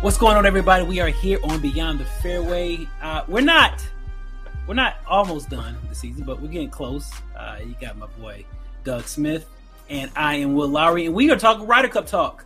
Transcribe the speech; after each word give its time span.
What's 0.00 0.16
going 0.16 0.36
on, 0.36 0.46
everybody? 0.46 0.84
We 0.84 1.00
are 1.00 1.08
here 1.08 1.38
on 1.42 1.60
Beyond 1.60 1.98
the 1.98 2.04
Fairway. 2.04 2.86
Uh, 3.02 3.24
we're 3.26 3.40
not, 3.40 3.84
we're 4.68 4.74
not 4.74 4.94
almost 5.08 5.50
done 5.50 5.76
the 5.88 5.94
season, 5.94 6.24
but 6.24 6.40
we're 6.40 6.48
getting 6.48 6.70
close. 6.70 7.10
Uh, 7.36 7.56
you 7.60 7.74
got 7.80 7.98
my 7.98 8.06
boy 8.20 8.44
Doug 8.84 9.04
Smith, 9.08 9.46
and 9.90 10.08
I 10.14 10.36
am 10.36 10.54
Will 10.54 10.68
Lowery, 10.68 11.06
and 11.06 11.14
we 11.16 11.30
are 11.32 11.36
talking 11.36 11.66
Ryder 11.66 11.88
Cup 11.88 12.06
talk. 12.06 12.44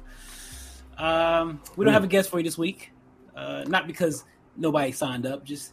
Um, 0.96 1.60
we 1.76 1.84
don't 1.84 1.92
have 1.92 2.04
a 2.04 2.08
guest 2.08 2.30
for 2.30 2.38
you 2.38 2.44
this 2.44 2.56
week, 2.56 2.90
uh, 3.36 3.64
not 3.66 3.86
because 3.86 4.24
nobody 4.56 4.92
signed 4.92 5.26
up. 5.26 5.44
Just 5.44 5.72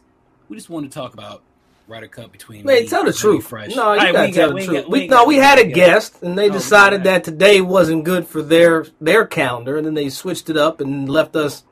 we 0.50 0.56
just 0.58 0.68
want 0.68 0.90
to 0.90 0.94
talk 0.94 1.14
about 1.14 1.42
Ryder 1.88 2.08
Cup 2.08 2.30
between. 2.30 2.64
Wait, 2.64 2.90
tell 2.90 3.04
the 3.04 3.12
truth. 3.12 3.46
Fresh. 3.46 3.74
No, 3.74 3.94
you 3.94 3.98
right, 4.00 4.12
gotta 4.12 4.32
tell 4.32 4.50
got- 4.50 4.58
the 4.60 4.66
truth. 4.66 4.82
got- 4.82 4.90
We, 4.90 5.06
no, 5.08 5.24
we 5.24 5.36
had 5.36 5.58
a 5.58 5.64
guest, 5.64 6.22
and 6.22 6.36
they 6.36 6.50
Oh, 6.50 6.52
decided 6.52 7.04
that 7.04 7.24
today 7.24 7.62
wasn't 7.62 8.04
good 8.04 8.26
for 8.26 8.42
their 8.42 8.84
their 9.00 9.24
calendar, 9.26 9.78
and 9.78 9.86
then 9.86 9.94
they 9.94 10.10
switched 10.10 10.50
it 10.50 10.56
up 10.58 10.80
and 10.80 11.08
left 11.08 11.36
us, 11.36 11.62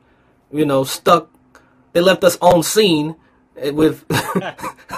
you 0.51 0.65
know, 0.65 0.83
stuck. 0.83 1.29
They 1.93 2.01
left 2.01 2.23
us 2.23 2.37
on 2.41 2.63
seen 2.63 3.15
with 3.55 4.05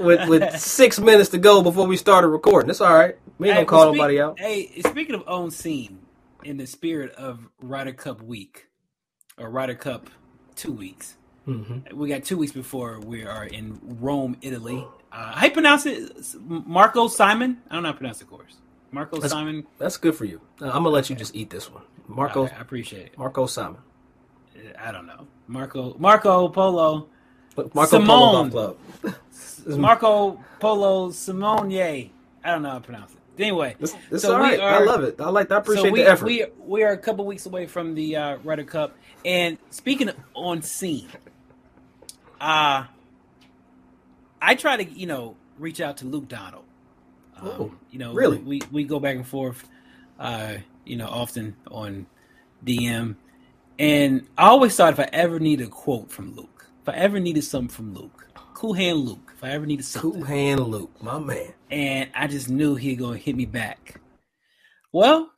with 0.00 0.28
with 0.28 0.58
six 0.60 0.98
minutes 0.98 1.30
to 1.30 1.38
go 1.38 1.62
before 1.62 1.86
we 1.86 1.96
started 1.96 2.28
recording. 2.28 2.70
It's 2.70 2.80
all 2.80 2.94
right. 2.94 3.16
We 3.38 3.48
ain't 3.48 3.58
Hey, 3.58 3.64
gonna 3.64 3.66
call 3.66 3.92
speak- 3.92 3.96
nobody 3.98 4.20
out. 4.20 4.38
Hey, 4.38 4.80
speaking 4.80 5.14
of 5.14 5.24
on 5.28 5.50
seen, 5.50 6.00
in 6.44 6.56
the 6.56 6.66
spirit 6.66 7.12
of 7.12 7.40
Ryder 7.60 7.92
Cup 7.92 8.22
week 8.22 8.66
or 9.38 9.50
Ryder 9.50 9.74
Cup 9.74 10.10
two 10.54 10.72
weeks, 10.72 11.16
Mm-hmm. 11.46 11.96
we 11.96 12.08
got 12.08 12.24
two 12.24 12.36
weeks 12.36 12.50
before 12.50 12.98
we 12.98 13.24
are 13.24 13.44
in 13.44 13.78
Rome, 14.00 14.36
Italy. 14.42 14.84
Uh, 15.12 15.32
how 15.36 15.46
you 15.46 15.52
pronounce 15.52 15.86
it? 15.86 16.10
Marco 16.40 17.06
Simon? 17.06 17.58
I 17.70 17.74
don't 17.74 17.84
know 17.84 17.90
how 17.90 17.92
to 17.92 17.98
pronounce 17.98 18.20
it, 18.20 18.24
of 18.24 18.30
course. 18.30 18.56
Marco 18.90 19.16
That's- 19.16 19.30
Simon. 19.30 19.64
That's 19.78 19.96
good 19.96 20.16
for 20.16 20.24
you. 20.24 20.40
Uh, 20.60 20.64
I'm 20.66 20.72
gonna 20.82 20.88
let 20.88 21.08
you 21.08 21.14
just 21.14 21.36
eat 21.36 21.50
this 21.50 21.70
one, 21.70 21.84
Marco. 22.08 22.44
Right, 22.44 22.58
I 22.58 22.60
appreciate 22.60 23.06
it. 23.06 23.18
Marco 23.18 23.46
Simon. 23.46 23.78
I 24.78 24.92
don't 24.92 25.06
know. 25.06 25.26
Marco 25.46 25.96
Marco 25.98 26.48
Polo. 26.48 27.08
Marco 27.56 27.98
Simone. 27.98 28.50
Polo 28.50 28.76
Marco 29.66 30.44
Polo 30.60 31.10
Simone. 31.10 31.72
I 31.72 32.10
don't 32.44 32.62
know 32.62 32.70
how 32.70 32.78
to 32.78 32.84
pronounce 32.84 33.12
it. 33.12 33.18
Anyway, 33.38 33.76
It's, 33.78 33.94
it's 34.10 34.22
so 34.22 34.34
all 34.34 34.40
right. 34.40 34.58
I 34.58 34.78
love 34.82 35.02
it. 35.04 35.20
I 35.20 35.28
like. 35.28 35.50
I 35.50 35.58
appreciate 35.58 35.84
so 35.88 35.90
we, 35.90 36.00
the 36.02 36.08
effort. 36.08 36.26
We, 36.26 36.46
we 36.58 36.82
are 36.84 36.92
a 36.92 36.98
couple 36.98 37.26
weeks 37.26 37.44
away 37.44 37.66
from 37.66 37.94
the 37.94 38.16
uh, 38.16 38.36
Ryder 38.38 38.64
Cup. 38.64 38.96
And 39.24 39.58
speaking 39.70 40.08
of 40.08 40.16
on 40.34 40.62
seen, 40.62 41.08
uh, 42.40 42.84
I 44.40 44.54
try 44.54 44.76
to, 44.82 44.84
you 44.84 45.06
know, 45.06 45.36
reach 45.58 45.80
out 45.80 45.98
to 45.98 46.06
Luke 46.06 46.28
Donald. 46.28 46.64
Um, 47.38 47.48
Oh, 47.48 47.74
you 47.90 47.98
know, 47.98 48.14
really? 48.14 48.38
We, 48.38 48.62
we 48.72 48.84
go 48.84 49.00
back 49.00 49.16
and 49.16 49.26
forth, 49.26 49.68
uh, 50.18 50.54
you 50.86 50.96
know, 50.96 51.08
often 51.08 51.56
on 51.70 52.06
DM. 52.64 53.16
And 53.78 54.26
I 54.38 54.46
always 54.46 54.74
thought 54.76 54.92
if 54.92 55.00
I 55.00 55.08
ever 55.12 55.38
needed 55.38 55.66
a 55.68 55.70
quote 55.70 56.10
from 56.10 56.34
Luke, 56.34 56.66
if 56.82 56.88
I 56.88 56.92
ever 56.94 57.20
needed 57.20 57.44
something 57.44 57.68
from 57.68 57.94
Luke, 57.94 58.26
Cool 58.54 58.72
Hand 58.72 58.98
Luke, 59.00 59.32
if 59.36 59.44
I 59.44 59.50
ever 59.50 59.66
needed 59.66 59.84
something, 59.84 60.12
Cool 60.12 60.24
hand 60.24 60.60
Luke, 60.60 60.90
my 61.02 61.18
man. 61.18 61.52
and 61.70 62.10
I 62.14 62.26
just 62.26 62.48
knew 62.48 62.74
he'd 62.74 62.96
go 62.96 63.12
hit 63.12 63.36
me 63.36 63.44
back. 63.44 64.00
Well, 64.92 65.30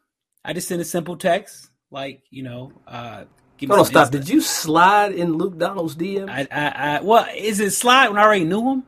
I 0.45 0.53
just 0.53 0.69
sent 0.69 0.81
a 0.81 0.85
simple 0.85 1.17
text, 1.17 1.69
like 1.91 2.23
you 2.31 2.45
know, 2.45 2.73
uh, 2.87 3.25
give 3.57 3.69
me 3.71 3.75
Hold 3.75 3.87
on, 3.87 3.91
stop. 3.91 4.11
Did 4.13 4.29
you 4.29 4.41
slide 4.41 5.13
in 5.13 5.33
Luke 5.33 5.59
Donald's 5.59 5.97
DM? 5.97 6.31
I, 6.31 6.47
I, 6.53 6.69
I, 6.99 7.01
well, 7.03 7.27
is 7.37 7.59
it 7.59 7.73
slide 7.73 8.09
when 8.09 8.19
I 8.19 8.23
already 8.23 8.45
knew 8.45 8.71
him? 8.71 8.85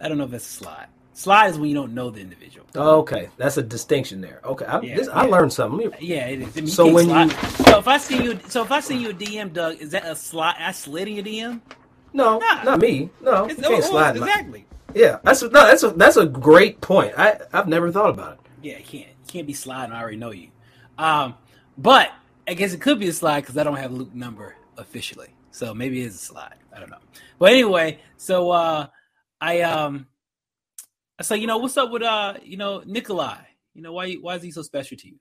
I 0.00 0.08
don't 0.08 0.18
know 0.18 0.24
if 0.24 0.30
that's 0.30 0.46
a 0.46 0.52
slide. 0.64 0.88
Slide 1.12 1.48
is 1.50 1.58
when 1.58 1.68
you 1.68 1.74
don't 1.74 1.92
know 1.92 2.10
the 2.10 2.20
individual. 2.20 2.66
okay, 2.76 3.28
that's 3.36 3.56
a 3.56 3.62
distinction 3.62 4.20
there. 4.20 4.40
Okay, 4.44 4.64
I, 4.64 4.80
Yeah, 4.80 4.96
this, 4.96 5.08
I 5.08 5.22
learned 5.26 5.52
something. 5.52 5.90
Yeah, 6.00 6.26
it 6.26 6.40
is. 6.42 6.56
I 6.56 6.60
mean, 6.60 6.66
So 6.68 6.90
when 6.92 7.06
slide. 7.06 7.32
you- 7.32 7.64
so 7.66 7.78
if 7.78 7.88
I 7.88 7.98
see 7.98 8.22
you, 8.22 8.38
so 8.48 8.62
if 8.62 8.70
I 8.70 8.80
see 8.80 8.96
you 8.96 9.10
a 9.10 9.14
DM, 9.14 9.52
Doug, 9.52 9.76
is 9.80 9.90
that 9.90 10.04
a 10.06 10.14
slide? 10.14 10.54
I 10.58 10.72
slid 10.72 11.08
in 11.08 11.14
your 11.16 11.24
DM. 11.24 11.60
No, 12.12 12.38
Nah. 12.38 12.62
not 12.62 12.80
me. 12.80 13.10
No, 13.20 13.44
you 13.44 13.50
It's, 13.50 13.60
can't 13.60 13.74
oh, 13.74 13.80
slide. 13.80 14.14
in 14.16 14.20
my- 14.22 14.28
exactly. 14.28 14.66
yeah, 14.94 15.18
that's 15.22 15.42
no, 15.42 15.48
that's 15.48 15.82
a 15.82 15.90
that's 15.90 16.16
a 16.16 16.26
great 16.26 16.80
point. 16.80 17.12
I 17.18 17.38
I've 17.52 17.68
never 17.68 17.90
thought 17.92 18.10
about 18.10 18.32
it. 18.34 18.40
Yeah, 18.62 18.78
you 18.78 18.84
can't. 18.84 19.06
You 19.08 19.26
can't 19.26 19.46
be 19.46 19.52
sliding. 19.52 19.92
I 19.94 20.00
already 20.00 20.16
know 20.16 20.30
you. 20.32 20.48
Um, 20.98 21.34
but 21.78 22.10
I 22.48 22.54
guess 22.54 22.72
it 22.72 22.80
could 22.80 22.98
be 22.98 23.08
a 23.08 23.12
slide 23.12 23.40
because 23.42 23.56
I 23.56 23.62
don't 23.64 23.76
have 23.76 23.92
Luke 23.92 24.14
number 24.14 24.54
officially. 24.76 25.28
So 25.52 25.72
maybe 25.74 26.00
it's 26.02 26.16
a 26.16 26.18
slide. 26.18 26.54
I 26.74 26.80
don't 26.80 26.90
know. 26.90 26.98
But 27.38 27.52
anyway, 27.52 27.98
so 28.16 28.50
uh 28.50 28.86
I 29.40 29.60
um 29.62 30.06
I 31.20 31.22
say, 31.22 31.36
you 31.36 31.46
know, 31.46 31.58
what's 31.58 31.76
up 31.76 31.90
with 31.90 32.02
uh, 32.02 32.34
you 32.42 32.56
know, 32.56 32.82
Nicolai? 32.86 33.36
You 33.74 33.82
know, 33.82 33.92
why 33.92 34.14
why 34.14 34.36
is 34.36 34.42
he 34.42 34.50
so 34.50 34.62
special 34.62 34.96
to 34.96 35.06
you? 35.06 35.16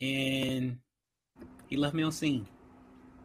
And 0.00 0.78
he 1.66 1.76
left 1.76 1.94
me 1.94 2.04
on 2.04 2.12
seen. 2.12 2.46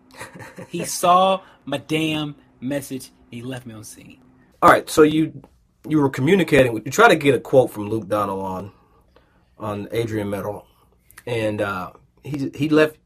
he 0.69 0.83
saw 0.83 1.41
my 1.63 1.77
damn 1.77 2.35
message. 2.59 3.11
He 3.29 3.43
left 3.43 3.67
me 3.67 3.75
on 3.75 3.83
seen. 3.83 4.19
All 4.63 4.71
right, 4.71 4.89
so 4.89 5.03
you 5.03 5.43
you 5.87 5.99
were 6.01 6.09
communicating 6.09 6.73
with 6.73 6.87
you 6.87 6.91
try 6.91 7.07
to 7.07 7.15
get 7.15 7.35
a 7.35 7.39
quote 7.39 7.69
from 7.69 7.87
Luke 7.87 8.07
Donald 8.07 8.43
on 8.43 8.71
on 9.59 9.87
Adrian 9.91 10.31
Meronk, 10.31 10.65
and 11.27 11.61
uh, 11.61 11.91
he 12.23 12.49
he 12.55 12.67
left. 12.67 12.97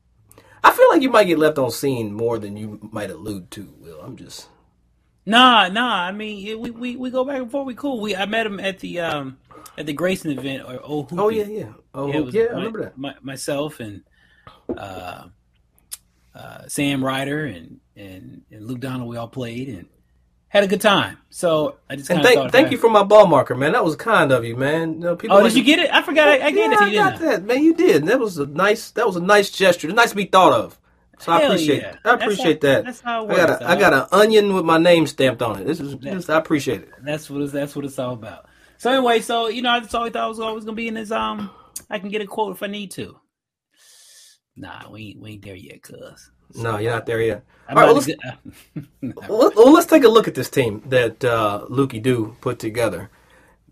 I 0.64 0.72
feel 0.72 0.88
like 0.88 1.02
you 1.02 1.10
might 1.10 1.26
get 1.26 1.38
left 1.38 1.58
on 1.58 1.70
seen 1.70 2.14
more 2.14 2.40
than 2.40 2.56
you 2.56 2.80
might 2.94 3.12
allude 3.12 3.52
to. 3.52 3.74
Will 3.82 4.00
I'm 4.00 4.16
just 4.16 4.48
Nah, 5.26 5.68
nah. 5.70 6.04
I 6.04 6.12
mean, 6.12 6.60
we, 6.60 6.72
we, 6.72 6.96
we 6.96 7.10
go 7.12 7.24
back 7.24 7.40
and 7.42 7.52
forth. 7.52 7.66
We 7.68 7.76
cool. 7.76 8.02
We 8.02 8.16
I 8.16 8.26
met 8.26 8.46
him 8.46 8.60
at 8.60 8.80
the 8.80 9.00
um 9.02 9.38
at 9.78 9.86
the 9.86 9.94
Grayson 9.94 10.32
event 10.38 10.64
or 10.68 10.80
oh 10.84 11.08
oh 11.14 11.30
yeah 11.30 11.46
yeah 11.46 11.74
oh 11.94 12.08
yeah, 12.08 12.14
yeah, 12.14 12.20
was 12.22 12.36
I 12.36 12.40
remember 12.40 12.82
that. 12.84 12.98
My, 12.98 13.16
myself 13.22 13.80
and 13.80 14.02
uh, 14.76 15.26
uh, 16.34 16.68
Sam 16.68 17.04
Ryder 17.04 17.46
and, 17.46 17.80
and 17.96 18.42
and 18.52 18.66
Luke 18.68 18.80
Donald. 18.80 19.10
We 19.10 19.18
all 19.18 19.28
played 19.28 19.70
and 19.70 19.88
had 20.48 20.64
a 20.64 20.68
good 20.68 20.82
time. 20.82 21.18
So 21.30 21.78
I 21.90 21.96
just 21.96 22.10
And 22.10 22.24
thank 22.24 22.52
thank 22.52 22.72
you 22.72 22.78
for 22.78 22.90
my 22.90 23.04
ball 23.04 23.28
marker, 23.28 23.56
man. 23.56 23.74
That 23.74 23.86
was 23.86 23.96
kind 23.96 24.32
of 24.32 24.44
you, 24.44 24.56
man. 24.58 24.94
You 24.96 25.00
know, 25.00 25.16
people 25.16 25.38
Oh, 25.38 25.42
like 25.42 25.54
did 25.54 25.58
you 25.60 25.64
get 25.64 25.80
it? 25.80 25.94
I 25.94 26.02
forgot. 26.02 26.28
I, 26.28 26.48
I 26.48 26.52
gave 26.52 26.72
yeah, 26.72 26.74
it 26.74 26.78
to 26.78 26.84
I 26.84 26.88
you. 26.88 26.94
got 26.98 27.14
I? 27.14 27.18
that, 27.20 27.44
man. 27.44 27.64
You 27.64 27.74
did. 27.74 28.06
That 28.08 28.20
was 28.20 28.38
a 28.38 28.46
nice. 28.48 28.92
That 28.92 29.06
was 29.08 29.16
a 29.16 29.22
nice 29.22 29.50
gesture. 29.52 29.88
Nice 29.92 30.10
to 30.10 30.16
be 30.16 30.26
thought 30.26 30.54
of. 30.54 30.78
So 31.22 31.32
I 31.32 31.42
appreciate. 31.42 31.82
yeah. 31.82 31.96
I 32.04 32.14
appreciate 32.16 32.64
how- 32.64 32.70
that. 32.70 32.86
that's 32.86 33.02
how 33.02 33.30
it 33.30 33.34
I 33.34 33.38
got 33.38 33.50
works, 33.50 33.62
a, 33.62 33.70
I 33.70 33.80
got 33.80 33.94
an 33.94 34.06
onion 34.12 34.54
with 34.54 34.66
my 34.66 34.78
name 34.78 35.06
stamped 35.06 35.42
on 35.42 35.62
it. 35.62 35.68
This 35.68 35.80
is. 35.80 35.98
This, 35.98 36.30
I 36.30 36.38
appreciate 36.38 36.82
it. 36.82 36.90
That's 37.04 37.30
what 37.30 37.42
it's, 37.42 37.52
that's 37.52 37.76
what 37.76 37.86
it's 37.86 38.00
all 38.00 38.14
about. 38.14 38.48
So 38.78 38.92
anyway, 38.92 39.22
so 39.22 39.48
you 39.48 39.62
know, 39.62 39.70
I 39.70 39.80
just 39.82 39.94
always 39.94 40.14
thought 40.14 40.24
I 40.24 40.28
was 40.28 40.40
always 40.40 40.66
gonna 40.66 40.76
be 40.76 40.88
in 40.88 40.96
this. 40.96 41.12
Um, 41.12 41.52
I 41.90 42.00
can 42.00 42.10
get 42.10 42.22
a 42.22 42.26
quote 42.26 42.56
if 42.56 42.64
I 42.64 42.68
need 42.68 42.92
to. 42.92 43.18
Nah, 44.56 44.90
we 44.90 45.10
ain't 45.10 45.20
we 45.22 45.32
ain't 45.32 45.44
there 45.44 45.56
yet, 45.56 45.84
cuz. 45.84 46.32
No, 46.56 46.78
you're 46.78 46.92
not 46.92 47.06
there 47.06 47.22
yet. 47.22 47.46
I'm 47.70 47.78
All 47.78 47.84
right, 47.96 48.18
well, 49.02 49.38
let's, 49.38 49.56
well, 49.56 49.72
let's 49.72 49.86
take 49.86 50.04
a 50.04 50.10
look 50.10 50.28
at 50.28 50.36
this 50.36 50.50
team 50.50 50.84
that 50.88 51.24
uh, 51.24 51.66
Lukey 51.70 52.02
Do 52.02 52.36
put 52.42 52.60
together. 52.60 53.10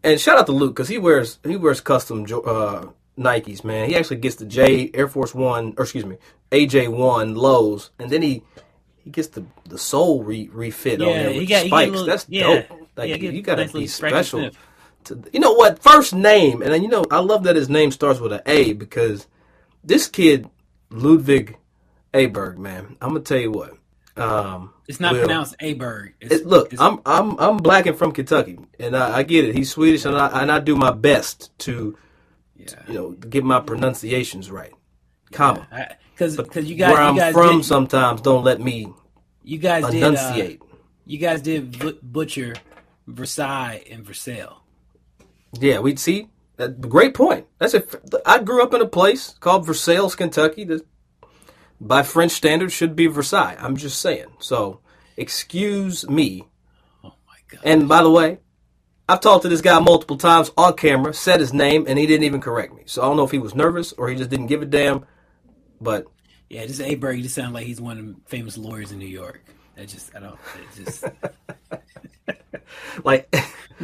And 0.03 0.19
shout 0.19 0.37
out 0.37 0.45
to 0.45 0.53
Luke 0.53 0.75
because 0.75 0.87
he 0.87 0.97
wears 0.97 1.39
he 1.43 1.57
wears 1.57 1.81
custom 1.81 2.23
uh, 2.23 2.85
Nikes, 3.17 3.63
man. 3.63 3.89
He 3.89 3.95
actually 3.95 4.17
gets 4.17 4.35
the 4.35 4.45
J 4.45 4.91
Air 4.93 5.07
Force 5.07 5.35
One, 5.35 5.73
or 5.77 5.83
excuse 5.83 6.05
me, 6.05 6.17
AJ 6.51 6.89
One 6.89 7.35
lows, 7.35 7.91
and 7.99 8.09
then 8.09 8.21
he 8.21 8.43
he 9.03 9.09
gets 9.09 9.29
the 9.29 9.45
the 9.65 9.77
sole 9.77 10.23
re- 10.23 10.49
refit 10.51 11.01
on 11.01 11.07
Yeah, 11.09 11.23
there 11.23 11.33
with 11.33 11.35
got- 11.35 11.41
he 11.41 11.47
got 11.47 11.63
a 11.63 11.67
spikes. 11.67 11.91
little- 11.91 12.05
That's 12.05 12.25
yeah. 12.29 12.43
dope. 12.43 12.89
Like 12.97 13.09
Yeah, 13.09 13.15
you, 13.15 13.31
you 13.31 13.41
got 13.41 13.55
to 13.55 13.67
be 13.71 13.87
special 13.87 14.49
to 15.05 15.23
you 15.31 15.39
know 15.39 15.53
what 15.53 15.79
first 15.81 16.13
name, 16.13 16.61
and 16.61 16.73
then, 16.73 16.81
you 16.83 16.89
know 16.89 17.05
I 17.09 17.19
love 17.19 17.43
that 17.43 17.55
his 17.55 17.69
name 17.69 17.91
starts 17.91 18.19
with 18.19 18.33
an 18.33 18.41
A 18.45 18.73
because 18.73 19.27
this 19.83 20.07
kid 20.07 20.49
Ludvig 20.89 21.57
Aberg, 22.13 22.57
man, 22.57 22.97
I'm 23.01 23.09
gonna 23.09 23.21
tell 23.21 23.37
you 23.39 23.51
what. 23.51 23.73
Um, 24.17 24.73
It's 24.89 24.99
not 24.99 25.13
Will, 25.13 25.19
pronounced 25.21 25.55
Aberg. 25.59 26.13
It's, 26.19 26.33
it, 26.35 26.45
look, 26.47 26.73
it's- 26.73 26.81
I'm 26.81 26.99
I'm 27.05 27.39
I'm 27.39 27.57
black 27.57 27.85
and 27.85 27.97
from 27.97 28.11
Kentucky, 28.11 28.59
and 28.79 28.97
I, 28.97 29.19
I 29.19 29.23
get 29.23 29.45
it. 29.45 29.55
He's 29.55 29.71
Swedish, 29.71 30.03
and 30.03 30.17
I 30.17 30.41
and 30.41 30.51
I 30.51 30.59
do 30.59 30.75
my 30.75 30.91
best 30.91 31.57
to 31.59 31.97
yeah. 32.57 32.67
you 32.87 32.93
know 32.95 33.11
get 33.11 33.43
my 33.45 33.61
pronunciations 33.61 34.51
right. 34.51 34.73
Comma. 35.31 35.67
Because 36.19 36.35
because 36.35 36.69
you 36.69 36.75
guys 36.75 36.91
Where 36.91 37.01
I'm 37.01 37.15
guys 37.15 37.31
from, 37.31 37.57
did, 37.57 37.65
sometimes 37.65 38.19
don't 38.19 38.43
let 38.43 38.59
me 38.59 38.91
you 39.41 39.57
guys 39.57 39.85
did 39.89 40.03
uh, 40.03 40.07
enunciate. 40.07 40.61
you 41.05 41.17
guys 41.17 41.41
did 41.41 42.03
butcher 42.03 42.55
Versailles 43.07 43.85
and 43.89 44.03
Versailles. 44.03 44.57
Yeah, 45.53 45.79
we'd 45.79 45.97
see. 45.97 46.27
That, 46.57 46.81
great 46.81 47.13
point. 47.13 47.47
That's 47.57 47.73
a. 47.73 47.83
I 48.25 48.39
grew 48.39 48.61
up 48.61 48.73
in 48.73 48.81
a 48.81 48.85
place 48.85 49.33
called 49.39 49.65
Versailles, 49.65 50.13
Kentucky. 50.13 50.65
That, 50.65 50.85
by 51.79 52.03
French 52.03 52.33
standards, 52.33 52.73
should 52.73 52.97
be 52.97 53.07
Versailles. 53.07 53.55
I'm 53.57 53.77
just 53.77 54.01
saying. 54.01 54.27
So, 54.39 54.81
excuse 55.15 56.07
me. 56.09 56.49
Oh 57.01 57.13
my 57.25 57.37
god! 57.47 57.61
And 57.63 57.87
by 57.87 58.03
the 58.03 58.11
way, 58.11 58.39
I've 59.07 59.21
talked 59.21 59.43
to 59.43 59.49
this 59.49 59.61
guy 59.61 59.79
multiple 59.79 60.17
times 60.17 60.51
on 60.57 60.75
camera, 60.75 61.13
said 61.13 61.39
his 61.39 61.53
name, 61.53 61.85
and 61.87 61.97
he 61.97 62.05
didn't 62.05 62.25
even 62.25 62.41
correct 62.41 62.75
me. 62.75 62.83
So 62.87 63.03
I 63.03 63.05
don't 63.05 63.15
know 63.15 63.23
if 63.23 63.31
he 63.31 63.39
was 63.39 63.55
nervous 63.55 63.93
or 63.93 64.09
he 64.09 64.17
just 64.17 64.29
didn't 64.29 64.47
give 64.47 64.61
a 64.61 64.65
damn. 64.65 65.05
But 65.81 66.07
yeah, 66.49 66.65
just 66.65 66.81
Aberg. 66.81 67.15
He 67.17 67.21
just 67.23 67.35
sounds 67.35 67.53
like 67.53 67.65
he's 67.65 67.81
one 67.81 67.97
of 67.97 68.05
the 68.05 68.15
famous 68.25 68.57
lawyers 68.57 68.91
in 68.91 68.99
New 68.99 69.05
York. 69.07 69.41
That 69.75 69.87
just 69.87 70.15
I 70.15 70.19
don't. 70.19 70.39
It 70.77 70.83
just 70.85 71.05
like, 73.03 73.33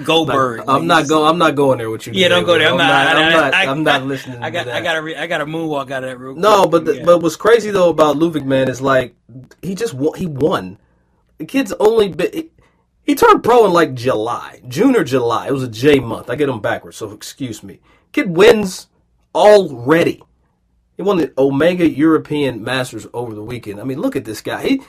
Goldberg. 0.03 0.63
I'm 0.68 0.88
not 0.88 1.07
going. 1.07 1.27
I'm 1.30 1.38
not 1.38 1.56
going 1.56 1.77
there 1.77 1.89
with 1.89 2.07
you. 2.07 2.13
Yeah, 2.13 2.27
today, 2.27 2.36
don't 2.36 2.45
go 2.45 2.57
there. 2.57 2.74
Will. 2.74 2.81
I'm 2.81 2.88
not. 2.88 3.07
I'm 3.15 3.18
I- 3.18 3.30
not. 3.31 3.53
I- 3.53 3.65
I'm 3.68 3.83
not 3.83 4.03
listening. 4.03 4.44
I 4.44 4.50
got. 4.50 4.63
To 4.63 4.69
that. 4.69 4.75
I 4.77 4.81
got. 4.81 5.00
to 5.01 5.21
I 5.21 5.27
got 5.27 5.38
to 5.39 5.45
moonwalk 5.45 5.92
out 5.92 6.03
of 6.03 6.09
that 6.09 6.18
real. 6.19 6.36
No, 6.36 6.68
but 6.68 6.86
the, 6.86 6.97
Yeah. 6.97 7.06
but 7.06 7.21
what's 7.21 7.36
crazy 7.36 7.71
though 7.71 7.89
about 7.89 8.18
Ludvig 8.18 8.45
man 8.45 8.69
is 8.69 8.81
like 8.81 9.15
he 9.62 9.75
just 9.75 9.94
won, 9.94 10.18
he 10.18 10.25
won. 10.27 10.77
The 11.38 11.45
kid's 11.45 11.74
only 11.80 12.09
been 12.09 12.31
he, 12.33 12.50
he 13.03 13.15
turned 13.15 13.44
pro 13.44 13.65
in 13.65 13.71
like 13.74 13.94
July, 13.94 14.62
June 14.68 14.95
or 14.95 15.03
July. 15.03 15.48
It 15.48 15.51
was 15.53 15.63
a 15.63 15.68
J 15.69 16.00
month. 16.00 16.30
I 16.30 16.36
get 16.36 16.48
them 16.48 16.62
backwards, 16.62 16.98
so 16.98 17.12
excuse 17.12 17.63
me. 17.63 17.80
Kid 18.12 18.36
wins 18.36 18.88
already. 19.33 20.21
He 20.97 21.03
won 21.03 21.18
the 21.18 21.33
Omega 21.38 21.89
European 21.89 22.63
Masters 22.63 23.07
over 23.13 23.33
the 23.33 23.44
weekend. 23.44 23.80
I 23.80 23.83
mean, 23.83 24.00
look 24.00 24.15
at 24.15 24.25
this 24.25 24.42
guy. 24.42 24.62
He 24.65 24.81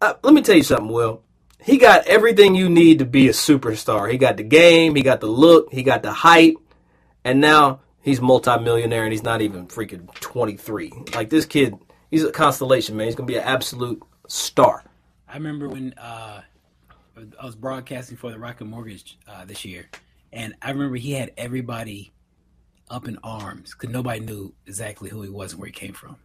uh, 0.00 0.14
let 0.22 0.34
me 0.34 0.42
tell 0.42 0.56
you 0.56 0.62
something, 0.62 0.88
Will. 0.88 1.22
He 1.62 1.78
got 1.78 2.06
everything 2.06 2.54
you 2.54 2.68
need 2.68 2.98
to 2.98 3.04
be 3.06 3.28
a 3.28 3.32
superstar. 3.32 4.10
He 4.10 4.18
got 4.18 4.36
the 4.36 4.42
game, 4.42 4.94
he 4.94 5.02
got 5.02 5.20
the 5.20 5.26
look, 5.26 5.72
he 5.72 5.82
got 5.82 6.02
the 6.02 6.12
height, 6.12 6.54
and 7.24 7.40
now 7.40 7.80
he's 8.02 8.20
multimillionaire 8.20 9.04
and 9.04 9.12
he's 9.12 9.22
not 9.22 9.40
even 9.40 9.66
freaking 9.66 10.12
23. 10.20 10.92
Like 11.14 11.30
this 11.30 11.46
kid, 11.46 11.76
he's 12.10 12.22
a 12.22 12.30
constellation, 12.30 12.96
man. 12.96 13.06
He's 13.06 13.16
going 13.16 13.26
to 13.26 13.32
be 13.32 13.38
an 13.38 13.44
absolute 13.44 14.02
star. 14.28 14.84
I 15.28 15.34
remember 15.34 15.68
when 15.68 15.94
uh, 15.94 16.42
I 17.40 17.44
was 17.44 17.56
broadcasting 17.56 18.16
for 18.16 18.30
the 18.30 18.38
Rocket 18.38 18.66
Mortgage 18.66 19.18
uh, 19.26 19.44
this 19.44 19.64
year, 19.64 19.88
and 20.32 20.54
I 20.62 20.70
remember 20.70 20.96
he 20.96 21.12
had 21.12 21.32
everybody 21.36 22.12
up 22.90 23.08
in 23.08 23.18
arms 23.24 23.74
because 23.74 23.92
nobody 23.92 24.20
knew 24.20 24.54
exactly 24.66 25.10
who 25.10 25.22
he 25.22 25.28
was 25.28 25.52
and 25.52 25.60
where 25.60 25.66
he 25.66 25.72
came 25.72 25.92
from. 25.92 26.16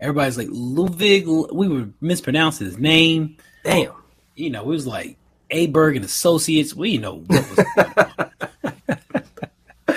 Everybody's 0.00 0.36
like 0.36 0.48
Ludvig. 0.50 1.26
We 1.26 1.68
were 1.68 1.88
mispronouncing 2.00 2.66
his 2.66 2.78
name. 2.78 3.36
Damn. 3.64 3.92
You 4.34 4.50
know, 4.50 4.62
it 4.62 4.66
was 4.66 4.86
like 4.86 5.16
Aberg 5.50 5.96
and 5.96 6.04
Associates. 6.04 6.74
We 6.74 6.98
know 6.98 7.22
what 7.26 7.46
was 7.50 8.76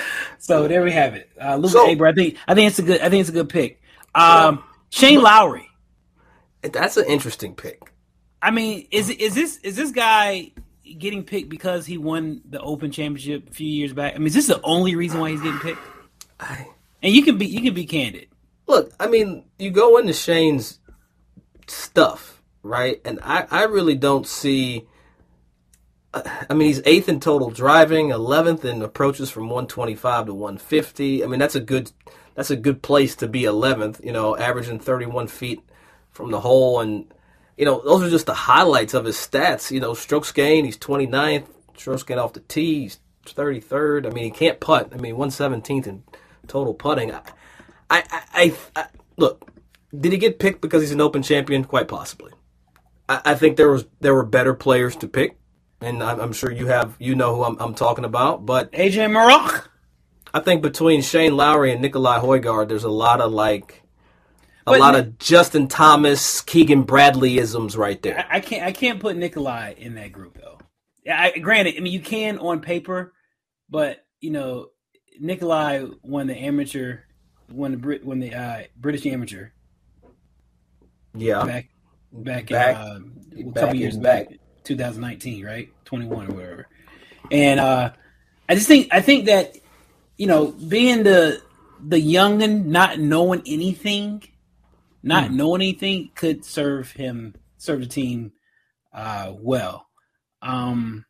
so 0.38 0.66
there 0.68 0.82
we 0.82 0.92
have 0.92 1.14
it. 1.14 1.30
Uh, 1.40 1.56
Ludvig 1.58 1.70
So- 1.72 1.86
Aberg. 1.88 2.08
I 2.10 2.14
think 2.14 2.36
I 2.48 2.54
think 2.54 2.68
it's 2.70 2.78
a 2.78 2.82
good. 2.82 3.00
I 3.00 3.08
think 3.10 3.20
it's 3.20 3.30
a 3.30 3.34
good 3.34 3.48
pick. 3.48 3.80
Um, 4.14 4.64
Shane 4.90 5.22
Lowry. 5.22 5.68
That's 6.62 6.96
an 6.96 7.06
interesting 7.06 7.54
pick. 7.54 7.92
I 8.42 8.50
mean, 8.50 8.86
is 8.90 9.10
is 9.10 9.34
this 9.34 9.58
is 9.58 9.76
this 9.76 9.90
guy 9.90 10.52
getting 10.98 11.24
picked 11.24 11.48
because 11.48 11.86
he 11.86 11.98
won 11.98 12.42
the 12.48 12.60
Open 12.60 12.90
Championship 12.90 13.50
a 13.50 13.52
few 13.52 13.68
years 13.68 13.92
back? 13.92 14.14
I 14.14 14.18
mean, 14.18 14.26
is 14.28 14.34
this 14.34 14.46
the 14.46 14.60
only 14.62 14.94
reason 14.96 15.20
why 15.20 15.30
he's 15.30 15.42
getting 15.42 15.60
picked? 15.60 15.80
I, 16.38 16.66
And 17.02 17.14
you 17.14 17.22
can 17.22 17.38
be 17.38 17.46
you 17.46 17.62
can 17.62 17.74
be 17.74 17.86
candid. 17.86 18.28
look, 18.66 18.92
I 19.00 19.06
mean, 19.06 19.44
you 19.58 19.70
go 19.70 19.96
into 19.98 20.12
Shane's 20.12 20.78
stuff, 21.66 22.42
right? 22.62 23.00
And 23.04 23.18
I, 23.22 23.46
I 23.50 23.64
really 23.64 23.94
don't 23.94 24.26
see. 24.26 24.86
I 26.12 26.54
mean, 26.54 26.66
he's 26.68 26.82
eighth 26.86 27.08
in 27.08 27.20
total 27.20 27.50
driving, 27.50 28.10
eleventh 28.10 28.64
in 28.64 28.82
approaches 28.82 29.30
from 29.30 29.44
125 29.44 30.26
to 30.26 30.34
150. 30.34 31.22
I 31.22 31.26
mean, 31.26 31.38
that's 31.38 31.54
a 31.54 31.60
good 31.60 31.92
that's 32.34 32.50
a 32.50 32.56
good 32.56 32.82
place 32.82 33.14
to 33.16 33.28
be 33.28 33.42
11th. 33.42 34.04
You 34.04 34.12
know, 34.12 34.36
averaging 34.36 34.80
31 34.80 35.28
feet 35.28 35.60
from 36.10 36.30
the 36.32 36.40
hole, 36.40 36.80
and 36.80 37.12
you 37.60 37.66
know 37.66 37.82
those 37.84 38.02
are 38.02 38.08
just 38.08 38.24
the 38.24 38.32
highlights 38.32 38.94
of 38.94 39.04
his 39.04 39.16
stats. 39.16 39.70
You 39.70 39.80
know, 39.80 39.92
strokes 39.92 40.32
gained, 40.32 40.64
he's 40.64 40.78
29th. 40.78 41.44
Strokes 41.76 42.02
gained 42.02 42.18
off 42.18 42.32
the 42.32 42.40
tee, 42.40 42.84
he's 42.84 43.00
33rd. 43.26 44.06
I 44.06 44.10
mean, 44.10 44.24
he 44.24 44.30
can't 44.30 44.58
putt. 44.58 44.88
I 44.94 44.96
mean, 44.96 45.14
117th 45.14 45.86
in 45.86 46.02
total 46.46 46.72
putting. 46.72 47.12
I, 47.12 47.20
I, 47.90 48.02
I, 48.10 48.54
I 48.74 48.86
look. 49.18 49.46
Did 49.94 50.12
he 50.12 50.16
get 50.16 50.38
picked 50.38 50.62
because 50.62 50.80
he's 50.80 50.92
an 50.92 51.02
Open 51.02 51.22
champion? 51.22 51.64
Quite 51.64 51.86
possibly. 51.86 52.32
I, 53.10 53.20
I 53.26 53.34
think 53.34 53.58
there 53.58 53.70
was 53.70 53.84
there 54.00 54.14
were 54.14 54.24
better 54.24 54.54
players 54.54 54.96
to 54.96 55.06
pick, 55.06 55.36
and 55.82 56.02
I'm, 56.02 56.18
I'm 56.18 56.32
sure 56.32 56.50
you 56.50 56.68
have 56.68 56.96
you 56.98 57.14
know 57.14 57.36
who 57.36 57.44
I'm, 57.44 57.58
I'm 57.60 57.74
talking 57.74 58.06
about. 58.06 58.46
But 58.46 58.72
AJ 58.72 59.10
Meronk. 59.10 59.66
I 60.32 60.40
think 60.40 60.62
between 60.62 61.02
Shane 61.02 61.36
Lowry 61.36 61.72
and 61.72 61.82
Nicolai 61.82 62.20
Højgaard, 62.20 62.68
there's 62.68 62.84
a 62.84 62.88
lot 62.88 63.20
of 63.20 63.32
like 63.32 63.79
a 64.66 64.72
But 64.72 64.80
lot 64.80 64.94
of 64.94 65.18
Justin 65.18 65.68
Thomas, 65.68 66.40
Keegan 66.42 66.82
Bradley 66.82 67.38
isms 67.38 67.76
right 67.76 68.00
there. 68.02 68.18
I, 68.30 68.36
I 68.36 68.40
can't 68.40 68.62
I 68.64 68.72
can't 68.72 69.00
put 69.00 69.16
Nicolai 69.16 69.74
in 69.78 69.94
that 69.94 70.12
group 70.12 70.38
though. 70.40 70.58
Yeah, 71.04 71.20
I, 71.20 71.38
granted, 71.38 71.76
I 71.76 71.80
mean 71.80 71.92
you 71.92 72.00
can 72.00 72.38
on 72.38 72.60
paper, 72.60 73.12
but 73.68 74.04
you 74.20 74.30
know 74.30 74.68
Nicolai 75.20 75.86
won 76.02 76.26
the 76.26 76.36
amateur, 76.36 76.98
won 77.50 77.72
the 77.72 77.76
Brit, 77.78 78.04
won 78.04 78.20
the 78.20 78.34
uh, 78.34 78.62
British 78.76 79.06
amateur 79.06 79.48
Yeah, 81.14 81.44
back 81.44 81.68
back, 82.12 82.48
Back- 82.48 82.76
in, 82.76 82.82
uh, 82.82 83.50
a 83.50 83.52
couple 83.52 83.76
years 83.76 83.96
back. 83.96 84.28
back, 84.30 84.38
2019, 84.64 85.44
right? 85.44 85.68
21 85.84 86.28
or 86.28 86.34
whatever. 86.34 86.66
And 87.30 87.60
uh, 87.60 87.92
I 88.48 88.54
just 88.54 88.68
think 88.68 88.88
I 88.92 89.00
think 89.00 89.26
that 89.26 89.56
you 90.16 90.26
know 90.26 90.48
being 90.52 91.02
the 91.02 91.40
the 91.82 91.96
youngin, 91.96 92.66
not 92.66 92.98
knowing 92.98 93.42
anything, 93.46 94.22
not 95.02 95.28
Hmm. 95.28 95.36
knowing 95.36 95.62
anything 95.62 96.10
could 96.14 96.44
serve 96.44 96.92
him 96.92 97.34
serve 97.56 97.80
the 97.80 97.86
team 97.86 98.32
uh, 98.92 99.32
well. 99.38 99.86
Um, 100.42 101.04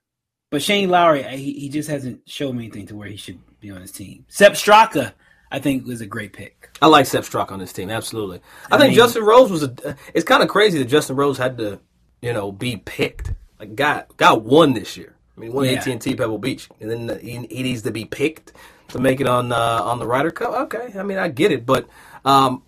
but 0.51 0.63
Shane 0.63 0.89
Lowry, 0.91 1.23
he, 1.23 1.53
he 1.53 1.69
just 1.69 1.89
hasn't 1.89 2.29
shown 2.29 2.57
me 2.57 2.65
anything 2.65 2.87
to 2.89 2.97
where 2.97 3.09
he 3.09 3.17
should 3.17 3.39
be 3.61 3.71
on 3.71 3.81
his 3.81 3.93
team. 3.93 4.25
Sepp 4.29 4.53
Straka, 4.55 5.13
I 5.53 5.61
think, 5.61 5.87
was 5.87 6.01
a 6.01 6.07
great 6.07 6.33
pick. 6.33 6.71
I 6.83 6.87
like 6.89 7.07
Sepp 7.07 7.23
Straka 7.25 7.53
on 7.53 7.61
this 7.61 7.73
team. 7.73 7.89
Absolutely. 7.91 8.41
I, 8.71 8.75
I 8.75 8.79
think 8.79 8.91
mean- 8.91 8.97
Justin 8.97 9.23
Rose 9.25 9.51
was 9.51 9.63
a. 9.63 9.97
It's 10.13 10.25
kind 10.25 10.43
of 10.43 10.49
crazy 10.49 10.79
that 10.79 10.87
Justin 10.87 11.15
Rose 11.17 11.39
had 11.39 11.57
to, 11.59 11.81
you 12.21 12.33
know, 12.33 12.51
be 12.51 12.77
picked. 12.79 13.33
Like, 13.61 13.75
got 13.77 14.17
got 14.17 14.43
one 14.43 14.73
this 14.73 14.97
year. 14.97 15.15
I 15.37 15.41
mean, 15.41 15.53
one 15.53 15.67
Yeah. 15.67 15.73
AT 15.79 15.87
and 15.87 16.01
T 16.03 16.15
Pebble 16.17 16.39
Beach, 16.39 16.69
and 16.81 16.91
then 16.91 17.19
he, 17.23 17.33
he 17.55 17.63
needs 17.63 17.83
to 17.83 17.91
be 17.93 18.05
picked 18.05 18.53
to 18.89 18.99
make 18.99 19.21
it 19.21 19.29
on 19.29 19.53
uh, 19.53 19.81
on 19.85 19.99
the 20.01 20.07
Ryder 20.07 20.31
Cup. 20.33 20.53
Okay, 20.73 20.99
I 20.99 21.03
mean, 21.05 21.19
I 21.19 21.29
get 21.29 21.53
it, 21.53 21.65
but 21.65 21.87
um, 22.25 22.63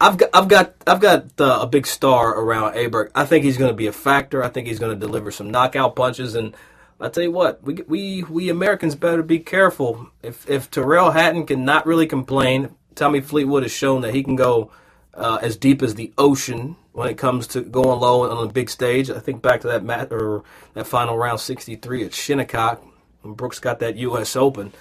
I've 0.00 0.16
got 0.16 0.30
I've 0.32 0.48
got 0.48 0.74
I've 0.86 1.00
got 1.00 1.40
uh, 1.40 1.60
a 1.62 1.66
big 1.66 1.86
star 1.86 2.38
around 2.38 2.74
Aberg. 2.74 3.10
I 3.14 3.24
think 3.24 3.44
he's 3.44 3.56
going 3.56 3.70
to 3.70 3.76
be 3.76 3.88
a 3.88 3.92
factor. 3.92 4.44
I 4.44 4.48
think 4.48 4.66
he's 4.68 4.78
going 4.78 4.98
to 4.98 5.06
deliver 5.06 5.30
some 5.30 5.50
knockout 5.50 5.96
punches. 5.96 6.34
And 6.34 6.54
I 7.00 7.08
tell 7.08 7.24
you 7.24 7.32
what, 7.32 7.62
we 7.62 7.74
we 7.86 8.22
we 8.24 8.48
Americans 8.48 8.94
better 8.94 9.22
be 9.22 9.40
careful. 9.40 10.10
If 10.22 10.48
if 10.48 10.70
Tyrrell 10.70 11.10
Hatton 11.10 11.46
can 11.46 11.64
not 11.64 11.86
really 11.86 12.06
complain, 12.06 12.74
Tommy 12.94 13.20
Fleetwood 13.20 13.64
has 13.64 13.72
shown 13.72 14.02
that 14.02 14.14
he 14.14 14.22
can 14.22 14.36
go 14.36 14.70
uh, 15.14 15.38
as 15.42 15.56
deep 15.56 15.82
as 15.82 15.96
the 15.96 16.12
ocean 16.16 16.76
when 16.92 17.08
it 17.08 17.18
comes 17.18 17.46
to 17.48 17.60
going 17.60 18.00
low 18.00 18.28
on 18.28 18.48
a 18.48 18.52
big 18.52 18.70
stage. 18.70 19.10
I 19.10 19.18
think 19.18 19.42
back 19.42 19.62
to 19.62 19.68
that 19.68 19.84
mat 19.84 20.12
or 20.12 20.44
that 20.74 20.86
final 20.86 21.16
round 21.16 21.40
63 21.40 22.04
at 22.04 22.14
Shinnecock 22.14 22.84
when 23.22 23.34
Brooks 23.34 23.58
got 23.58 23.80
that 23.80 23.96
U.S. 23.96 24.36
Open. 24.36 24.72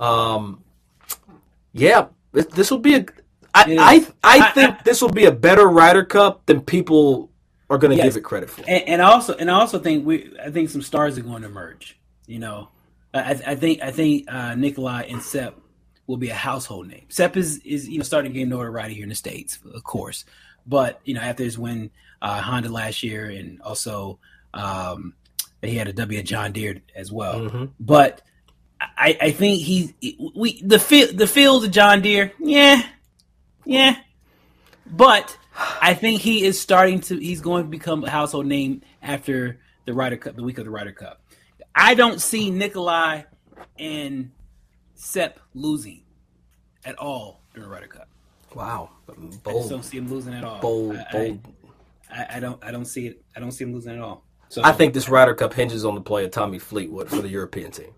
Um, 0.00 0.64
yeah, 1.72 2.06
this 2.32 2.70
will 2.70 2.78
be 2.78 2.94
a. 2.94 3.06
I, 3.54 3.76
I. 4.24 4.38
I 4.38 4.48
I- 4.48 4.50
think 4.50 4.82
this 4.84 5.00
will 5.00 5.10
be 5.12 5.24
a 5.26 5.32
better 5.32 5.66
Ryder 5.68 6.04
Cup 6.04 6.46
than 6.46 6.60
people 6.60 7.30
are 7.70 7.78
going 7.78 7.92
to 7.92 7.96
Yes. 7.96 8.06
give 8.06 8.16
it 8.18 8.24
credit 8.24 8.50
for. 8.50 8.62
and, 8.68 8.82
and 8.88 9.02
also 9.02 9.34
and 9.34 9.50
I 9.50 9.54
also 9.54 9.78
think 9.78 10.04
we 10.06 10.32
I 10.42 10.50
think 10.50 10.70
some 10.70 10.82
stars 10.82 11.16
are 11.18 11.22
going 11.22 11.42
to 11.42 11.48
emerge. 11.48 11.98
You 12.26 12.38
know, 12.38 12.68
I, 13.12 13.30
I 13.46 13.54
think 13.54 13.80
I 13.82 13.90
think 13.90 14.30
uh, 14.30 14.54
Nicolai 14.54 15.04
and 15.08 15.22
Sepp 15.22 15.58
will 16.06 16.16
be 16.18 16.30
a 16.30 16.34
household 16.34 16.88
name. 16.88 17.06
Sepp 17.08 17.36
is 17.36 17.58
is 17.58 17.88
you 17.88 17.98
know 17.98 18.04
starting 18.04 18.32
to 18.32 18.38
gain 18.38 18.48
notoriety 18.48 18.94
here 18.94 19.04
in 19.04 19.08
the 19.08 19.14
states, 19.14 19.58
of 19.72 19.82
course, 19.84 20.24
but 20.66 21.00
you 21.04 21.14
know 21.14 21.20
after 21.20 21.44
his 21.44 21.58
win 21.58 21.90
uh, 22.22 22.40
Honda 22.42 22.68
last 22.70 23.02
year 23.02 23.26
and 23.26 23.60
also 23.62 24.18
um, 24.52 25.14
he 25.62 25.76
had 25.76 25.88
a 25.88 25.92
W 25.92 26.18
at 26.18 26.24
John 26.26 26.52
Deere 26.52 26.80
as 26.94 27.10
well. 27.12 27.40
Mhm. 27.40 27.70
But 27.80 28.20
I, 28.80 29.16
I 29.20 29.30
think 29.30 29.62
he's 29.62 29.92
we 30.36 30.60
the 30.62 30.78
field 30.78 31.16
the 31.16 31.26
field 31.26 31.64
of 31.64 31.70
John 31.70 32.02
Deere. 32.02 32.32
Yeah, 32.38 32.82
yeah, 33.64 33.96
but 34.86 35.36
I 35.80 35.94
think 35.94 36.20
he 36.20 36.44
is 36.44 36.60
starting 36.60 37.00
to. 37.02 37.16
He's 37.18 37.40
going 37.40 37.64
to 37.64 37.68
become 37.68 38.04
a 38.04 38.10
household 38.10 38.46
name 38.46 38.82
after 39.02 39.58
the 39.84 39.94
Ryder 39.94 40.16
Cup, 40.16 40.36
the 40.36 40.42
week 40.42 40.58
of 40.58 40.64
the 40.64 40.70
Ryder 40.70 40.92
Cup. 40.92 41.22
I 41.74 41.94
don't 41.94 42.20
see 42.20 42.50
Nicolai 42.50 43.24
and 43.78 44.30
Sepp 44.94 45.40
losing 45.54 46.02
at 46.84 46.98
all 46.98 47.40
during 47.52 47.68
the 47.68 47.74
Ryder 47.74 47.88
Cup. 47.88 48.08
Wow, 48.54 48.90
I 49.08 49.52
just 49.52 49.68
don't 49.68 49.84
see 49.84 49.98
him 49.98 50.08
losing 50.08 50.34
at 50.34 50.44
all. 50.44 50.60
bold, 50.60 50.96
I, 50.96 51.12
bold. 51.12 51.40
I, 52.10 52.26
I 52.36 52.40
don't. 52.40 52.62
I 52.64 52.70
don't 52.70 52.84
see 52.84 53.08
it. 53.08 53.22
I 53.36 53.40
don't 53.40 53.50
see 53.50 53.64
him 53.64 53.72
losing 53.72 53.94
at 53.94 54.00
all. 54.00 54.24
So 54.48 54.62
I 54.62 54.72
think 54.72 54.94
this 54.94 55.08
Ryder 55.08 55.34
Cup 55.34 55.52
hinges 55.54 55.84
on 55.84 55.94
the 55.94 56.00
play 56.00 56.24
of 56.24 56.30
Tommy 56.30 56.58
Fleetwood 56.58 57.08
for 57.08 57.22
the 57.22 57.28
European 57.28 57.72
team. 57.72 57.92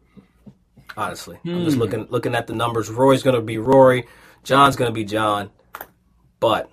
Honestly, 0.96 1.38
I'm 1.44 1.64
just 1.64 1.76
hmm. 1.76 1.82
looking 1.82 2.06
looking 2.08 2.34
at 2.34 2.46
the 2.46 2.54
numbers. 2.54 2.88
Roy's 2.88 3.22
going 3.22 3.36
to 3.36 3.42
be 3.42 3.58
Rory, 3.58 4.06
John's 4.46 4.76
going 4.76 4.88
to 4.88 4.94
be 4.94 5.02
John, 5.02 5.50
but 6.38 6.70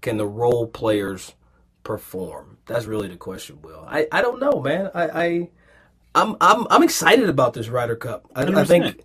can 0.00 0.16
the 0.16 0.26
role 0.26 0.66
players 0.66 1.32
perform? 1.84 2.58
That's 2.66 2.86
really 2.86 3.06
the 3.06 3.16
question. 3.16 3.62
Will 3.62 3.84
I? 3.86 4.08
I 4.10 4.20
don't 4.20 4.40
know, 4.40 4.60
man. 4.60 4.90
I, 4.92 5.08
I 5.08 5.50
I'm 6.16 6.36
I'm 6.40 6.66
I'm 6.70 6.82
excited 6.82 7.28
about 7.28 7.54
this 7.54 7.68
Ryder 7.68 7.94
Cup. 7.94 8.26
I, 8.34 8.42
I 8.42 8.64
think 8.64 9.00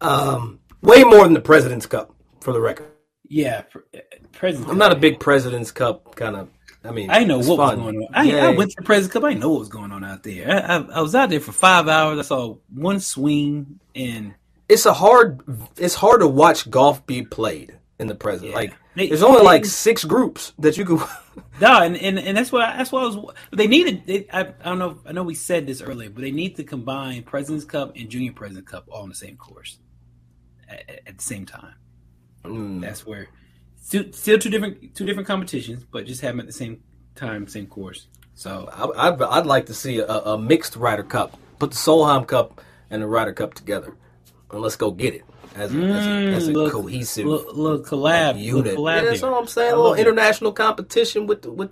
um, 0.00 0.58
way 0.82 1.04
more 1.04 1.22
than 1.22 1.34
the 1.34 1.40
President's 1.40 1.86
Cup, 1.86 2.12
for 2.40 2.52
the 2.52 2.60
record. 2.60 2.90
yeah, 3.28 3.62
uh, 3.94 3.98
President. 4.32 4.68
I'm 4.68 4.78
not 4.78 4.90
a 4.90 4.96
big 4.96 5.20
President's 5.20 5.70
Cup 5.70 6.16
kind 6.16 6.34
of. 6.34 6.48
I 6.82 6.90
mean, 6.90 7.10
I 7.10 7.22
know 7.22 7.38
what 7.38 7.58
fun. 7.58 7.58
was 7.58 7.92
going 7.92 7.96
on. 7.98 8.08
I, 8.12 8.38
I 8.40 8.48
went 8.56 8.70
to 8.70 8.76
the 8.78 8.82
President's 8.84 9.12
Cup. 9.12 9.22
I 9.22 9.34
know 9.34 9.50
what 9.50 9.60
was 9.60 9.68
going 9.68 9.92
on 9.92 10.02
out 10.02 10.24
there. 10.24 10.50
I, 10.50 10.78
I, 10.78 10.80
I 10.96 11.00
was 11.00 11.14
out 11.14 11.30
there 11.30 11.38
for 11.38 11.52
five 11.52 11.86
hours. 11.86 12.18
I 12.18 12.22
saw 12.22 12.56
one 12.74 12.98
swing, 12.98 13.78
and 13.94 14.34
it's 14.70 14.86
a 14.86 14.92
hard 14.94 15.40
it's 15.76 15.94
hard 15.94 16.20
to 16.20 16.26
watch 16.28 16.70
golf 16.70 17.04
be 17.06 17.22
played 17.22 17.76
in 17.98 18.06
the 18.06 18.14
present. 18.14 18.50
Yeah. 18.50 18.56
Like 18.56 18.74
They- 18.94 19.08
there's 19.08 19.22
only 19.22 19.38
they- 19.40 19.44
like 19.44 19.64
six 19.66 20.04
groups 20.04 20.52
that 20.58 20.76
you 20.78 20.84
can. 20.84 20.98
no, 21.60 21.82
and, 21.82 21.96
and, 21.96 22.18
and 22.18 22.36
that's 22.36 22.50
why 22.52 22.76
that's 22.76 22.90
why 22.92 23.02
I 23.02 23.06
was. 23.06 23.34
They 23.52 23.66
needed. 23.66 24.02
They, 24.06 24.26
I, 24.32 24.40
I 24.40 24.44
don't 24.64 24.78
know. 24.78 24.98
I 25.06 25.12
know 25.12 25.22
we 25.22 25.34
said 25.34 25.66
this 25.66 25.82
earlier, 25.82 26.10
but 26.10 26.22
they 26.22 26.30
need 26.32 26.56
to 26.56 26.64
combine 26.64 27.22
President's 27.24 27.64
Cup 27.64 27.94
and 27.96 28.08
Junior 28.08 28.32
President 28.32 28.66
Cup 28.66 28.86
all 28.90 29.02
on 29.02 29.08
the 29.08 29.14
same 29.14 29.36
course 29.36 29.78
at, 30.68 30.88
at- 31.06 31.18
the 31.18 31.22
same 31.24 31.44
time. 31.46 31.74
Mm. 32.44 32.80
That's 32.80 33.04
where 33.06 33.28
still, 33.82 34.04
still 34.12 34.38
two 34.38 34.48
different 34.50 34.94
two 34.94 35.04
different 35.04 35.26
competitions, 35.28 35.84
but 35.84 36.06
just 36.06 36.20
have 36.22 36.32
them 36.32 36.40
at 36.40 36.46
the 36.46 36.52
same 36.52 36.82
time, 37.14 37.46
same 37.48 37.66
course. 37.66 38.06
So 38.34 38.68
I, 38.72 39.08
I'd, 39.08 39.20
I'd 39.20 39.46
like 39.46 39.66
to 39.66 39.74
see 39.74 39.98
a, 39.98 40.06
a 40.06 40.38
mixed 40.38 40.76
Ryder 40.76 41.02
Cup. 41.02 41.36
Put 41.58 41.70
the 41.72 41.76
Solheim 41.76 42.26
Cup 42.26 42.62
and 42.88 43.02
the 43.02 43.06
Ryder 43.06 43.34
Cup 43.34 43.52
together, 43.52 43.94
and 44.52 44.60
let's 44.60 44.76
go 44.76 44.90
get 44.90 45.14
it 45.14 45.24
as 45.54 45.74
a, 45.74 45.78
as 45.78 46.06
a, 46.06 46.10
as 46.36 46.48
a 46.48 46.52
look- 46.52 46.72
cohesive 46.72 47.26
little, 47.26 47.54
little 47.54 47.80
collab, 47.84 48.40
unit. 48.40 48.76
Collab 48.76 49.02
Yeah, 49.02 49.08
that's 49.10 49.22
all 49.22 49.34
I'm 49.34 49.46
saying. 49.46 49.68
I 49.68 49.72
A 49.72 49.76
little 49.76 49.90
love 49.90 49.98
it. 49.98 50.02
international 50.02 50.52
competition 50.52 51.26
with 51.26 51.42
the, 51.42 51.50
with 51.50 51.70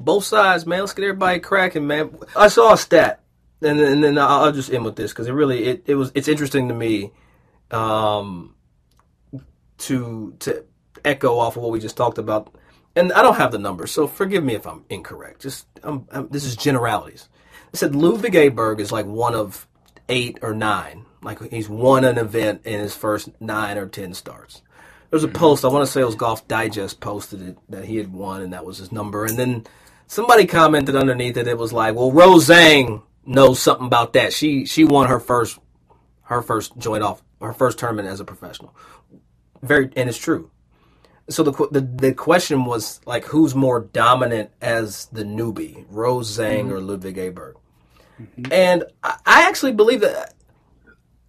both 0.00 0.24
sides, 0.24 0.66
man. 0.66 0.80
Let's 0.80 0.92
get 0.94 1.04
everybody 1.04 1.40
cracking, 1.40 1.86
man. 1.86 2.16
I 2.36 2.48
saw 2.48 2.72
a 2.74 2.76
stat, 2.78 3.20
and 3.62 3.78
then, 3.78 3.92
and 3.92 4.04
then 4.04 4.18
I'll 4.18 4.44
I'll 4.44 4.52
just 4.52 4.72
end 4.72 4.84
with 4.84 4.96
this 4.96 5.12
because 5.12 5.26
it 5.26 5.32
really 5.32 5.64
it, 5.64 5.84
it 5.86 5.94
was 5.94 6.12
it's 6.14 6.28
interesting 6.28 6.68
to 6.68 6.74
me, 6.74 7.12
um, 7.70 8.54
to 9.78 10.34
to 10.40 10.64
echo 11.04 11.38
off 11.38 11.56
of 11.56 11.62
what 11.62 11.72
we 11.72 11.80
just 11.80 11.96
talked 11.96 12.18
about. 12.18 12.52
And 12.94 13.12
I 13.12 13.22
don't 13.22 13.36
have 13.36 13.52
the 13.52 13.58
numbers, 13.58 13.90
so 13.92 14.06
forgive 14.06 14.42
me 14.42 14.54
if 14.54 14.66
I'm 14.66 14.84
incorrect. 14.88 15.42
Just 15.42 15.66
I'm, 15.82 16.06
I'm, 16.10 16.28
this 16.28 16.44
is 16.44 16.56
generalities. 16.56 17.28
I 17.72 17.76
said 17.76 17.94
Ludvig 17.94 18.32
Aberg 18.32 18.80
is 18.80 18.90
like 18.90 19.04
one 19.06 19.34
of 19.34 19.66
eight 20.08 20.38
or 20.42 20.54
nine. 20.54 21.06
Like 21.22 21.40
he's 21.50 21.68
won 21.68 22.04
an 22.04 22.18
event 22.18 22.62
in 22.64 22.80
his 22.80 22.94
first 22.94 23.30
nine 23.40 23.78
or 23.78 23.86
ten 23.86 24.14
starts. 24.14 24.62
There's 25.10 25.24
a 25.24 25.28
mm-hmm. 25.28 25.36
post 25.36 25.64
I 25.64 25.68
want 25.68 25.86
to 25.86 25.90
say 25.90 26.00
it 26.00 26.06
was 26.06 26.14
Golf 26.14 26.46
Digest 26.46 27.00
posted 27.00 27.42
it 27.42 27.58
that 27.68 27.84
he 27.84 27.96
had 27.96 28.12
won 28.12 28.42
and 28.42 28.52
that 28.52 28.64
was 28.64 28.78
his 28.78 28.92
number. 28.92 29.24
And 29.24 29.38
then 29.38 29.66
somebody 30.06 30.46
commented 30.46 30.96
underneath 30.96 31.36
it. 31.36 31.48
It 31.48 31.58
was 31.58 31.72
like, 31.72 31.94
well, 31.94 32.12
Rose 32.12 32.48
Zhang 32.48 33.02
knows 33.24 33.60
something 33.60 33.86
about 33.86 34.12
that. 34.12 34.32
She 34.32 34.66
she 34.66 34.84
won 34.84 35.08
her 35.08 35.20
first 35.20 35.58
her 36.22 36.42
first 36.42 36.76
joint 36.78 37.02
off 37.02 37.22
her 37.40 37.52
first 37.52 37.78
tournament 37.78 38.08
as 38.08 38.20
a 38.20 38.24
professional. 38.24 38.74
Very 39.62 39.90
and 39.96 40.08
it's 40.08 40.18
true. 40.18 40.50
So 41.28 41.42
the 41.42 41.52
the 41.72 41.80
the 41.80 42.14
question 42.14 42.64
was 42.64 43.00
like, 43.04 43.24
who's 43.24 43.54
more 43.54 43.80
dominant 43.80 44.50
as 44.60 45.06
the 45.06 45.24
newbie, 45.24 45.84
Rose 45.88 46.38
Zhang 46.38 46.64
mm-hmm. 46.64 46.72
or 46.72 46.80
Ludvig 46.80 47.16
Aberg? 47.16 47.54
Mm-hmm. 48.20 48.52
And 48.52 48.84
I, 49.02 49.46
actually 49.48 49.72
believe 49.72 50.00
that. 50.00 50.34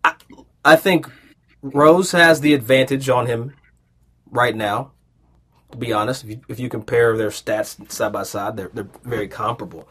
I, 0.04 0.14
I 0.64 0.76
think 0.76 1.10
Rose 1.62 2.12
has 2.12 2.42
the 2.42 2.54
advantage 2.54 3.10
on 3.10 3.26
him 3.28 3.54
right 4.30 4.56
now. 4.56 4.92
To 5.72 5.78
be 5.78 5.92
honest, 5.92 6.24
if 6.24 6.30
you, 6.30 6.42
if 6.48 6.60
you 6.60 6.70
compare 6.70 7.18
their 7.18 7.30
stats 7.30 7.92
side 7.92 8.14
by 8.14 8.24
side, 8.24 8.56
they're 8.56 8.72
they're 8.74 8.88
very 9.04 9.28
comparable. 9.28 9.88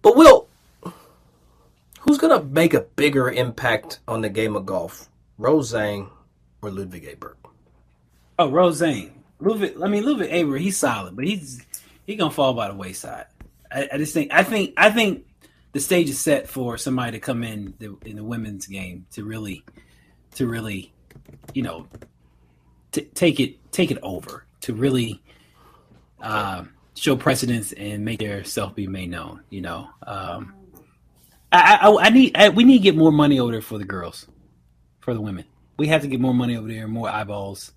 But 0.00 0.16
Will, 0.16 0.46
who's 2.00 2.18
gonna 2.18 2.44
make 2.44 2.72
a 2.72 2.82
bigger 2.82 3.28
impact 3.28 3.98
on 4.06 4.20
the 4.20 4.28
game 4.28 4.54
of 4.54 4.64
golf, 4.64 5.08
Rose 5.38 5.72
Zhang 5.72 6.10
or 6.62 6.70
Ludvig 6.70 7.04
Aberg? 7.04 7.34
Oh, 8.38 8.50
Roseanne. 8.50 9.12
Ludvig, 9.38 9.74
I 9.82 9.88
mean 9.88 10.04
Ludvig 10.04 10.32
Aber, 10.32 10.56
he's 10.56 10.76
solid, 10.76 11.14
but 11.16 11.24
he's 11.24 11.64
he 12.06 12.16
gonna 12.16 12.30
fall 12.30 12.54
by 12.54 12.68
the 12.68 12.74
wayside. 12.74 13.26
I, 13.70 13.88
I 13.92 13.98
just 13.98 14.14
think 14.14 14.32
I 14.32 14.42
think 14.42 14.72
I 14.76 14.90
think 14.90 15.26
the 15.76 15.82
stage 15.82 16.08
is 16.08 16.18
set 16.18 16.48
for 16.48 16.78
somebody 16.78 17.12
to 17.12 17.20
come 17.20 17.44
in 17.44 17.74
the, 17.78 17.94
in 18.06 18.16
the 18.16 18.24
women's 18.24 18.66
game 18.66 19.04
to 19.10 19.24
really 19.24 19.62
to 20.34 20.46
really 20.46 20.90
you 21.52 21.62
know 21.62 21.86
t- 22.92 23.02
take 23.12 23.38
it 23.38 23.72
take 23.72 23.90
it 23.90 23.98
over 24.02 24.46
to 24.62 24.72
really 24.72 25.22
uh, 26.22 26.64
show 26.94 27.14
precedence 27.14 27.72
and 27.72 28.06
make 28.06 28.20
their 28.20 28.42
self 28.42 28.74
be 28.74 28.86
made 28.86 29.10
known. 29.10 29.42
You 29.50 29.60
know, 29.60 29.90
um, 30.06 30.54
I, 31.52 31.78
I, 31.82 32.06
I 32.06 32.08
need 32.08 32.34
I, 32.34 32.48
we 32.48 32.64
need 32.64 32.78
to 32.78 32.82
get 32.82 32.96
more 32.96 33.12
money 33.12 33.38
over 33.38 33.52
there 33.52 33.60
for 33.60 33.76
the 33.76 33.84
girls, 33.84 34.26
for 35.00 35.12
the 35.12 35.20
women. 35.20 35.44
We 35.76 35.88
have 35.88 36.00
to 36.00 36.08
get 36.08 36.20
more 36.20 36.32
money 36.32 36.56
over 36.56 36.68
there, 36.68 36.88
more 36.88 37.10
eyeballs. 37.10 37.72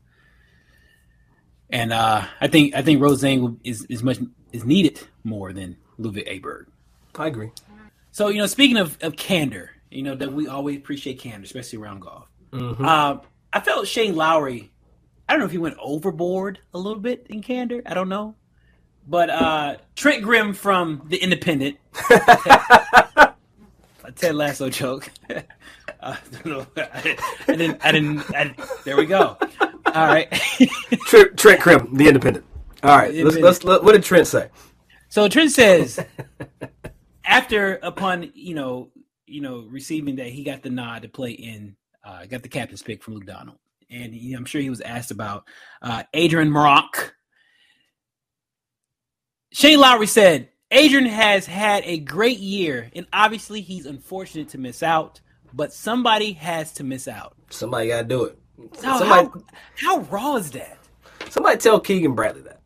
And 1.70 1.92
uh, 1.92 2.24
I 2.40 2.48
think 2.48 2.76
I 2.76 2.82
think 2.82 3.02
Roseanne 3.02 3.60
is 3.66 3.84
is 3.90 4.04
much 4.04 4.20
is 4.54 4.64
needed 4.64 5.02
more 5.26 5.52
than 5.52 5.76
Ludvig 5.98 6.28
Aberg. 6.28 6.68
I 7.16 7.28
agree. 7.28 7.52
So 8.20 8.28
you 8.28 8.40
know, 8.40 8.48
speaking 8.48 8.76
of, 8.76 8.98
of 9.00 9.16
candor, 9.16 9.72
you 9.90 10.04
know 10.04 10.14
that 10.14 10.34
we 10.34 10.50
always 10.50 10.76
appreciate 10.76 11.20
candor, 11.20 11.46
especially 11.46 11.80
around 11.80 12.02
golf. 12.02 12.28
Uh, 12.52 13.20
I 13.54 13.62
felt 13.62 13.88
Shane 13.88 14.14
Lowry. 14.14 14.70
I 15.30 15.32
don't 15.32 15.40
know 15.40 15.46
if 15.46 15.54
he 15.54 15.58
went 15.58 15.78
overboard 15.80 16.60
a 16.74 16.78
little 16.78 17.00
bit 17.00 17.28
in 17.30 17.42
candor. 17.42 17.82
I 17.86 17.94
don't 17.94 18.10
know, 18.10 18.36
but 19.08 19.30
uh, 19.30 19.78
Trent 19.96 20.26
Crimm 20.26 20.54
from 20.54 21.04
the 21.06 21.16
Independent, 21.16 21.78
a 22.10 23.32
Ted 24.14 24.36
Lasso 24.36 24.70
joke. 24.70 25.10
uh, 25.30 25.42
I 26.02 26.18
don't 26.44 26.46
know. 26.46 26.68
I 26.76 27.02
didn't. 27.02 27.22
I 27.48 27.56
didn't. 27.56 27.86
I 27.86 27.92
didn't 27.94 28.36
I, 28.36 28.54
there 28.84 28.98
we 28.98 29.06
go. 29.06 29.38
All 29.86 30.08
right. 30.08 30.30
Trent, 31.06 31.38
Trent 31.38 31.62
Crimm, 31.62 31.96
the 31.96 32.10
Independent. 32.10 32.46
All 32.84 32.98
right, 32.98 33.14
let's, 33.14 33.38
let's, 33.38 33.64
let, 33.64 33.82
what 33.82 33.94
did 33.94 34.04
Trent 34.04 34.28
say? 34.28 34.50
So 35.08 35.30
Trent 35.30 35.52
says, 35.52 36.04
after 37.30 37.80
upon 37.84 38.32
you 38.34 38.56
know 38.56 38.90
you 39.26 39.40
know 39.40 39.68
receiving 39.70 40.18
that 40.18 40.28
he 40.28 40.44
got 40.44 40.64
the 40.64 40.70
nod 40.70 41.04
to 41.04 41.10
play 41.10 41.32
in, 41.32 41.76
uh, 42.04 42.26
got 42.26 42.44
the 42.44 42.50
captain's 42.50 42.82
pick 42.82 43.02
from 43.02 43.14
Luke 43.14 43.26
Donald, 43.26 43.60
and 43.90 44.14
he, 44.14 44.34
I'm 44.34 44.46
sure 44.46 44.60
he 44.60 44.70
was 44.70 44.82
asked 44.82 45.12
about 45.12 45.48
uh, 45.82 46.04
Adrian 46.14 46.50
Meronk. 46.50 47.12
Shane 49.52 49.80
Lowry 49.80 50.06
said, 50.06 50.50
Adrian 50.70 51.08
has 51.08 51.46
had 51.46 51.84
a 51.86 51.98
great 52.00 52.38
year, 52.38 52.92
and 52.94 53.08
obviously 53.14 53.62
he's 53.62 53.86
unfortunate 53.86 54.50
to 54.50 54.60
miss 54.60 54.84
out, 54.84 55.22
but 55.54 55.74
somebody 55.74 56.34
has 56.34 56.74
to 56.74 56.84
miss 56.84 57.08
out. 57.08 57.36
Somebody 57.50 57.88
got 57.88 58.04
to 58.04 58.08
do 58.08 58.26
it. 58.26 58.38
Now, 58.84 59.00
somebody, 59.00 59.28
how, 59.76 59.98
how 59.98 60.00
raw 60.02 60.36
is 60.36 60.52
that? 60.52 60.78
somebody 61.30 61.58
tell 61.58 61.80
Keegan 61.80 62.16
Bradley 62.16 62.44
that. 62.44 62.62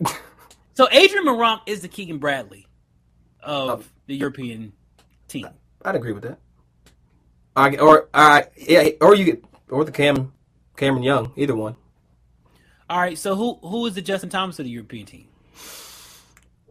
So 0.76 0.88
Adrian 0.90 1.24
Meronk 1.24 1.60
is 1.66 1.82
the 1.82 1.88
Keegan 1.88 2.18
Bradley 2.18 2.66
of 3.40 3.93
the 4.06 4.16
European 4.16 4.72
team. 5.28 5.48
I'd 5.84 5.96
agree 5.96 6.12
with 6.12 6.22
that. 6.22 6.38
I, 7.56 7.76
or 7.76 8.08
uh, 8.12 8.42
yeah, 8.56 8.88
or 9.00 9.14
you 9.14 9.24
get 9.24 9.44
or 9.70 9.84
the 9.84 9.92
Cam 9.92 10.32
Cameron 10.76 11.02
Young, 11.02 11.32
either 11.36 11.54
one. 11.54 11.76
All 12.90 12.98
right, 12.98 13.16
so 13.16 13.36
who 13.36 13.58
who 13.62 13.86
is 13.86 13.94
the 13.94 14.02
Justin 14.02 14.30
Thomas 14.30 14.58
of 14.58 14.64
the 14.64 14.70
European 14.70 15.06
team? 15.06 15.28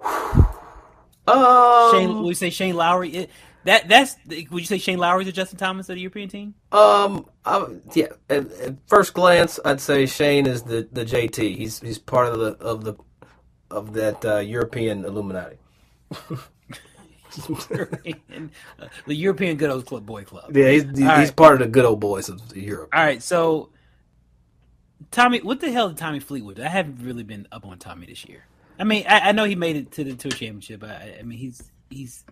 Um, 1.26 1.92
Shane, 1.94 2.22
would 2.22 2.28
you 2.28 2.36
say 2.36 2.50
Shane 2.50 2.76
Lowry? 2.76 3.10
It, 3.12 3.30
that 3.64 3.88
that's 3.88 4.18
would 4.28 4.52
you 4.52 4.66
say 4.66 4.78
Shane 4.78 4.98
Lowry 4.98 5.22
is 5.22 5.28
the 5.28 5.32
Justin 5.32 5.58
Thomas 5.58 5.88
of 5.88 5.96
the 5.96 6.02
European 6.02 6.28
team? 6.28 6.54
Um, 6.72 7.30
I, 7.46 7.66
yeah. 7.94 8.08
At, 8.30 8.52
at 8.52 8.76
first 8.88 9.14
glance, 9.14 9.58
I'd 9.64 9.80
say 9.80 10.06
Shane 10.06 10.48
is 10.48 10.64
the, 10.64 10.88
the 10.92 11.06
JT. 11.06 11.56
He's 11.56 11.80
he's 11.80 11.98
part 11.98 12.28
of 12.28 12.40
the 12.40 12.58
of 12.62 12.84
the 12.84 12.96
of 13.72 13.94
that 13.94 14.26
uh, 14.26 14.40
European 14.40 15.06
Illuminati. 15.06 15.58
European, 17.70 18.52
uh, 18.80 18.88
the 19.06 19.16
European 19.16 19.58
Good 19.58 19.70
Old 19.70 19.86
Club 19.86 20.06
Boy 20.06 20.24
Club. 20.24 20.56
Yeah, 20.56 20.70
he's, 20.70 20.84
he's, 20.84 21.02
right. 21.02 21.36
part 21.36 21.54
of 21.54 21.60
the 21.60 21.68
good 21.68 21.86
old 21.86 22.00
boys 22.00 22.30
of 22.30 22.56
Europe. 22.56 22.90
All 22.94 23.04
right, 23.04 23.22
so 23.22 23.70
Tommy, 25.12 25.40
what 25.40 25.60
the 25.60 25.72
hell 25.72 25.90
did 25.90 25.98
Tommy 25.98 26.20
Fleetwood? 26.20 26.58
do? 26.58 26.64
I 26.64 26.68
haven't 26.68 27.00
really 27.02 27.24
been 27.24 27.48
up 27.52 27.66
on 27.66 27.78
Tommy 27.80 28.08
this 28.08 28.26
year. 28.26 28.46
I 28.80 28.84
mean, 28.84 29.06
I, 29.08 29.30
I 29.30 29.32
know 29.32 29.44
he 29.44 29.56
made 29.56 29.76
it 29.76 29.92
to 29.94 30.04
the 30.04 30.16
tour 30.16 30.32
championship. 30.32 30.80
But 30.80 30.90
I, 30.90 31.18
I 31.20 31.24
mean, 31.24 31.38
he's 31.38 31.72
he's 31.90 32.24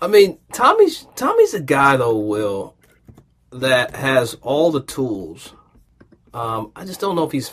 I 0.00 0.06
mean, 0.06 0.38
Tommy's 0.52 1.06
Tommy's 1.14 1.54
a 1.54 1.60
guy 1.60 1.96
though, 1.96 2.16
Will, 2.16 2.74
that 3.52 3.94
has 3.96 4.34
all 4.40 4.70
the 4.70 4.82
tools. 4.82 5.52
Um, 6.32 6.72
I 6.74 6.84
just 6.84 7.00
don't 7.00 7.16
know 7.16 7.24
if 7.24 7.32
he's 7.32 7.52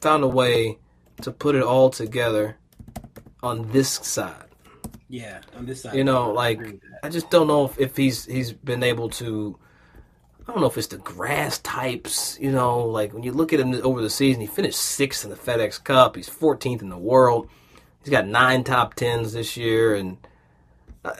found 0.00 0.22
a 0.22 0.28
way 0.28 0.78
to 1.22 1.32
put 1.32 1.54
it 1.54 1.62
all 1.62 1.90
together 1.90 2.56
on 3.42 3.72
this 3.72 3.88
side. 3.90 4.47
Yeah 5.08 5.40
on 5.56 5.66
this 5.66 5.82
side. 5.82 5.94
You 5.94 6.04
know, 6.04 6.32
like. 6.32 6.60
I 7.02 7.08
just 7.08 7.30
don't 7.30 7.46
know 7.46 7.64
if, 7.64 7.78
if 7.78 7.96
he's 7.96 8.24
he's 8.24 8.52
been 8.52 8.82
able 8.82 9.08
to. 9.10 9.58
I 10.46 10.52
don't 10.52 10.60
know 10.60 10.66
if 10.66 10.78
it's 10.78 10.86
the 10.88 10.98
grass 10.98 11.58
types. 11.58 12.38
You 12.40 12.50
know, 12.50 12.80
like 12.80 13.12
when 13.12 13.22
you 13.22 13.32
look 13.32 13.52
at 13.52 13.60
him 13.60 13.74
over 13.82 14.00
the 14.00 14.10
season, 14.10 14.40
he 14.40 14.46
finished 14.46 14.78
sixth 14.78 15.24
in 15.24 15.30
the 15.30 15.36
FedEx 15.36 15.82
Cup. 15.82 16.16
He's 16.16 16.28
14th 16.28 16.82
in 16.82 16.88
the 16.88 16.98
world. 16.98 17.48
He's 18.02 18.10
got 18.10 18.26
nine 18.26 18.64
top 18.64 18.94
tens 18.94 19.32
this 19.32 19.56
year, 19.56 19.94
and 19.94 20.18
uh, 21.04 21.14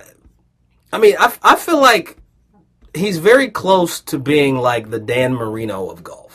I 0.92 0.98
mean, 0.98 1.14
I 1.18 1.32
I 1.42 1.56
feel 1.56 1.80
like 1.80 2.16
he's 2.94 3.18
very 3.18 3.48
close 3.50 4.00
to 4.00 4.18
being 4.18 4.56
like 4.56 4.90
the 4.90 4.98
Dan 4.98 5.34
Marino 5.34 5.90
of 5.90 6.02
golf. 6.02 6.27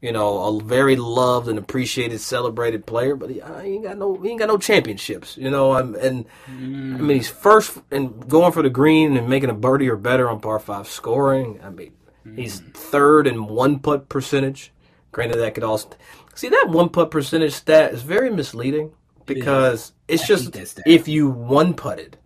You 0.00 0.12
know, 0.12 0.58
a 0.58 0.62
very 0.62 0.94
loved 0.94 1.48
and 1.48 1.58
appreciated, 1.58 2.20
celebrated 2.20 2.86
player, 2.86 3.16
but 3.16 3.30
he, 3.30 3.40
uh, 3.40 3.58
he 3.60 3.74
ain't 3.74 3.84
got 3.84 3.98
no 3.98 4.14
he 4.22 4.30
ain't 4.30 4.38
got 4.38 4.46
no 4.48 4.56
championships. 4.56 5.36
You 5.36 5.50
know, 5.50 5.72
um, 5.72 5.96
and 5.96 6.24
I 6.46 6.50
mean 6.50 7.16
he's 7.16 7.28
first 7.28 7.78
and 7.90 8.28
going 8.28 8.52
for 8.52 8.62
the 8.62 8.70
green 8.70 9.16
and 9.16 9.28
making 9.28 9.50
a 9.50 9.54
birdie 9.54 9.88
or 9.88 9.96
better 9.96 10.30
on 10.30 10.40
par 10.40 10.60
five 10.60 10.86
scoring. 10.86 11.60
I 11.64 11.70
mean, 11.70 11.94
he's 12.36 12.60
third 12.60 13.26
in 13.26 13.48
one 13.48 13.80
putt 13.80 14.08
percentage. 14.08 14.72
Granted, 15.10 15.38
that 15.38 15.54
could 15.54 15.64
also 15.64 15.90
see 16.34 16.48
that 16.48 16.68
one 16.68 16.90
putt 16.90 17.10
percentage 17.10 17.54
stat 17.54 17.92
is 17.92 18.02
very 18.02 18.30
misleading 18.30 18.92
because 19.26 19.92
it's 20.06 20.22
I 20.22 20.26
just 20.26 20.44
hate 20.44 20.52
that 20.54 20.68
stat. 20.68 20.84
if 20.86 21.08
you 21.08 21.28
one 21.28 21.74
putted. 21.74 22.16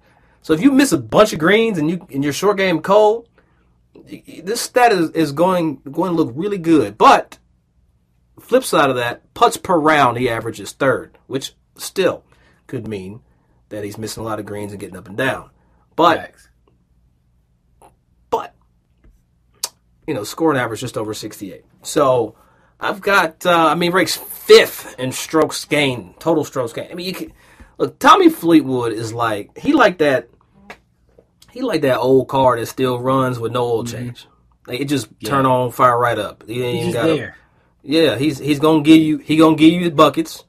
So 0.42 0.52
if 0.52 0.60
you 0.60 0.72
miss 0.72 0.92
a 0.92 0.98
bunch 0.98 1.32
of 1.32 1.38
greens 1.38 1.78
and 1.78 1.88
you 1.88 2.06
in 2.10 2.22
your 2.22 2.32
short 2.34 2.58
game 2.58 2.82
cold, 2.82 3.28
this 4.42 4.60
stat 4.60 4.92
is, 4.92 5.10
is 5.10 5.32
going 5.32 5.76
going 5.90 6.10
to 6.10 6.16
look 6.22 6.32
really 6.36 6.58
good. 6.58 6.98
But 6.98 7.38
flip 8.40 8.64
side 8.64 8.90
of 8.90 8.96
that, 8.96 9.32
putts 9.34 9.56
per 9.56 9.78
round 9.78 10.16
he 10.18 10.28
averages 10.28 10.72
third, 10.72 11.16
which 11.26 11.54
still 11.76 12.24
could 12.66 12.86
mean 12.88 13.20
that 13.68 13.84
he's 13.84 13.98
missing 13.98 14.22
a 14.22 14.26
lot 14.26 14.38
of 14.38 14.46
greens 14.46 14.72
and 14.72 14.80
getting 14.80 14.96
up 14.96 15.08
and 15.08 15.16
down. 15.16 15.50
But 15.96 16.18
Facts. 16.18 16.48
but 18.30 18.54
you 20.06 20.14
know, 20.14 20.24
scoring 20.24 20.58
average 20.58 20.80
just 20.80 20.96
over 20.98 21.14
68. 21.14 21.64
So 21.82 22.34
I've 22.80 23.00
got, 23.00 23.44
uh, 23.46 23.66
I 23.68 23.74
mean, 23.74 23.92
ranks 23.92 24.16
fifth 24.16 24.98
in 24.98 25.12
strokes 25.12 25.64
gained, 25.64 26.18
total 26.18 26.44
strokes 26.44 26.72
gained. 26.72 26.90
I 26.90 26.94
mean, 26.94 27.06
you 27.06 27.12
can 27.14 27.32
look. 27.78 27.98
Tommy 27.98 28.28
Fleetwood 28.28 28.92
is 28.92 29.12
like 29.12 29.56
he 29.58 29.72
like 29.72 29.98
that. 29.98 30.28
He 31.50 31.60
like 31.60 31.82
that 31.82 31.98
old 31.98 32.28
car 32.28 32.58
that 32.58 32.66
still 32.66 32.98
runs 32.98 33.38
with 33.38 33.52
no 33.52 33.62
oil 33.64 33.84
change. 33.84 34.26
Like 34.66 34.80
it 34.80 34.86
just 34.86 35.08
turn 35.24 35.44
on, 35.44 35.70
fire 35.70 35.98
right 35.98 36.18
up. 36.18 36.44
He 36.46 36.62
ain't 36.62 36.82
Mm-hmm. 36.84 36.92
Gotta- 36.92 37.14
there. 37.14 37.36
Yeah, 37.82 38.16
he's 38.16 38.38
he's 38.38 38.60
gonna 38.60 38.82
give 38.82 39.00
you 39.00 39.18
he 39.18 39.36
gonna 39.36 39.56
give 39.56 39.72
you 39.72 39.90
the 39.90 39.96
buckets. 39.96 40.44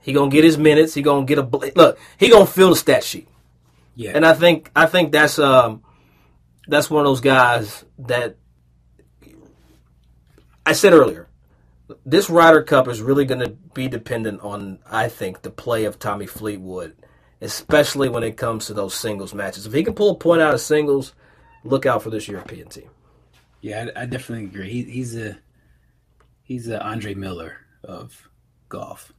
He 0.00 0.12
gonna 0.12 0.30
get 0.30 0.44
his 0.44 0.58
minutes. 0.58 0.94
He 0.94 1.02
gonna 1.02 1.26
get 1.26 1.38
a 1.38 1.42
look. 1.42 1.98
He 2.18 2.28
gonna 2.28 2.46
fill 2.46 2.70
the 2.70 2.76
stat 2.76 3.04
sheet. 3.04 3.28
Yeah. 3.94 4.12
And 4.14 4.26
I 4.26 4.34
think 4.34 4.70
I 4.76 4.86
think 4.86 5.12
that's 5.12 5.38
um 5.38 5.82
that's 6.68 6.90
one 6.90 7.00
of 7.00 7.06
those 7.06 7.20
guys 7.20 7.84
that 8.00 8.36
I 10.66 10.72
said 10.72 10.92
earlier. 10.92 11.28
This 12.06 12.30
Ryder 12.30 12.62
Cup 12.62 12.88
is 12.88 13.02
really 13.02 13.26
going 13.26 13.40
to 13.40 13.50
be 13.50 13.88
dependent 13.88 14.40
on 14.40 14.78
I 14.90 15.08
think 15.08 15.42
the 15.42 15.50
play 15.50 15.84
of 15.84 15.98
Tommy 15.98 16.26
Fleetwood, 16.26 16.96
especially 17.42 18.08
when 18.08 18.22
it 18.22 18.38
comes 18.38 18.66
to 18.66 18.74
those 18.74 18.94
singles 18.94 19.34
matches. 19.34 19.66
If 19.66 19.74
he 19.74 19.84
can 19.84 19.94
pull 19.94 20.10
a 20.10 20.14
point 20.14 20.40
out 20.40 20.54
of 20.54 20.60
singles, 20.62 21.12
look 21.62 21.84
out 21.84 22.02
for 22.02 22.08
this 22.08 22.26
European 22.26 22.68
team. 22.68 22.88
Yeah, 23.60 23.88
I, 23.94 24.02
I 24.02 24.06
definitely 24.06 24.46
agree. 24.46 24.70
He, 24.70 24.82
he's 24.84 25.14
a 25.16 25.36
he's 26.44 26.68
a 26.68 26.80
Andre 26.80 27.14
Miller 27.14 27.56
of 27.82 28.28
golf. 28.68 29.12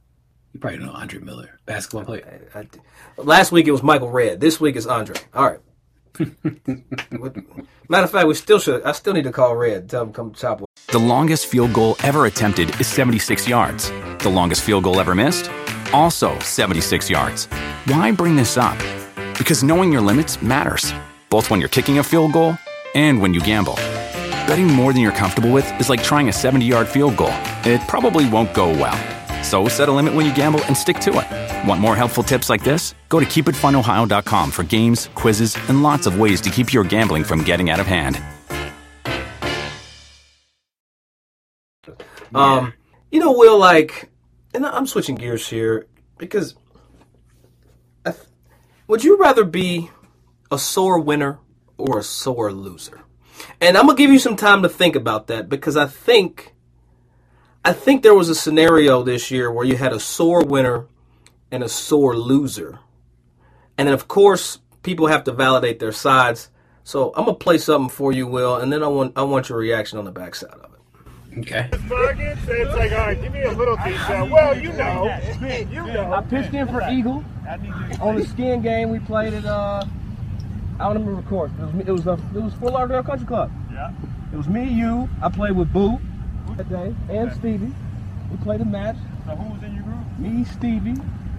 You 0.52 0.60
probably 0.60 0.78
know 0.78 0.92
Andre 0.92 1.18
Miller, 1.18 1.60
basketball 1.66 2.04
player. 2.04 2.48
I, 2.54 2.66
last 3.18 3.52
week 3.52 3.66
it 3.66 3.72
was 3.72 3.82
Michael 3.82 4.10
Redd. 4.10 4.40
This 4.40 4.58
week 4.58 4.76
is 4.76 4.86
Andre. 4.86 5.16
All 5.34 5.44
right. 5.44 5.60
Matter 7.88 8.04
of 8.04 8.10
fact, 8.10 8.26
we 8.26 8.34
still 8.34 8.58
should. 8.58 8.82
I 8.84 8.92
still 8.92 9.12
need 9.12 9.24
to 9.24 9.32
call 9.32 9.54
Redd. 9.54 9.90
Tell 9.90 10.04
him 10.04 10.14
come 10.14 10.32
chop 10.32 10.60
with. 10.60 10.70
The 10.88 10.98
longest 10.98 11.46
field 11.46 11.74
goal 11.74 11.96
ever 12.02 12.24
attempted 12.24 12.80
is 12.80 12.86
76 12.86 13.46
yards. 13.46 13.90
The 14.20 14.30
longest 14.30 14.62
field 14.62 14.84
goal 14.84 14.98
ever 14.98 15.14
missed? 15.14 15.50
Also 15.92 16.38
76 16.38 17.10
yards. 17.10 17.46
Why 17.86 18.12
bring 18.12 18.34
this 18.34 18.56
up? 18.56 18.78
Because 19.36 19.62
knowing 19.62 19.92
your 19.92 20.00
limits 20.00 20.40
matters, 20.40 20.92
both 21.28 21.50
when 21.50 21.60
you're 21.60 21.68
kicking 21.68 21.98
a 21.98 22.04
field 22.04 22.32
goal 22.32 22.56
and 22.94 23.20
when 23.20 23.34
you 23.34 23.40
gamble. 23.40 23.74
Betting 24.46 24.68
more 24.68 24.92
than 24.92 25.02
you're 25.02 25.12
comfortable 25.12 25.50
with 25.50 25.68
is 25.80 25.88
like 25.90 26.02
trying 26.02 26.28
a 26.28 26.32
70 26.32 26.64
yard 26.64 26.88
field 26.88 27.16
goal. 27.16 27.34
It 27.64 27.80
probably 27.88 28.28
won't 28.28 28.54
go 28.54 28.70
well. 28.70 28.96
So 29.42 29.68
set 29.68 29.88
a 29.88 29.92
limit 29.92 30.14
when 30.14 30.24
you 30.26 30.34
gamble 30.34 30.64
and 30.66 30.76
stick 30.76 30.98
to 31.00 31.10
it. 31.20 31.68
Want 31.68 31.80
more 31.80 31.96
helpful 31.96 32.22
tips 32.22 32.48
like 32.48 32.64
this? 32.64 32.94
Go 33.08 33.20
to 33.20 33.26
keepitfunohio.com 33.26 34.50
for 34.50 34.62
games, 34.62 35.08
quizzes, 35.14 35.56
and 35.68 35.82
lots 35.82 36.06
of 36.06 36.18
ways 36.18 36.40
to 36.42 36.50
keep 36.50 36.72
your 36.72 36.84
gambling 36.84 37.24
from 37.24 37.42
getting 37.44 37.70
out 37.70 37.80
of 37.80 37.86
hand. 37.86 38.20
Um, 42.34 42.72
you 43.10 43.20
know, 43.20 43.32
Will, 43.32 43.58
like, 43.58 44.10
and 44.52 44.66
I'm 44.66 44.86
switching 44.86 45.14
gears 45.14 45.48
here 45.48 45.86
because 46.18 46.54
th- 48.04 48.16
would 48.88 49.04
you 49.04 49.16
rather 49.16 49.44
be 49.44 49.90
a 50.50 50.58
sore 50.58 50.98
winner 50.98 51.38
or 51.78 52.00
a 52.00 52.02
sore 52.02 52.52
loser? 52.52 53.05
And 53.60 53.76
I'm 53.76 53.86
gonna 53.86 53.96
give 53.96 54.10
you 54.10 54.18
some 54.18 54.36
time 54.36 54.62
to 54.62 54.68
think 54.68 54.96
about 54.96 55.26
that 55.28 55.48
because 55.48 55.76
I 55.76 55.86
think 55.86 56.54
I 57.64 57.72
think 57.72 58.02
there 58.02 58.14
was 58.14 58.28
a 58.28 58.34
scenario 58.34 59.02
this 59.02 59.30
year 59.30 59.50
where 59.50 59.64
you 59.64 59.76
had 59.76 59.92
a 59.92 60.00
sore 60.00 60.44
winner 60.44 60.86
and 61.50 61.62
a 61.62 61.68
sore 61.68 62.16
loser. 62.16 62.78
And 63.76 63.88
then 63.88 63.94
of 63.94 64.08
course 64.08 64.58
people 64.82 65.08
have 65.08 65.24
to 65.24 65.32
validate 65.32 65.78
their 65.78 65.92
sides. 65.92 66.50
So 66.84 67.12
I'm 67.16 67.24
gonna 67.24 67.34
play 67.34 67.58
something 67.58 67.90
for 67.90 68.12
you, 68.12 68.26
Will, 68.26 68.56
and 68.56 68.72
then 68.72 68.82
I 68.82 68.88
want 68.88 69.12
I 69.16 69.22
want 69.22 69.48
your 69.48 69.58
reaction 69.58 69.98
on 69.98 70.04
the 70.04 70.12
backside 70.12 70.50
of 70.50 70.72
it. 70.72 71.38
Okay. 71.38 71.68
Target, 71.88 72.38
so 72.46 72.52
it's 72.52 72.74
like, 72.74 72.92
all 72.92 72.98
right, 72.98 73.20
give 73.20 73.32
me 73.32 73.42
a 73.42 73.52
little 73.52 73.76
detail. 73.76 74.26
Well, 74.30 74.56
you 74.56 74.72
know, 74.72 75.04
you 75.70 75.82
know. 75.82 76.12
I 76.12 76.22
pitched 76.22 76.54
in 76.54 76.66
for 76.68 76.82
Eagle 76.88 77.22
on 78.00 78.16
the 78.16 78.24
skins 78.24 78.62
game. 78.62 78.88
We 78.88 79.00
played 79.00 79.34
at 79.34 79.44
uh, 79.44 79.84
I 80.78 80.84
don't 80.92 80.94
remember 81.04 81.22
the 81.22 81.28
course. 81.28 81.50
It 81.58 81.62
was 81.64 81.72
me- 81.74 81.84
it 81.86 81.90
was 81.92 82.06
a, 82.06 82.12
it 82.34 82.42
was 82.42 82.52
Fort 82.54 82.72
Lauderdale 82.72 83.02
Country 83.02 83.26
Club. 83.26 83.50
Yeah. 83.72 83.92
It 84.32 84.36
was 84.36 84.48
me, 84.48 84.64
you. 84.68 85.08
I 85.22 85.28
played 85.30 85.52
with 85.52 85.72
Boo 85.72 85.98
that 86.56 86.68
day 86.68 86.94
and 87.08 87.32
Stevie. 87.32 87.72
We 88.30 88.36
played 88.38 88.60
a 88.60 88.64
match. 88.64 88.96
So 89.26 89.34
who 89.36 89.52
was 89.54 89.62
in 89.62 89.74
your 89.74 89.84
group? 89.84 90.18
Me, 90.18 90.44
Stevie, 90.44 90.96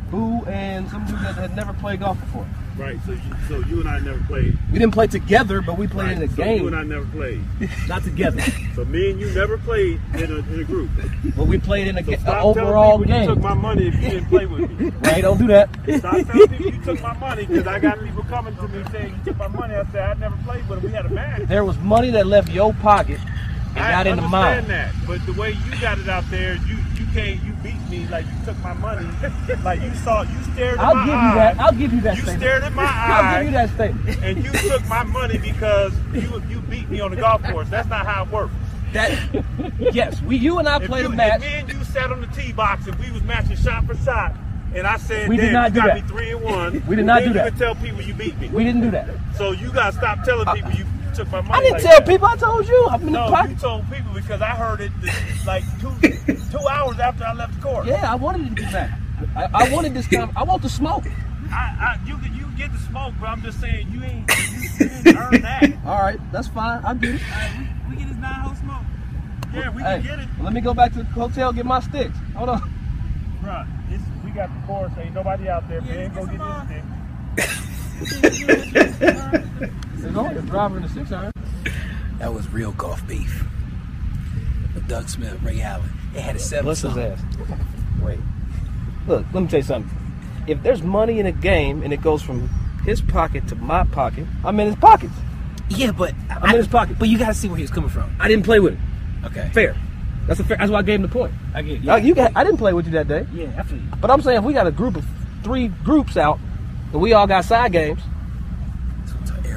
Boo, 0.09 0.43
and 0.45 0.89
some 0.89 1.05
dude 1.05 1.19
that 1.19 1.35
had 1.35 1.55
never 1.55 1.73
played 1.73 1.99
golf 1.99 2.19
before. 2.19 2.47
Right. 2.77 2.99
So, 3.05 3.11
you, 3.13 3.21
so 3.47 3.59
you 3.67 3.79
and 3.79 3.89
I 3.89 3.99
never 3.99 4.19
played. 4.25 4.57
We 4.71 4.77
didn't 4.79 4.93
play 4.93 5.07
together, 5.07 5.61
but 5.61 5.77
we 5.77 5.87
played 5.87 6.17
in 6.17 6.23
a 6.23 6.27
so 6.29 6.35
game. 6.35 6.61
you 6.61 6.67
and 6.67 6.75
I 6.75 6.83
never 6.83 7.05
played. 7.07 7.41
Not 7.87 8.03
together, 8.03 8.39
So 8.75 8.85
me 8.85 9.09
and 9.11 9.19
you 9.19 9.31
never 9.31 9.57
played 9.57 9.99
in 10.15 10.31
a, 10.31 10.35
in 10.37 10.59
a 10.59 10.63
group. 10.63 10.89
but 11.35 11.47
we 11.47 11.57
played 11.57 11.87
in 11.87 11.97
a 11.97 12.03
So 12.03 12.11
ga- 12.11 12.17
stop 12.19 12.45
overall 12.45 12.99
game. 12.99 13.21
you 13.29 13.35
took 13.35 13.39
my 13.43 13.53
money 13.55 13.87
if 13.87 13.95
you 13.95 14.01
didn't 14.01 14.25
play 14.27 14.45
with 14.45 14.69
me. 14.79 14.91
Hey, 15.07 15.21
don't 15.21 15.37
do 15.39 15.47
that. 15.47 15.69
Stop 15.97 16.25
telling 16.27 16.47
people 16.49 16.65
you 16.71 16.83
took 16.83 17.01
my 17.01 17.13
money 17.17 17.45
because 17.45 17.65
I 17.65 17.79
got 17.79 17.99
people 18.03 18.23
coming 18.23 18.55
to 18.57 18.67
me 18.67 18.83
saying 18.91 19.15
you 19.17 19.23
took 19.25 19.37
my 19.37 19.47
money. 19.47 19.73
I 19.73 19.85
said 19.91 20.09
I 20.09 20.13
never 20.15 20.37
played 20.43 20.67
with 20.69 20.79
him. 20.79 20.85
We 20.85 20.91
had 20.95 21.05
a 21.05 21.09
match. 21.09 21.41
There 21.47 21.65
was 21.65 21.77
money 21.79 22.11
that 22.11 22.27
left 22.27 22.49
your 22.49 22.73
pocket 22.75 23.19
and 23.77 23.85
I 23.85 23.91
got 23.91 24.07
in 24.07 24.17
the 24.17 24.23
understand 24.23 24.67
that, 24.67 24.93
but 25.05 25.25
the 25.25 25.33
way 25.33 25.51
you 25.51 25.81
got 25.81 25.99
it 25.99 26.09
out 26.09 26.23
there, 26.29 26.55
you 26.55 26.77
you 26.95 27.05
can't 27.13 27.41
you 27.43 27.53
beat 27.63 27.79
me 27.89 28.07
like 28.07 28.25
you 28.25 28.45
took 28.45 28.57
my 28.63 28.73
money, 28.73 29.07
like 29.63 29.81
you 29.81 29.93
saw 29.95 30.21
you 30.23 30.41
stared. 30.53 30.73
In 30.73 30.77
my 30.77 30.83
I'll 30.83 30.95
give 31.05 31.07
you 31.07 31.13
eyes. 31.13 31.35
that. 31.35 31.59
I'll 31.59 31.71
give 31.73 31.93
you 31.93 32.01
that 32.01 32.15
You 32.15 32.21
statement. 32.23 32.41
stared 32.43 32.63
in 32.63 32.73
my 32.73 32.83
eye. 32.83 33.07
I'll 33.37 33.43
give 33.43 33.51
you 33.51 33.57
that 33.57 33.69
statement. 33.71 34.19
and 34.23 34.43
you 34.43 34.51
took 34.69 34.87
my 34.87 35.03
money 35.03 35.37
because 35.37 35.93
you 36.13 36.41
you 36.49 36.59
beat 36.61 36.89
me 36.89 36.99
on 36.99 37.11
the 37.11 37.17
golf 37.17 37.43
course. 37.43 37.69
That's 37.69 37.87
not 37.89 38.05
how 38.05 38.23
it 38.23 38.31
works. 38.31 38.53
That 38.93 39.11
yes, 39.79 40.21
we 40.21 40.37
you 40.37 40.59
and 40.59 40.67
I 40.67 40.79
played 40.85 41.03
you, 41.05 41.11
a 41.11 41.15
match. 41.15 41.41
if 41.41 41.41
me 41.41 41.53
and 41.55 41.69
you 41.73 41.83
sat 41.83 42.11
on 42.11 42.21
the 42.21 42.27
tee 42.27 42.53
box 42.53 42.87
and 42.87 42.95
we 42.95 43.11
was 43.11 43.21
matching 43.23 43.57
shot 43.57 43.85
for 43.85 43.95
shot, 43.97 44.33
and 44.73 44.87
I 44.87 44.95
said, 44.97 45.27
We 45.27 45.35
did 45.37 45.51
not 45.51 45.73
do 45.73 45.81
got 45.81 45.87
that. 45.87 45.95
me 45.95 46.01
three 46.07 46.31
and 46.31 46.41
one," 46.41 46.83
We 46.87 46.95
did 46.95 47.05
not 47.05 47.19
do 47.19 47.27
you 47.27 47.33
that. 47.33 47.49
can 47.49 47.57
tell 47.59 47.75
people 47.75 48.01
you 48.01 48.13
beat 48.13 48.37
me. 48.39 48.47
We 48.47 48.63
didn't 48.63 48.81
do 48.81 48.91
that. 48.91 49.09
So 49.37 49.51
you 49.51 49.71
gotta 49.73 49.91
stop 49.95 50.23
telling 50.23 50.47
uh, 50.47 50.53
people 50.53 50.71
you 50.71 50.85
took 51.17 51.31
my 51.31 51.41
money. 51.41 51.51
I 51.53 51.61
didn't 51.61 51.73
like 51.73 51.81
tell 51.83 51.99
that. 51.99 52.07
people. 52.07 52.27
I 52.27 52.35
told 52.35 52.67
you. 52.67 52.87
I'm 52.91 53.01
in 53.07 53.13
the 53.13 53.29
No, 53.29 53.43
you 53.49 53.55
told 53.55 53.91
people 53.91 54.13
because 54.13 54.41
I 54.41 54.49
heard 54.51 54.81
it 54.81 54.91
like 55.45 55.63
two 55.81 55.91
two 56.51 56.67
hours 56.67 56.99
after 56.99 57.23
I 57.23 57.33
left 57.33 57.55
the 57.55 57.61
court. 57.61 57.87
Yeah, 57.87 58.11
I 58.11 58.15
wanted 58.15 58.45
it 58.45 58.49
to 58.49 58.55
be 58.55 58.61
back. 58.63 58.91
I, 59.35 59.49
I 59.53 59.69
wanted 59.73 59.93
this. 59.95 60.07
Time, 60.07 60.31
I 60.35 60.43
want 60.43 60.61
the 60.61 60.69
smoke. 60.69 61.05
I, 61.49 61.97
I, 61.97 61.99
you 62.07 62.17
can 62.17 62.35
you 62.35 62.45
get 62.57 62.71
the 62.71 62.77
smoke, 62.79 63.13
but 63.19 63.27
I'm 63.29 63.41
just 63.41 63.59
saying 63.59 63.89
you 63.91 64.03
ain't 64.03 64.29
you, 64.29 64.61
you 64.61 64.77
didn't 65.03 65.17
earn 65.17 65.41
that. 65.49 65.63
All 65.85 65.99
right, 66.01 66.19
that's 66.31 66.47
fine. 66.49 66.83
I 66.85 66.93
get 66.93 67.15
it. 67.15 67.21
Hey, 67.21 67.67
we, 67.89 67.95
we 67.95 67.95
get 68.01 68.07
his 68.09 68.17
nine 68.17 68.33
hole 68.41 68.55
smoke. 68.55 68.83
Yeah, 69.53 69.69
we 69.71 69.81
Hey, 69.81 70.01
can 70.01 70.03
get 70.03 70.19
it, 70.19 70.27
let 70.41 70.53
me 70.53 70.61
go 70.61 70.73
back 70.75 70.91
to 70.93 70.99
the 70.99 71.05
hotel 71.05 71.51
get 71.51 71.65
my 71.65 71.79
sticks. 71.79 72.15
Hold 72.35 72.49
on. 72.49 72.61
Bruh, 73.41 73.65
It's, 73.91 74.03
we 74.23 74.29
got 74.31 74.49
the 74.53 74.67
course. 74.67 74.91
Ain't 74.99 75.15
nobody 75.15 75.49
out 75.49 75.67
there. 75.67 75.81
Man, 75.81 76.13
go 76.13 76.25
get 76.27 76.39
this 77.35 77.55
stick. 78.95 79.71
It's 79.97 80.15
only 80.17 80.35
a 80.37 80.41
driver 80.41 80.77
in 80.77 80.83
the 80.83 80.89
six 80.89 81.11
iron. 81.11 81.31
That 82.19 82.33
was 82.33 82.47
real 82.49 82.71
golf 82.73 83.05
beef. 83.07 83.43
With 84.73 84.87
Doug 84.87 85.09
Smith, 85.09 85.37
Ray 85.43 85.61
Allen. 85.61 85.89
It 86.15 86.21
had 86.21 86.35
a 86.35 86.39
seven. 86.39 86.65
Bless 86.65 86.81
his 86.81 86.93
song. 86.93 87.01
ass. 87.01 87.19
Wait. 88.01 88.19
Look, 89.07 89.25
let 89.33 89.41
me 89.43 89.47
tell 89.49 89.59
you 89.59 89.63
something. 89.63 89.91
If 90.47 90.63
there's 90.63 90.81
money 90.81 91.19
in 91.19 91.25
a 91.25 91.31
game 91.31 91.83
and 91.83 91.91
it 91.93 92.01
goes 92.01 92.21
from 92.21 92.47
his 92.85 93.01
pocket 93.01 93.47
to 93.49 93.55
my 93.55 93.83
pocket, 93.85 94.25
I'm 94.43 94.59
in 94.59 94.67
his 94.67 94.75
pockets. 94.77 95.13
Yeah, 95.69 95.91
but 95.91 96.13
I'm 96.29 96.51
in 96.51 96.55
his 96.57 96.67
pocket. 96.67 96.97
But 96.97 97.09
you 97.09 97.17
got 97.17 97.27
to 97.27 97.33
see 97.33 97.47
where 97.49 97.57
he 97.57 97.63
was 97.63 97.71
coming 97.71 97.89
from. 97.89 98.15
I 98.19 98.27
didn't 98.27 98.45
play 98.45 98.59
with 98.59 98.73
it. 98.73 98.79
Okay, 99.25 99.49
Fair. 99.53 99.75
That's 100.27 100.39
a 100.39 100.43
fair. 100.43 100.57
That's 100.57 100.69
why 100.71 100.79
I 100.79 100.81
gave 100.83 100.95
him 100.95 101.01
the 101.03 101.07
point. 101.07 101.33
I 101.53 101.61
get. 101.61 101.87
Uh, 101.87 101.95
you 101.95 102.13
got, 102.15 102.31
I 102.35 102.43
didn't 102.43 102.57
play 102.57 102.73
with 102.73 102.85
you 102.85 102.91
that 102.93 103.07
day, 103.07 103.25
yeah, 103.33 103.47
I 103.57 103.63
feel 103.63 103.77
you. 103.77 103.83
but 104.01 104.11
I'm 104.11 104.21
saying 104.21 104.37
if 104.39 104.43
we 104.43 104.53
got 104.53 104.67
a 104.67 104.71
group 104.71 104.95
of 104.97 105.05
three 105.43 105.67
groups 105.69 106.17
out 106.17 106.39
and 106.91 107.01
we 107.01 107.13
all 107.13 107.27
got 107.27 107.45
side 107.45 107.71
games, 107.71 108.01
That's 108.99 109.13
what 109.13 109.21
I'm 109.21 109.27
talking- 109.27 109.51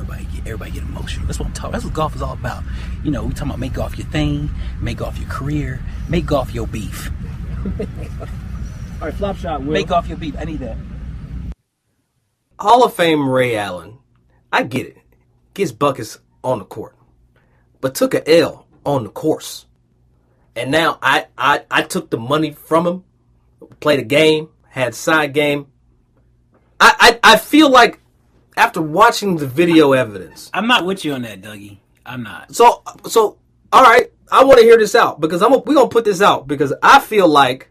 Everybody 0.46 0.72
get 0.72 0.72
everybody 0.72 0.72
get 0.72 0.82
emotional. 0.82 1.26
That's 1.26 1.38
what 1.38 1.48
I'm 1.48 1.54
talking. 1.54 1.72
That's 1.72 1.84
what 1.84 1.94
golf 1.94 2.16
is 2.16 2.22
all 2.22 2.34
about. 2.34 2.64
You 3.04 3.10
know, 3.10 3.24
we 3.24 3.32
talking 3.32 3.48
about 3.48 3.58
make 3.58 3.72
golf 3.72 3.96
your 3.96 4.06
thing, 4.08 4.50
make 4.80 4.98
golf 4.98 5.18
your 5.18 5.28
career, 5.28 5.80
make 6.08 6.26
golf 6.26 6.54
your 6.54 6.66
beef, 6.66 7.10
all 9.00 9.06
right, 9.08 9.14
flop 9.14 9.36
shot. 9.36 9.62
Will. 9.62 9.72
make 9.72 9.88
golf 9.88 10.08
your 10.08 10.16
beef. 10.16 10.34
I 10.38 10.44
need 10.44 10.60
that. 10.60 10.76
Hall 12.58 12.84
of 12.84 12.94
Fame 12.94 13.28
Ray 13.28 13.56
Allen, 13.56 13.98
I 14.52 14.62
get 14.64 14.86
it, 14.86 14.98
gets 15.54 15.72
buckets 15.72 16.18
on 16.44 16.58
the 16.58 16.64
court, 16.64 16.94
but 17.80 17.94
took 17.94 18.14
a 18.14 18.38
L 18.38 18.66
on 18.84 19.04
the 19.04 19.08
course. 19.10 19.66
And 20.56 20.70
now 20.70 20.98
I, 21.00 21.26
I, 21.38 21.64
I 21.70 21.82
took 21.82 22.10
the 22.10 22.18
money 22.18 22.52
from 22.52 22.86
him, 22.86 23.04
played 23.80 24.00
a 24.00 24.04
game, 24.04 24.48
had 24.68 24.94
side 24.94 25.32
game. 25.32 25.68
I, 26.78 27.18
I, 27.24 27.34
I 27.34 27.36
feel 27.38 27.70
like 27.70 28.00
after 28.56 28.82
watching 28.82 29.36
the 29.36 29.46
video 29.46 29.92
evidence, 29.92 30.50
I'm 30.52 30.66
not 30.66 30.84
with 30.84 31.04
you 31.04 31.12
on 31.14 31.22
that, 31.22 31.40
Dougie. 31.42 31.78
I'm 32.04 32.22
not. 32.22 32.54
so 32.54 32.82
so 33.06 33.38
all 33.72 33.82
right, 33.82 34.10
I 34.30 34.44
want 34.44 34.58
to 34.58 34.64
hear 34.64 34.76
this 34.78 34.94
out 34.94 35.20
because 35.20 35.42
I'm 35.42 35.52
we're 35.52 35.74
gonna 35.74 35.88
put 35.88 36.04
this 36.04 36.20
out 36.22 36.46
because 36.48 36.72
I 36.82 37.00
feel 37.00 37.28
like 37.28 37.70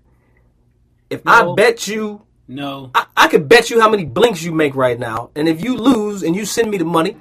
if 1.10 1.26
No. 1.26 1.32
I 1.54 1.56
bet 1.56 1.88
you 1.88 2.22
No. 2.48 2.92
I, 2.96 3.06
I 3.18 3.28
could 3.28 3.50
bet 3.50 3.70
you 3.70 3.80
how 3.82 3.90
many 3.90 4.06
blinks 4.06 4.42
you 4.44 4.52
make 4.54 4.76
right 4.76 4.98
now, 4.98 5.32
and 5.36 5.48
if 5.50 5.64
you 5.64 5.76
lose 5.78 6.24
and 6.24 6.36
you 6.36 6.46
send 6.46 6.70
me 6.72 6.78
the 6.78 6.86
money, 6.86 7.18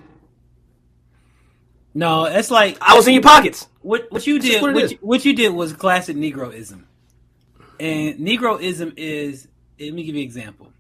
No, 1.95 2.25
it's 2.27 2.51
like 2.51 2.79
I 2.81 2.95
was 2.95 3.09
in 3.09 3.15
your 3.15 3.23
pockets. 3.23 3.67
what 3.81 4.07
what 4.11 4.27
you 4.27 4.39
did. 4.39 4.63
what 4.63 4.75
What, 4.75 4.91
you, 4.91 4.99
what 5.01 5.25
you 5.25 5.35
did 5.35 5.53
was 5.53 5.73
classic 5.73 6.17
Negroism, 6.17 6.85
and 7.81 8.19
Negroism 8.19 8.95
is. 8.97 9.49
Let 9.81 9.95
me 9.95 10.03
give 10.03 10.15
you 10.17 10.23
an 10.23 10.27
example. 10.27 10.73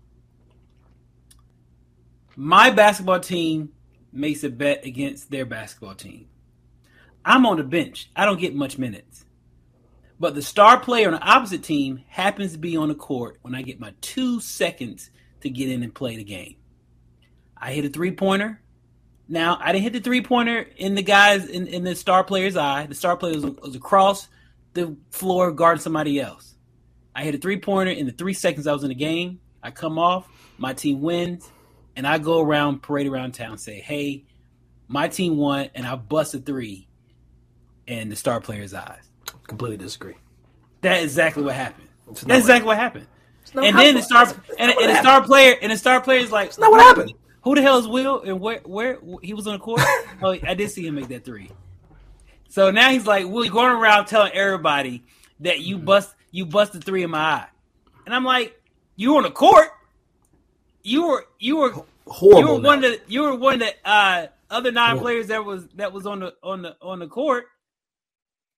My 2.40 2.70
basketball 2.70 3.18
team 3.18 3.70
makes 4.12 4.44
a 4.44 4.48
bet 4.48 4.86
against 4.86 5.28
their 5.28 5.44
basketball 5.44 5.96
team. 5.96 6.28
I'm 7.24 7.44
on 7.44 7.56
the 7.56 7.64
bench. 7.64 8.12
I 8.14 8.26
don't 8.26 8.38
get 8.38 8.54
much 8.54 8.78
minutes. 8.78 9.24
But 10.20 10.36
the 10.36 10.42
star 10.42 10.78
player 10.78 11.08
on 11.08 11.14
the 11.14 11.20
opposite 11.20 11.64
team 11.64 12.04
happens 12.06 12.52
to 12.52 12.58
be 12.58 12.76
on 12.76 12.90
the 12.90 12.94
court 12.94 13.38
when 13.42 13.56
I 13.56 13.62
get 13.62 13.80
my 13.80 13.92
two 14.00 14.38
seconds 14.38 15.10
to 15.40 15.50
get 15.50 15.68
in 15.68 15.82
and 15.82 15.92
play 15.92 16.16
the 16.16 16.22
game. 16.22 16.54
I 17.56 17.72
hit 17.72 17.84
a 17.84 17.88
three 17.88 18.12
pointer. 18.12 18.62
Now 19.26 19.58
I 19.60 19.72
didn't 19.72 19.82
hit 19.82 19.94
the 19.94 20.00
three 20.00 20.22
pointer 20.22 20.64
in 20.76 20.94
the 20.94 21.02
guys 21.02 21.44
in, 21.44 21.66
in 21.66 21.82
the 21.82 21.96
star 21.96 22.22
player's 22.22 22.56
eye. 22.56 22.86
The 22.86 22.94
star 22.94 23.16
player 23.16 23.34
was, 23.34 23.46
was 23.46 23.74
across 23.74 24.28
the 24.74 24.96
floor 25.10 25.50
guarding 25.50 25.82
somebody 25.82 26.20
else. 26.20 26.54
I 27.16 27.24
hit 27.24 27.34
a 27.34 27.38
three 27.38 27.58
pointer 27.58 27.90
in 27.90 28.06
the 28.06 28.12
three 28.12 28.34
seconds 28.34 28.68
I 28.68 28.74
was 28.74 28.84
in 28.84 28.90
the 28.90 28.94
game. 28.94 29.40
I 29.60 29.72
come 29.72 29.98
off, 29.98 30.28
my 30.56 30.72
team 30.72 31.00
wins, 31.00 31.50
and 31.98 32.06
I 32.06 32.16
go 32.18 32.40
around, 32.40 32.80
parade 32.82 33.06
around 33.08 33.32
town, 33.32 33.58
say, 33.58 33.80
"Hey, 33.80 34.24
my 34.86 35.08
team 35.08 35.36
won," 35.36 35.68
and 35.74 35.84
I 35.86 35.96
bust 35.96 36.32
a 36.34 36.38
three 36.38 36.86
in 37.86 38.08
the 38.08 38.16
star 38.16 38.40
player's 38.40 38.72
eyes. 38.72 39.02
Completely 39.46 39.76
disagree. 39.78 40.14
That's 40.80 41.02
exactly 41.02 41.42
what 41.42 41.54
happened. 41.56 41.88
That's 42.06 42.22
not 42.24 42.34
what- 42.34 42.38
exactly 42.38 42.66
what 42.68 42.76
happened. 42.78 43.06
not 43.54 43.64
And 43.64 43.78
then 43.78 43.94
the 43.96 44.02
star 44.02 44.26
that's- 44.26 44.46
that's 44.46 44.60
and, 44.60 44.70
and 44.70 44.90
the 44.90 45.00
star 45.00 45.22
player 45.24 45.56
and 45.60 45.72
the 45.72 45.76
star 45.76 46.00
player 46.00 46.20
is 46.20 46.30
like, 46.30 46.56
not 46.58 46.70
what 46.70 46.80
happened. 46.80 47.12
Who 47.42 47.54
the 47.54 47.62
hell 47.62 47.78
is 47.78 47.88
Will? 47.88 48.20
And 48.22 48.40
where 48.40 48.60
where 48.64 48.98
he 49.22 49.34
was 49.34 49.46
on 49.46 49.54
the 49.54 49.58
court? 49.58 49.80
oh, 50.22 50.36
I 50.46 50.54
did 50.54 50.70
see 50.70 50.86
him 50.86 50.94
make 50.96 51.08
that 51.08 51.24
three. 51.24 51.50
So 52.48 52.70
now 52.70 52.90
he's 52.90 53.06
like, 53.06 53.26
Will, 53.26 53.44
you 53.44 53.50
going 53.50 53.72
around 53.74 54.06
telling 54.06 54.32
everybody 54.32 55.02
that 55.40 55.56
Mm-hmm. 55.56 55.62
you 55.64 55.78
bust 55.78 56.14
you 56.30 56.46
busted 56.46 56.84
three 56.84 57.02
in 57.02 57.10
my 57.10 57.18
eye, 57.18 57.46
and 58.04 58.14
I'm 58.14 58.24
like, 58.24 58.60
you 58.96 59.16
on 59.16 59.22
the 59.22 59.30
court? 59.30 59.68
You 60.82 61.06
were 61.08 61.26
you 61.38 61.56
were 61.56 61.74
Horrible. 62.06 62.40
you 62.40 62.46
were 62.48 62.60
one 62.60 62.80
now. 62.80 62.88
of 62.88 62.92
the 62.94 63.00
you 63.06 63.22
were 63.22 63.34
one 63.34 63.54
of 63.54 63.60
the 63.60 63.74
uh, 63.84 64.26
other 64.50 64.72
nine 64.72 64.90
Horrible. 64.90 65.02
players 65.04 65.26
that 65.28 65.44
was 65.44 65.66
that 65.76 65.92
was 65.92 66.06
on 66.06 66.20
the 66.20 66.34
on 66.42 66.62
the 66.62 66.76
on 66.80 66.98
the 66.98 67.06
court. 67.06 67.46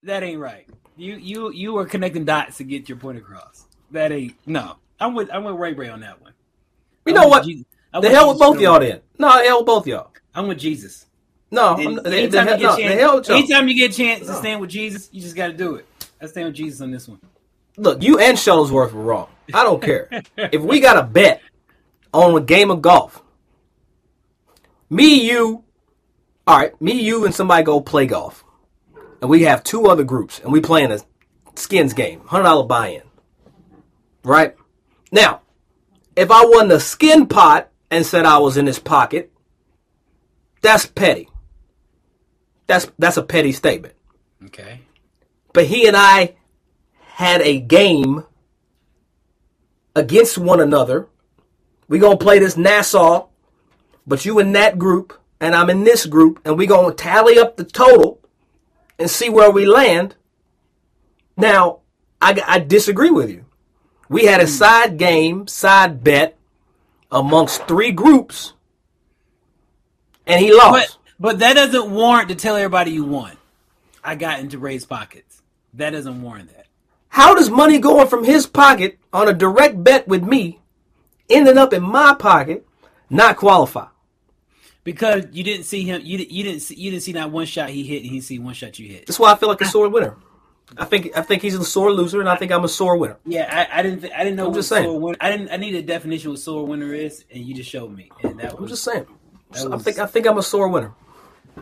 That 0.04 0.22
ain't 0.22 0.40
right. 0.40 0.68
You 0.96 1.16
you 1.16 1.52
you 1.52 1.72
were 1.72 1.86
connecting 1.86 2.24
dots 2.24 2.58
to 2.58 2.64
get 2.64 2.88
your 2.88 2.98
point 2.98 3.18
across. 3.18 3.66
That 3.90 4.12
ain't 4.12 4.34
no. 4.46 4.76
I'm 4.98 5.14
with 5.14 5.30
I'm 5.32 5.44
with 5.44 5.56
Ray 5.56 5.72
Ray 5.72 5.88
on 5.88 6.00
that 6.00 6.20
one. 6.20 6.32
you 7.06 7.14
I'm 7.14 7.22
know 7.22 7.28
what? 7.28 7.44
Jesus. 7.44 7.64
The 7.92 8.08
hell 8.08 8.28
with 8.28 8.38
both 8.38 8.60
y'all 8.60 8.78
then. 8.78 9.00
No, 9.18 9.36
the 9.38 9.44
hell 9.44 9.58
with 9.58 9.66
both 9.66 9.86
y'all. 9.86 10.12
I'm 10.34 10.46
with 10.46 10.58
Jesus. 10.58 11.06
No, 11.50 11.74
And 11.74 11.88
I'm, 11.88 11.94
the, 11.96 12.02
the, 12.02 12.16
anytime, 12.16 12.46
you 12.60 12.66
no, 12.66 12.76
get 12.76 12.86
a 12.92 12.94
the 12.94 13.00
hell 13.00 13.16
with 13.16 13.26
chance, 13.26 13.38
anytime 13.50 13.66
you 13.68 13.74
get 13.74 13.90
a 13.92 13.96
chance 13.96 14.26
to 14.28 14.34
stand 14.34 14.60
with 14.60 14.70
Jesus, 14.70 15.08
you 15.10 15.20
just 15.20 15.34
got 15.34 15.48
to 15.48 15.52
do 15.52 15.74
it. 15.74 15.86
I 16.20 16.26
stand 16.26 16.46
with 16.46 16.54
Jesus 16.54 16.80
on 16.80 16.92
this 16.92 17.08
one. 17.08 17.18
Look, 17.76 18.02
you 18.04 18.20
and 18.20 18.38
Shuttlesworth 18.38 18.92
were 18.92 19.02
wrong. 19.02 19.28
I 19.52 19.64
don't 19.64 19.82
care. 19.82 20.08
if 20.36 20.62
we 20.62 20.78
got 20.78 20.96
a 20.96 21.02
bet 21.02 21.42
on 22.12 22.36
a 22.36 22.40
game 22.40 22.70
of 22.70 22.82
golf, 22.82 23.22
me, 24.88 25.30
you, 25.30 25.64
all 26.46 26.58
right, 26.58 26.80
me, 26.80 27.00
you, 27.00 27.24
and 27.24 27.34
somebody 27.34 27.62
go 27.62 27.80
play 27.80 28.06
golf, 28.06 28.44
and 29.20 29.30
we 29.30 29.42
have 29.42 29.62
two 29.62 29.86
other 29.86 30.04
groups, 30.04 30.40
and 30.40 30.52
we 30.52 30.60
playing 30.60 30.92
a 30.92 30.98
skins 31.54 31.92
game, 31.92 32.20
hundred 32.26 32.44
dollar 32.44 32.66
buy-in, 32.66 33.02
right? 34.24 34.56
Now, 35.12 35.42
if 36.16 36.30
I 36.30 36.44
won 36.44 36.68
the 36.68 36.80
skin 36.80 37.26
pot 37.26 37.70
and 37.90 38.04
said 38.04 38.24
I 38.24 38.38
was 38.38 38.56
in 38.56 38.66
his 38.66 38.78
pocket, 38.78 39.32
that's 40.60 40.86
petty. 40.86 41.28
That's 42.66 42.90
that's 42.98 43.16
a 43.16 43.22
petty 43.22 43.52
statement. 43.52 43.94
Okay. 44.46 44.80
But 45.52 45.66
he 45.66 45.86
and 45.86 45.96
I 45.96 46.36
had 47.14 47.40
a 47.42 47.60
game 47.60 48.24
against 49.96 50.38
one 50.38 50.60
another. 50.60 51.08
We 51.90 51.98
gonna 51.98 52.16
play 52.16 52.38
this 52.38 52.56
Nassau, 52.56 53.26
but 54.06 54.24
you 54.24 54.38
in 54.38 54.52
that 54.52 54.78
group 54.78 55.20
and 55.40 55.56
I'm 55.56 55.70
in 55.70 55.82
this 55.82 56.06
group, 56.06 56.40
and 56.44 56.56
we're 56.56 56.68
gonna 56.68 56.94
tally 56.94 57.36
up 57.36 57.56
the 57.56 57.64
total 57.64 58.20
and 58.96 59.10
see 59.10 59.28
where 59.28 59.50
we 59.50 59.66
land. 59.66 60.14
Now, 61.36 61.80
I, 62.22 62.40
I 62.46 62.58
disagree 62.60 63.10
with 63.10 63.28
you. 63.28 63.44
We 64.08 64.26
had 64.26 64.40
a 64.40 64.44
hmm. 64.44 64.50
side 64.50 64.98
game, 64.98 65.48
side 65.48 66.04
bet 66.04 66.38
amongst 67.10 67.66
three 67.66 67.90
groups, 67.90 68.52
and 70.28 70.40
he 70.40 70.54
lost. 70.54 70.98
But 71.18 71.28
but 71.28 71.38
that 71.40 71.54
doesn't 71.54 71.90
warrant 71.90 72.28
to 72.28 72.36
tell 72.36 72.54
everybody 72.54 72.92
you 72.92 73.04
won. 73.04 73.36
I 74.04 74.14
got 74.14 74.38
into 74.38 74.60
Ray's 74.60 74.86
pockets. 74.86 75.42
That 75.74 75.90
doesn't 75.90 76.22
warrant 76.22 76.54
that. 76.54 76.66
How 77.08 77.34
does 77.34 77.50
money 77.50 77.80
going 77.80 78.06
from 78.06 78.22
his 78.22 78.46
pocket 78.46 79.00
on 79.12 79.26
a 79.26 79.32
direct 79.32 79.82
bet 79.82 80.06
with 80.06 80.22
me 80.22 80.60
ending 81.30 81.58
up 81.58 81.72
in 81.72 81.82
my 81.82 82.14
pocket 82.14 82.66
not 83.08 83.36
qualify? 83.36 83.86
Because 84.82 85.26
you 85.32 85.44
didn't 85.44 85.64
see 85.64 85.84
him, 85.84 86.00
you 86.04 86.18
didn't, 86.18 86.30
you 86.30 86.42
didn't 86.42 86.60
see, 86.60 86.74
you 86.74 86.90
didn't 86.90 87.02
see 87.02 87.12
not 87.12 87.30
one 87.30 87.44
shot 87.46 87.68
he 87.68 87.82
hit, 87.82 88.02
and 88.02 88.10
he 88.10 88.20
see 88.20 88.38
one 88.38 88.54
shot 88.54 88.78
you 88.78 88.88
hit. 88.88 89.06
That's 89.06 89.18
why 89.18 89.30
I 89.32 89.36
feel 89.36 89.48
like 89.48 89.60
a 89.60 89.66
sore 89.66 89.88
winner. 89.88 90.16
I 90.78 90.84
think 90.84 91.10
I 91.16 91.22
think 91.22 91.42
he's 91.42 91.54
a 91.56 91.64
sore 91.64 91.92
loser, 91.92 92.20
and 92.20 92.28
I 92.28 92.36
think 92.36 92.50
I'm 92.50 92.64
a 92.64 92.68
sore 92.68 92.96
winner. 92.96 93.18
Yeah, 93.26 93.46
I, 93.72 93.80
I 93.80 93.82
didn't, 93.82 94.00
th- 94.00 94.12
I 94.16 94.24
didn't 94.24 94.36
know 94.36 94.44
I'm 94.44 94.50
what 94.52 94.56
just 94.56 94.68
saying. 94.70 94.84
sore 94.84 94.98
winner. 95.00 95.18
I 95.20 95.30
didn't, 95.30 95.50
I 95.50 95.56
need 95.56 95.74
a 95.74 95.82
definition 95.82 96.28
of 96.28 96.32
what 96.34 96.40
sore 96.40 96.64
winner 96.66 96.94
is, 96.94 97.24
and 97.30 97.44
you 97.44 97.54
just 97.54 97.68
showed 97.68 97.94
me, 97.94 98.10
and 98.22 98.38
that 98.40 98.54
I'm 98.56 98.66
just 98.68 98.84
saying. 98.84 99.06
That 99.52 99.72
I 99.72 99.78
think 99.78 99.98
I 99.98 100.06
think 100.06 100.26
I'm 100.26 100.38
a 100.38 100.42
sore 100.42 100.68
winner. 100.68 100.92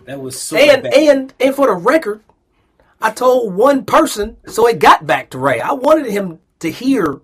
that 0.05 0.21
was 0.21 0.41
sore 0.41 0.59
And 0.61 0.83
bad. 0.85 0.95
and 0.95 1.35
and 1.41 1.55
for 1.55 1.67
the 1.67 1.75
record, 1.75 2.23
I 3.01 3.11
told 3.11 3.53
one 3.55 3.85
person, 3.85 4.37
so 4.47 4.69
it 4.69 4.79
got 4.79 5.07
back 5.07 5.31
to 5.31 5.39
Ray. 5.39 5.61
I 5.61 5.73
wanted 5.73 6.07
him 6.07 6.39
to 6.61 6.71
hear 6.71 7.21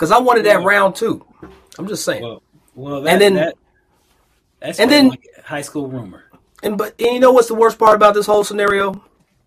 because 0.00 0.10
I 0.12 0.18
wanted 0.18 0.46
that 0.46 0.62
round 0.64 0.96
two. 0.96 1.22
I'm 1.78 1.86
just 1.86 2.06
saying. 2.06 2.22
well, 2.22 2.42
well, 2.74 3.02
that, 3.02 3.12
And 3.12 3.20
then- 3.20 3.34
that, 3.34 3.54
that's 4.58 4.80
and 4.80 4.90
then- 4.90 5.10
like 5.10 5.28
high 5.44 5.60
school 5.60 5.88
rumor. 5.88 6.24
and 6.62 6.78
but 6.78 6.94
and 6.98 7.12
you 7.12 7.20
know 7.20 7.32
what's 7.32 7.48
the 7.48 7.54
worst 7.54 7.78
part 7.78 7.94
about 7.96 8.14
this 8.14 8.24
whole 8.24 8.42
scenario? 8.42 9.04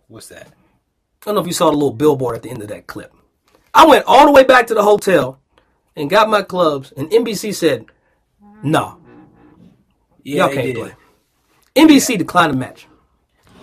What's 0.09 0.27
that? 0.29 0.47
I 0.47 1.25
don't 1.25 1.33
know 1.33 1.41
if 1.41 1.47
you 1.47 1.53
saw 1.53 1.71
the 1.71 1.75
little 1.75 1.91
billboard 1.93 2.35
at 2.35 2.43
the 2.43 2.51
end 2.51 2.61
of 2.61 2.67
that 2.67 2.85
clip. 2.85 3.11
I 3.73 3.87
went 3.87 4.05
all 4.05 4.27
the 4.27 4.31
way 4.31 4.43
back 4.43 4.67
to 4.67 4.75
the 4.75 4.83
hotel. 4.83 5.39
and 5.95 6.09
got 6.09 6.27
my 6.27 6.41
clubs, 6.41 6.91
and 6.97 7.07
NBC 7.11 7.51
said, 7.53 7.85
"No, 8.63 8.97
Yeah, 10.23 10.45
y'all 10.47 10.53
can't 10.53 10.75
play." 10.75 10.93
NBC 11.75 12.17
declined 12.17 12.53
the 12.53 12.57
match. 12.57 12.87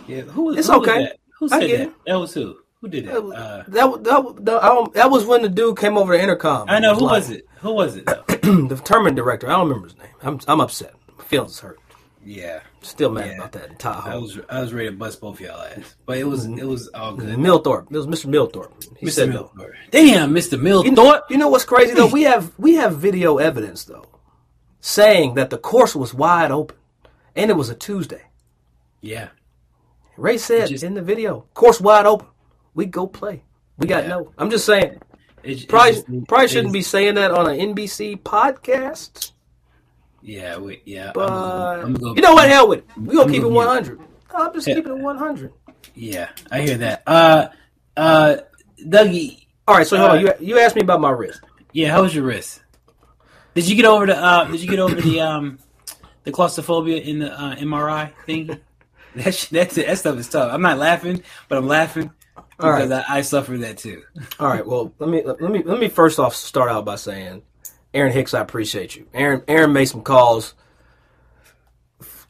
Yeah, 0.07 0.20
who, 0.22 0.55
It's 0.57 0.68
who 0.68 0.79
was 0.79 0.88
okay. 0.88 0.98
that? 1.05 1.16
Who 1.40 1.46
I 1.46 1.48
said 1.48 1.66
get 1.66 1.79
that? 1.79 1.88
it. 1.88 1.94
That 2.07 2.18
was 2.20 2.33
who? 2.35 2.57
Who 2.81 2.88
did 2.88 3.07
that? 3.07 3.16
Uh, 3.19 3.64
That 3.69 4.05
that 4.05 4.45
that, 4.47 4.62
I 4.62 4.69
don't- 4.69 4.93
that 4.95 5.11
was 5.11 5.25
when 5.27 5.43
the 5.43 5.49
dude 5.49 5.77
came 5.79 5.99
over 5.99 6.16
the 6.16 6.23
intercom. 6.23 6.69
I 6.71 6.79
know. 6.79 6.90
and 6.93 6.99
Who 7.01 7.05
was 7.07 7.31
it? 7.31 7.47
Who 7.61 7.73
was 7.73 7.97
it? 7.97 8.05
The 8.43 8.81
tournament 8.85 9.16
director. 9.16 9.47
I 9.49 9.51
don't 9.53 9.69
remember 9.69 9.88
his 9.88 9.99
name. 9.99 10.09
I'm 10.23 10.40
I'm 10.49 10.61
upset. 10.61 10.95
My 11.16 11.25
feelings 11.25 11.61
hurt. 11.61 11.79
yeah, 12.25 12.61
Still 12.83 13.11
mad 13.11 13.27
Yeah. 13.29 13.35
about 13.37 13.53
that 13.53 13.71
in 13.71 13.77
I 13.87 14.16
was 14.16 14.38
I 14.49 14.61
was 14.61 14.73
ready 14.73 14.88
to 14.90 14.97
bust 14.97 15.21
both 15.21 15.40
y'all 15.40 15.61
ass, 15.61 15.95
but 16.07 16.16
it 16.16 16.25
was 16.25 16.47
it 16.47 16.64
was 16.64 16.88
all 16.88 17.14
good. 17.14 17.37
Millthorpe. 17.38 17.93
It 17.93 17.97
was 17.97 18.07
Mr. 18.07 18.27
Millthorpe. 18.27 18.73
He 18.99 19.07
Mr. 19.07 19.11
said 19.11 19.29
no. 19.31 19.53
Damn, 19.90 20.33
Mr. 20.35 20.57
You 20.85 20.90
know, 20.93 21.23
you 21.29 21.37
know 21.38 21.49
what's 21.49 21.64
crazy 21.66 21.93
though? 21.93 22.07
We 22.09 22.23
have 22.23 22.53
we 22.59 22.75
have 22.77 22.97
video 22.97 23.37
evidence 23.38 23.85
though, 23.85 24.07
saying 24.81 25.35
that 25.35 25.51
the 25.51 25.59
course 25.59 25.95
was 25.95 26.12
wide 26.14 26.51
open, 26.51 26.77
and 27.37 27.51
it 27.51 27.55
was 27.55 27.69
a 27.69 27.75
Tuesday. 27.75 28.25
Yeah, 29.03 29.29
Ray 30.16 30.38
said 30.38 30.69
Just- 30.69 30.83
in 30.83 30.95
the 30.95 31.03
video, 31.03 31.45
course 31.55 31.81
wide 31.81 32.07
open. 32.07 32.27
We 32.75 32.87
go 32.87 33.07
play. 33.07 33.43
We 33.79 33.87
got 33.87 34.05
Yeah. 34.05 34.09
no. 34.11 34.33
I'm 34.39 34.51
just 34.51 34.65
saying. 34.67 35.01
It- 35.43 35.63
it 35.63 35.69
Probably 35.69 35.93
just- 35.93 36.07
probably 36.29 36.49
shouldn't 36.49 36.73
be 36.73 36.83
saying 36.83 37.15
that 37.15 37.31
on 37.31 37.49
an 37.51 37.59
NBC 37.59 38.17
podcast. 38.23 39.33
Yeah, 40.23 40.59
we, 40.59 40.83
yeah. 40.85 41.13
But 41.15 41.31
I'm, 41.31 41.87
I'm 41.87 41.95
gonna, 41.95 42.15
you 42.15 42.21
know 42.21 42.35
what? 42.35 42.49
Hell 42.49 42.69
with 42.69 42.81
it. 42.81 42.85
We 42.99 43.15
gonna 43.15 43.23
I'm 43.23 43.29
keep 43.31 43.39
it 43.39 43.45
gonna- 43.45 43.55
100. 43.55 44.01
I'm 44.35 44.53
just 44.53 44.67
Yeah. 44.69 44.75
keeping 44.75 44.93
it 44.93 45.03
100. 45.03 45.53
Yeah, 45.95 46.29
I 46.53 46.61
hear 46.61 46.77
that. 46.79 47.03
Uh, 47.07 47.49
uh, 47.97 48.37
Dougie. 48.87 49.47
All 49.67 49.77
right. 49.77 49.87
So 49.87 49.97
hold 49.97 50.11
Uh, 50.11 50.15
on. 50.15 50.21
You 50.21 50.33
you 50.41 50.59
asked 50.59 50.77
me 50.77 50.83
about 50.83 51.01
my 51.01 51.11
wrist. 51.11 51.41
Yeah, 51.73 51.91
how 51.91 52.03
was 52.03 52.15
your 52.15 52.25
wrist? 52.25 52.61
Did 53.55 53.67
you 53.69 53.77
get 53.77 53.87
over 53.87 54.05
the 54.07 54.17
uh? 54.17 54.45
Did 54.45 54.61
you 54.61 54.69
get 54.69 54.79
over 54.79 54.95
the 54.95 55.21
um, 55.23 55.59
the 56.25 56.33
claustrophobia 56.33 56.99
in 56.99 57.21
the 57.21 57.33
uh, 57.33 57.55
MRI 57.57 58.13
thing? 58.27 58.61
That 59.17 59.49
that's 59.51 59.77
it. 59.77 59.87
That 59.89 59.99
stuff 59.99 60.19
is 60.19 60.29
tough. 60.29 60.53
I'm 60.53 60.63
not 60.63 60.79
laughing, 60.79 61.25
but 61.49 61.59
I'm 61.59 61.67
laughing 61.67 62.13
All 62.59 62.70
right. 62.70 62.83
because 62.88 63.05
I, 63.09 63.18
I 63.18 63.20
suffer 63.22 63.57
that 63.59 63.79
too. 63.79 64.03
All 64.38 64.48
right. 64.48 64.66
Well, 64.66 64.92
let 64.98 65.09
me 65.11 65.22
let 65.24 65.40
me 65.40 65.62
let 65.62 65.79
me 65.81 65.88
first 65.88 66.18
off 66.18 66.35
start 66.35 66.70
out 66.70 66.85
by 66.85 66.96
saying, 66.96 67.42
Aaron 67.94 68.12
Hicks, 68.12 68.35
I 68.35 68.40
appreciate 68.40 68.96
you. 68.96 69.07
Aaron 69.14 69.42
Aaron 69.48 69.72
made 69.72 69.87
some 69.87 70.03
calls. 70.03 70.55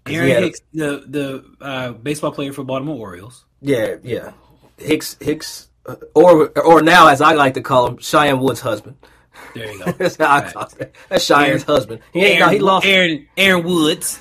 Aaron 0.07 0.31
a- 0.31 0.41
Hicks, 0.41 0.61
the 0.73 1.05
the 1.07 1.45
uh, 1.65 1.93
baseball 1.93 2.33
player 2.33 2.53
for 2.53 2.65
Baltimore 2.65 2.97
Orioles. 2.97 3.45
Yeah, 3.61 3.97
yeah. 4.03 4.33
Hicks 4.79 5.17
Hicks, 5.21 5.69
uh, 5.87 5.97
or 6.15 6.49
or 6.59 6.83
now 6.83 7.09
as 7.09 7.21
I 7.21 7.33
like 7.35 7.55
to 7.55 7.61
call 7.63 7.87
him, 7.89 7.99
Cheyenne 7.99 8.41
Wood's 8.41 8.61
husband. 8.61 8.97
There 9.55 9.71
you 9.73 9.79
go. 9.85 9.93
That's 9.99 10.17
how 10.17 10.27
I 10.27 10.41
Right. 10.43 10.55
call. 10.55 10.69
That's 11.09 11.27
Cheyenne's 11.27 11.63
Aaron- 11.63 11.75
husband. 11.77 12.01
He 12.13 12.21
ain't. 12.21 12.41
Aaron, 12.41 12.41
no, 12.41 12.49
he 12.55 12.59
lost. 12.61 12.87
Aaron 12.87 13.27
Aaron 13.37 13.65
Woods. 13.65 14.19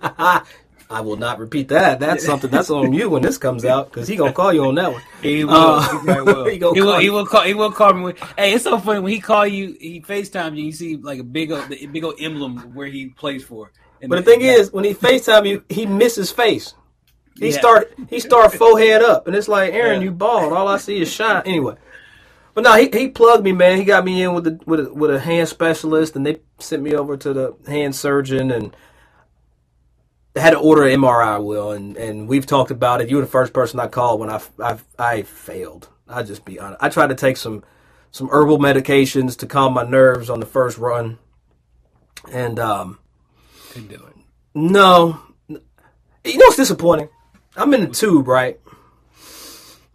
I 0.92 1.00
will 1.00 1.16
not 1.16 1.38
repeat 1.38 1.68
that. 1.68 2.00
That's 2.00 2.24
something 2.24 2.50
that's 2.50 2.70
on 2.70 2.92
you 2.92 3.08
when 3.10 3.22
this 3.22 3.38
comes 3.38 3.64
out 3.64 3.90
because 3.90 4.06
he 4.06 4.16
gonna 4.16 4.32
call 4.32 4.52
you 4.52 4.64
on 4.66 4.74
that 4.76 4.92
one. 4.92 5.02
He 5.22 5.44
will. 5.44 5.54
Uh, 5.54 5.98
he, 6.00 6.20
will. 6.20 6.44
he 6.44 6.58
he, 6.58 6.60
will. 6.60 6.74
call 6.74 7.00
He 7.00 7.10
will 7.10 7.26
call. 7.26 7.42
He 7.42 7.54
will 7.54 7.72
call 7.72 7.94
me. 7.94 8.02
When, 8.02 8.16
hey, 8.36 8.52
it's 8.52 8.64
so 8.64 8.78
funny 8.78 9.00
when 9.00 9.12
he 9.12 9.20
call 9.20 9.46
you. 9.46 9.76
He 9.80 10.02
Facetime 10.02 10.56
you. 10.56 10.64
You 10.66 10.72
see 10.72 10.96
like 10.98 11.18
a 11.18 11.24
big 11.24 11.50
old, 11.50 11.68
the 11.68 11.86
big 11.86 12.04
old 12.04 12.16
emblem 12.20 12.74
where 12.74 12.88
he 12.88 13.06
plays 13.08 13.44
for. 13.44 13.72
And 14.02 14.10
But 14.10 14.16
the 14.24 14.30
thing 14.30 14.42
is, 14.42 14.72
when 14.72 14.84
he 14.84 14.94
Facetime 14.94 15.48
you, 15.48 15.64
he 15.68 15.86
misses 15.86 16.30
face. 16.30 16.74
He 17.40 17.50
Yeah. 17.50 17.58
start 17.58 17.94
he 18.10 18.20
start 18.20 18.52
forehead 18.52 19.02
up, 19.02 19.26
and 19.26 19.34
it's 19.34 19.48
like 19.48 19.72
Aaron, 19.72 20.00
Yeah. 20.00 20.06
you 20.06 20.10
bald. 20.12 20.52
All 20.52 20.68
I 20.68 20.76
see 20.76 21.00
is 21.00 21.10
shine. 21.10 21.42
Anyway, 21.46 21.76
but 22.54 22.64
no, 22.64 22.74
he 22.74 22.90
he 22.92 23.08
plugged 23.08 23.44
me, 23.44 23.52
man. 23.52 23.78
He 23.78 23.84
got 23.84 24.04
me 24.04 24.22
in 24.22 24.34
with 24.34 24.44
the 24.44 24.60
with 24.66 24.80
a, 24.80 24.92
with 24.92 25.10
a 25.10 25.20
hand 25.20 25.48
specialist, 25.48 26.16
and 26.16 26.26
they 26.26 26.40
sent 26.58 26.82
me 26.82 26.94
over 26.94 27.16
to 27.16 27.32
the 27.32 27.56
hand 27.66 27.94
surgeon, 27.96 28.50
and 28.50 28.76
had 30.40 30.50
to 30.50 30.58
order 30.58 30.84
an 30.84 31.00
MRI. 31.00 31.42
Will 31.42 31.72
and 31.72 31.96
and 31.96 32.28
we've 32.28 32.46
talked 32.46 32.70
about 32.70 33.00
it. 33.00 33.08
You 33.08 33.16
were 33.16 33.22
the 33.22 33.28
first 33.28 33.52
person 33.52 33.80
I 33.80 33.88
called 33.88 34.20
when 34.20 34.30
I 34.30 34.40
I 34.58 34.78
I 34.98 35.22
failed. 35.22 35.88
I'll 36.08 36.24
just 36.24 36.44
be 36.44 36.58
honest. 36.58 36.82
I 36.82 36.88
tried 36.88 37.08
to 37.08 37.14
take 37.14 37.36
some 37.36 37.64
some 38.10 38.28
herbal 38.30 38.58
medications 38.58 39.36
to 39.38 39.46
calm 39.46 39.74
my 39.74 39.84
nerves 39.84 40.30
on 40.30 40.40
the 40.40 40.46
first 40.46 40.78
run, 40.78 41.18
and 42.30 42.58
um. 42.58 42.98
couldn't 43.70 43.88
do 43.88 44.06
it. 44.06 44.16
No. 44.54 45.20
You 45.48 45.58
know 46.38 46.46
it's 46.46 46.56
disappointing? 46.56 47.08
I'm 47.56 47.74
in 47.74 47.80
the 47.80 47.88
tube, 47.88 48.28
right? 48.28 48.60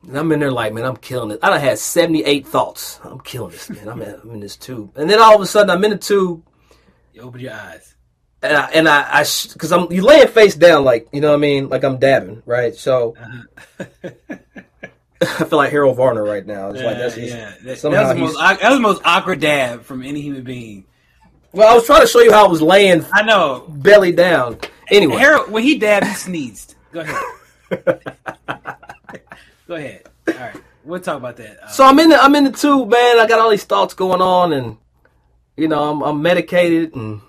And 0.07 0.17
I'm 0.17 0.31
in 0.31 0.39
there 0.39 0.51
like, 0.51 0.73
man, 0.73 0.85
I'm 0.85 0.97
killing 0.97 1.31
it. 1.31 1.39
I 1.41 1.49
done 1.49 1.59
had 1.59 1.79
78 1.79 2.47
thoughts. 2.47 2.99
I'm 3.03 3.19
killing 3.19 3.51
this, 3.51 3.69
man. 3.69 3.87
I'm 3.89 4.01
in, 4.01 4.15
I'm 4.21 4.31
in 4.31 4.39
this 4.39 4.55
tube. 4.55 4.91
And 4.95 5.09
then 5.09 5.19
all 5.19 5.35
of 5.35 5.41
a 5.41 5.45
sudden, 5.45 5.69
I'm 5.69 5.83
in 5.83 5.91
the 5.91 5.97
tube, 5.97 6.43
You 7.13 7.21
open 7.21 7.41
your 7.41 7.53
eyes. 7.53 7.95
And 8.43 8.55
I, 8.57 8.69
and 8.71 8.87
I, 8.89 9.19
I 9.19 9.25
because 9.53 9.71
I'm, 9.71 9.91
you 9.91 10.01
laying 10.03 10.27
face 10.27 10.55
down, 10.55 10.83
like, 10.83 11.07
you 11.11 11.21
know 11.21 11.29
what 11.29 11.35
I 11.35 11.39
mean? 11.39 11.69
Like 11.69 11.83
I'm 11.83 11.97
dabbing, 11.97 12.43
right? 12.45 12.75
So, 12.75 13.15
I 15.19 15.43
feel 15.45 15.57
like 15.57 15.71
Harold 15.71 15.97
Varner 15.97 16.23
right 16.23 16.45
now. 16.45 16.69
It's 16.69 16.81
like, 16.81 16.97
that's 16.97 17.15
just, 17.15 17.33
yeah. 17.33 17.53
That, 17.63 17.81
that 17.81 17.91
was 17.91 18.09
the 18.09 18.15
most. 18.15 18.37
That 18.37 18.61
was 18.69 18.77
the 18.77 18.79
most 18.79 19.01
awkward 19.03 19.39
dab 19.39 19.83
from 19.83 20.03
any 20.03 20.21
human 20.21 20.43
being. 20.43 20.85
well, 21.51 21.71
I 21.71 21.73
was 21.75 21.85
trying 21.85 22.01
to 22.01 22.07
show 22.07 22.19
you 22.21 22.31
how 22.31 22.45
I 22.45 22.49
was 22.49 22.61
laying 22.61 23.03
I 23.11 23.23
know. 23.23 23.65
belly 23.67 24.11
down. 24.11 24.59
Anyway. 24.91 25.15
Harold, 25.17 25.49
when 25.51 25.63
he 25.63 25.77
dabbed, 25.79 26.05
he 26.05 26.13
sneezed. 26.13 26.75
Go 26.91 26.99
ahead. 27.01 27.23
Go 29.67 29.75
ahead. 29.75 30.03
All 30.27 30.33
right, 30.33 30.55
we'll 30.85 30.99
talk 31.01 31.17
about 31.17 31.35
that. 31.37 31.63
Uh, 31.63 31.67
So 31.69 31.83
I'm 31.83 31.99
in 31.99 32.09
the 32.09 32.17
I'm 32.21 32.35
in 32.35 32.43
the 32.45 32.51
tube, 32.51 32.89
man. 32.89 33.19
I 33.19 33.25
got 33.27 33.39
all 33.39 33.49
these 33.49 33.63
thoughts 33.65 33.93
going 33.93 34.21
on, 34.21 34.53
and 34.53 34.77
you 35.57 35.67
know 35.67 35.89
I'm, 35.91 36.01
I'm 36.03 36.21
medicated, 36.21 36.95
and 36.95 37.21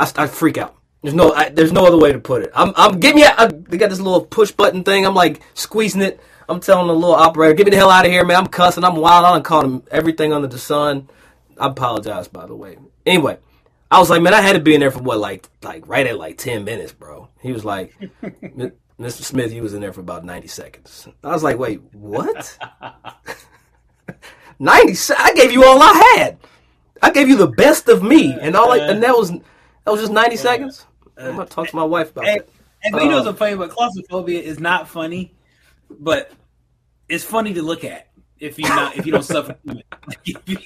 I, 0.00 0.10
I 0.16 0.26
freak 0.26 0.58
out. 0.58 0.76
There's 1.02 1.14
no 1.14 1.32
I, 1.32 1.50
there's 1.50 1.72
no 1.72 1.86
other 1.86 1.98
way 1.98 2.12
to 2.12 2.18
put 2.18 2.42
it. 2.42 2.50
I'm 2.54 2.72
I'm 2.76 2.98
get 2.98 3.14
me 3.14 3.24
out. 3.24 3.38
I, 3.38 3.46
they 3.46 3.76
got 3.78 3.90
this 3.90 4.00
little 4.00 4.24
push 4.24 4.50
button 4.50 4.82
thing. 4.82 5.06
I'm 5.06 5.14
like 5.14 5.42
squeezing 5.54 6.02
it. 6.02 6.20
I'm 6.48 6.60
telling 6.60 6.88
the 6.88 6.94
little 6.94 7.14
operator, 7.14 7.54
get 7.54 7.66
me 7.66 7.70
the 7.70 7.76
hell 7.76 7.90
out 7.90 8.04
of 8.04 8.10
here, 8.10 8.24
man. 8.24 8.36
I'm 8.36 8.46
cussing. 8.48 8.82
I'm 8.82 8.96
wild. 8.96 9.24
I 9.24 9.30
done 9.32 9.42
called 9.42 9.64
him 9.64 9.82
everything 9.90 10.32
under 10.32 10.48
the 10.48 10.58
sun. 10.58 11.08
I 11.58 11.68
apologize, 11.68 12.26
by 12.26 12.46
the 12.46 12.56
way. 12.56 12.76
Anyway, 13.06 13.38
I 13.90 14.00
was 14.00 14.10
like, 14.10 14.20
man, 14.20 14.34
I 14.34 14.40
had 14.40 14.54
to 14.54 14.60
be 14.60 14.74
in 14.74 14.80
there 14.80 14.90
for 14.90 15.02
what, 15.02 15.18
like, 15.18 15.48
like 15.62 15.86
right 15.86 16.06
at 16.06 16.18
like 16.18 16.38
ten 16.38 16.64
minutes, 16.64 16.92
bro. 16.92 17.28
He 17.40 17.52
was 17.52 17.64
like, 17.64 17.94
Mr. 18.98 19.22
Smith, 19.22 19.52
you 19.52 19.62
was 19.62 19.74
in 19.74 19.80
there 19.80 19.92
for 19.92 20.00
about 20.00 20.24
ninety 20.24 20.48
seconds. 20.48 21.06
I 21.22 21.28
was 21.28 21.42
like, 21.42 21.58
wait, 21.58 21.82
what? 21.92 22.58
ninety? 24.58 24.94
I 25.16 25.32
gave 25.34 25.52
you 25.52 25.64
all 25.64 25.80
I 25.80 26.16
had. 26.16 26.38
I 27.02 27.10
gave 27.10 27.28
you 27.28 27.36
the 27.36 27.46
best 27.46 27.88
of 27.88 28.02
me, 28.02 28.36
and 28.40 28.56
all, 28.56 28.72
and 28.72 29.02
that 29.02 29.16
was 29.16 29.32
that 29.84 29.90
was 29.90 30.00
just 30.00 30.12
ninety 30.12 30.36
seconds. 30.36 30.86
I'm 31.16 31.36
gonna 31.36 31.46
talk 31.46 31.68
to 31.68 31.76
my 31.76 31.84
wife 31.84 32.10
about 32.12 32.26
it. 32.26 32.46
that. 32.46 32.52
hey, 32.82 32.90
but 32.92 33.02
you 33.02 33.08
know 33.10 33.18
Uh, 33.20 33.24
what's 33.24 33.38
funny? 33.38 33.56
But 33.56 33.70
claustrophobia 33.70 34.40
is 34.40 34.58
not 34.58 34.88
funny, 34.88 35.34
but 35.90 36.32
it's 37.08 37.24
funny 37.24 37.52
to 37.54 37.62
look 37.62 37.84
at 37.84 38.08
if 38.38 38.58
you 38.58 38.68
not 38.68 38.96
if 38.96 39.04
you 39.06 39.12
don't 39.12 39.22
suffer 39.24 39.56
from 39.64 39.78
it. 39.78 39.86
If 40.38 40.48
you, 40.48 40.58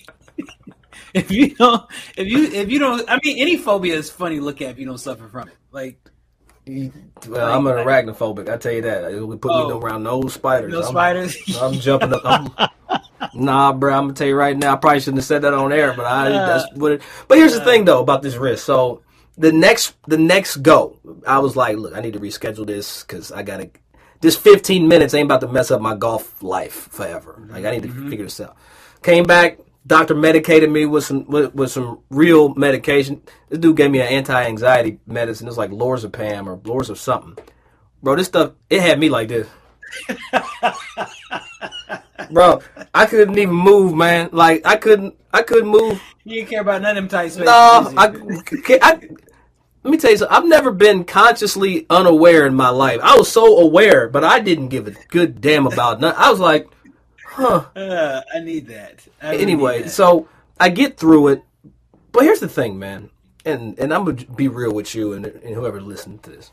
if 1.14 1.31
you 1.31 1.55
don't, 1.55 1.88
if 2.16 2.27
you 2.27 2.44
if 2.44 2.70
you 2.70 2.79
don't, 2.81 3.09
I 3.09 3.18
mean, 3.22 3.38
any 3.38 3.57
phobia 3.57 3.94
is 3.94 4.11
funny 4.11 4.37
to 4.37 4.42
look 4.42 4.61
at 4.62 4.70
if 4.70 4.79
you 4.79 4.87
don't 4.87 4.98
suffer 4.98 5.29
from 5.29 5.48
it. 5.48 5.55
Like 5.70 5.98
Well, 6.66 7.53
I'm 7.53 7.66
an 7.66 7.74
arachnophobic. 7.74 8.48
I 8.48 8.57
tell 8.57 8.72
you 8.72 8.83
that. 8.83 9.12
It 9.12 9.20
would 9.27 9.40
put 9.40 9.53
Oh. 9.53 9.68
me 9.68 9.85
around 9.85 10.03
no 10.03 10.27
spiders. 10.29 10.72
no 10.72 10.81
I'm- 10.81 10.88
spiders. 10.88 11.59
I'm 11.61 11.74
jumping 11.74 12.14
up. 12.14 12.22
I'm, 12.24 12.50
nah, 13.35 13.72
bro. 13.72 13.92
I'm 13.92 14.05
gonna 14.05 14.14
tell 14.14 14.27
you 14.27 14.37
right 14.37 14.57
now. 14.57 14.72
I 14.72 14.77
probably 14.77 15.00
shouldn't 15.00 15.18
have 15.18 15.27
said 15.27 15.42
that 15.42 15.53
on 15.53 15.72
air, 15.72 15.92
but 15.94 16.07
I 16.07 16.33
uh, 16.33 16.46
that's 16.46 16.72
what 16.74 16.92
it. 16.92 17.03
But 17.29 17.38
here's 17.38 17.55
the 17.55 17.61
uh. 17.61 17.64
thing, 17.64 17.85
though, 17.85 18.00
about 18.00 18.22
this 18.22 18.37
wrist. 18.37 18.64
So 18.64 19.03
the 19.37 19.53
next, 19.53 19.94
the 20.07 20.18
next 20.18 20.59
go, 20.59 20.98
I 21.27 21.38
was 21.38 21.55
like, 21.57 21.77
look, 21.77 21.94
I 21.94 22.00
need 22.00 22.14
to 22.14 22.20
reschedule 22.20 22.66
this 22.66 23.03
because 23.03 23.31
I 23.31 23.42
gotta. 23.42 23.70
This 24.20 24.37
15 24.37 24.88
minutes 24.88 25.12
ain't 25.12 25.27
about 25.27 25.42
to 25.42 25.48
mess 25.48 25.70
up 25.70 25.83
my 25.83 25.94
golf 25.94 26.42
life 26.42 26.88
forever. 26.90 27.46
Like 27.50 27.66
I 27.66 27.72
need 27.72 27.83
to 27.83 27.88
mm-hmm. 27.88 28.09
figure 28.09 28.24
this 28.24 28.40
out. 28.40 28.57
Came 29.03 29.24
back. 29.24 29.59
Doctor 29.87 30.14
medicated 30.14 30.70
me 30.70 30.87
with 30.87 31.05
some 31.05 31.27
with, 31.27 31.55
with 31.55 31.70
some 31.70 32.01
real 32.11 32.55
medication. 32.55 33.23
This 33.49 33.59
dude 33.59 33.77
gave 33.77 33.90
me 33.90 34.01
an 34.01 34.07
anti-anxiety 34.07 34.99
medicine. 35.07 35.47
It 35.47 35.51
was 35.51 35.59
like 35.59 35.70
lorazepam 35.70 36.47
or 36.47 36.59
or 36.90 36.97
something. 36.97 37.37
Bro, 38.03 38.16
this 38.16 38.27
stuff 38.27 38.53
it 38.70 38.81
had 38.81 38.99
me 38.99 39.11
like 39.11 39.29
this. 39.29 39.47
Bro, 42.31 42.62
I 42.94 43.07
couldn't 43.07 43.37
even 43.37 43.55
move, 43.55 43.94
man. 43.94 44.31
Like 44.33 44.66
I 44.66 44.77
couldn't, 44.77 45.14
I 45.33 45.42
couldn't 45.42 45.68
move. 45.68 46.01
you 46.25 46.37
didn't 46.37 46.49
care 46.49 46.62
about 46.62 46.81
none 46.81 46.97
of 46.97 47.03
them 47.03 47.09
tight 47.09 47.33
spaces. 47.33 47.47
No, 47.47 47.92
I. 47.97 48.12
I, 48.83 49.01
let 49.85 49.90
me 49.90 49.99
tell 49.99 50.12
you 50.12 50.16
something. 50.16 50.35
I've 50.35 50.47
never 50.47 50.73
been 50.73 51.05
consciously 51.05 51.85
unaware 51.90 52.47
in 52.47 52.55
my 52.55 52.70
life. 52.70 53.01
I 53.03 53.16
was 53.16 53.31
so 53.31 53.59
aware, 53.59 54.09
but 54.09 54.25
I 54.25 54.40
didn't 54.40 54.68
give 54.68 54.88
a 54.88 54.92
good 55.09 55.42
damn 55.42 55.66
about 55.66 56.01
nothing. 56.01 56.18
I 56.18 56.31
was 56.31 56.40
like, 56.40 56.68
huh. 57.35 57.64
Uh, 57.77 58.23
I 58.35 58.40
need 58.40 58.68
that. 58.68 59.07
I 59.23 59.37
Anyway, 59.37 59.77
need 59.79 59.85
that. 59.87 59.90
so 59.90 60.29
I 60.59 60.68
get 60.68 60.97
through 60.97 61.29
it. 61.29 61.44
But 62.12 62.23
here's 62.25 62.40
the 62.40 62.49
thing, 62.49 62.79
man. 62.79 63.11
And 63.44 63.79
and 63.79 63.92
I'm 63.92 64.05
gonna 64.05 64.25
be 64.35 64.49
real 64.49 64.73
with 64.73 64.94
you 64.94 65.12
and, 65.12 65.27
and 65.27 65.55
whoever 65.55 65.81
listening 65.81 66.18
to 66.20 66.31
this. 66.31 66.53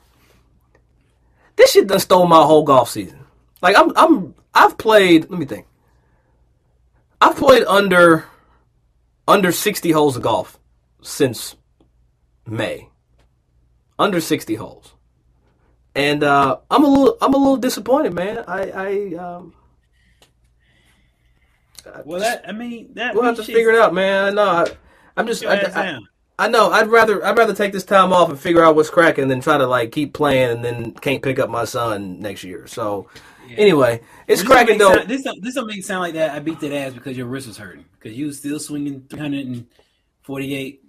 This 1.55 1.71
shit 1.71 1.87
done 1.87 1.99
stole 1.99 2.27
my 2.27 2.41
whole 2.43 2.63
golf 2.63 2.89
season. 2.89 3.19
Like 3.61 3.77
I'm 3.77 3.91
I'm 3.95 4.33
I've 4.53 4.77
played. 4.77 5.29
Let 5.29 5.39
me 5.39 5.45
think. 5.45 5.67
I've 7.21 7.37
played 7.37 7.63
under 7.65 8.25
under 9.27 9.51
60 9.51 9.91
holes 9.91 10.15
of 10.17 10.23
golf 10.23 10.59
since 11.01 11.55
May. 12.45 12.89
Under 13.99 14.19
60 14.19 14.55
holes. 14.55 14.93
And 15.93 16.23
uh, 16.23 16.57
I'm 16.71 16.83
a 16.83 16.87
little 16.87 17.17
I'm 17.21 17.33
a 17.33 17.37
little 17.37 17.57
disappointed, 17.57 18.13
man. 18.13 18.43
I 18.47 18.71
I 18.71 19.15
um 19.15 19.53
Well, 22.05 22.19
that 22.19 22.47
I 22.47 22.51
mean 22.51 22.93
that 22.95 23.13
we'll 23.15 23.23
have 23.23 23.35
to 23.37 23.43
figure 23.43 23.71
it 23.71 23.79
out, 23.79 23.93
man. 23.93 24.35
No, 24.35 24.43
I, 24.43 24.67
I'm 25.17 25.27
just 25.27 25.45
I, 25.45 25.55
I. 25.55 25.99
I 26.39 26.47
know. 26.47 26.71
I'd 26.71 26.87
rather 26.87 27.23
I'd 27.23 27.37
rather 27.37 27.53
take 27.53 27.71
this 27.71 27.83
time 27.83 28.11
off 28.11 28.29
and 28.29 28.39
figure 28.39 28.63
out 28.63 28.75
what's 28.75 28.89
cracking 28.89 29.27
than 29.27 29.41
try 29.41 29.59
to 29.59 29.67
like 29.67 29.91
keep 29.91 30.13
playing 30.13 30.49
and 30.49 30.65
then 30.65 30.91
can't 30.93 31.21
pick 31.21 31.37
up 31.37 31.51
my 31.51 31.65
son 31.65 32.19
next 32.19 32.43
year. 32.43 32.65
So 32.65 33.09
anyway, 33.57 34.01
it's 34.27 34.41
cracking 34.41 34.79
though. 34.79 34.93
sound- 34.93 35.07
this 35.07 35.21
don't, 35.21 35.43
this 35.43 35.53
don't 35.55 35.67
make 35.67 35.77
it 35.77 35.85
sound 35.85 36.01
like 36.01 36.13
that. 36.15 36.31
I 36.31 36.39
beat 36.39 36.59
that 36.61 36.73
ass 36.73 36.93
because 36.93 37.15
your 37.15 37.27
wrist 37.27 37.47
was 37.47 37.57
hurting 37.57 37.85
because 37.99 38.17
you 38.17 38.25
was 38.27 38.39
still 38.39 38.59
swinging 38.59 39.05
348 39.09 40.83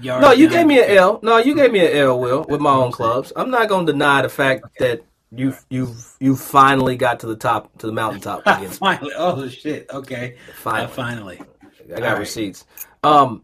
yards. 0.00 0.22
No, 0.22 0.32
you 0.32 0.48
down. 0.48 0.56
gave 0.56 0.66
me 0.66 0.82
an 0.82 0.90
L. 0.96 1.20
No, 1.22 1.36
you 1.38 1.54
gave 1.54 1.70
me 1.72 1.80
an 1.86 1.96
L, 1.96 2.18
Will, 2.18 2.44
with 2.48 2.60
my 2.60 2.72
own 2.72 2.90
clubs. 2.92 3.32
I'm 3.36 3.50
not 3.50 3.68
going 3.68 3.84
to 3.86 3.92
deny 3.92 4.22
the 4.22 4.28
fact 4.28 4.64
that 4.78 5.02
you 5.36 5.54
you 5.70 5.94
you 6.20 6.36
finally 6.36 6.96
got 6.96 7.20
to 7.20 7.26
the 7.26 7.36
top 7.36 7.76
to 7.78 7.86
the 7.86 7.92
mountaintop 7.92 8.42
again. 8.46 8.70
finally. 8.70 9.12
Oh 9.16 9.48
shit. 9.48 9.86
Okay. 9.90 10.36
Finally. 10.56 10.84
Uh, 10.84 10.88
finally. 10.88 11.40
I 11.42 11.88
got 11.88 12.02
All 12.02 12.08
right. 12.12 12.18
receipts. 12.20 12.64
Um, 13.02 13.42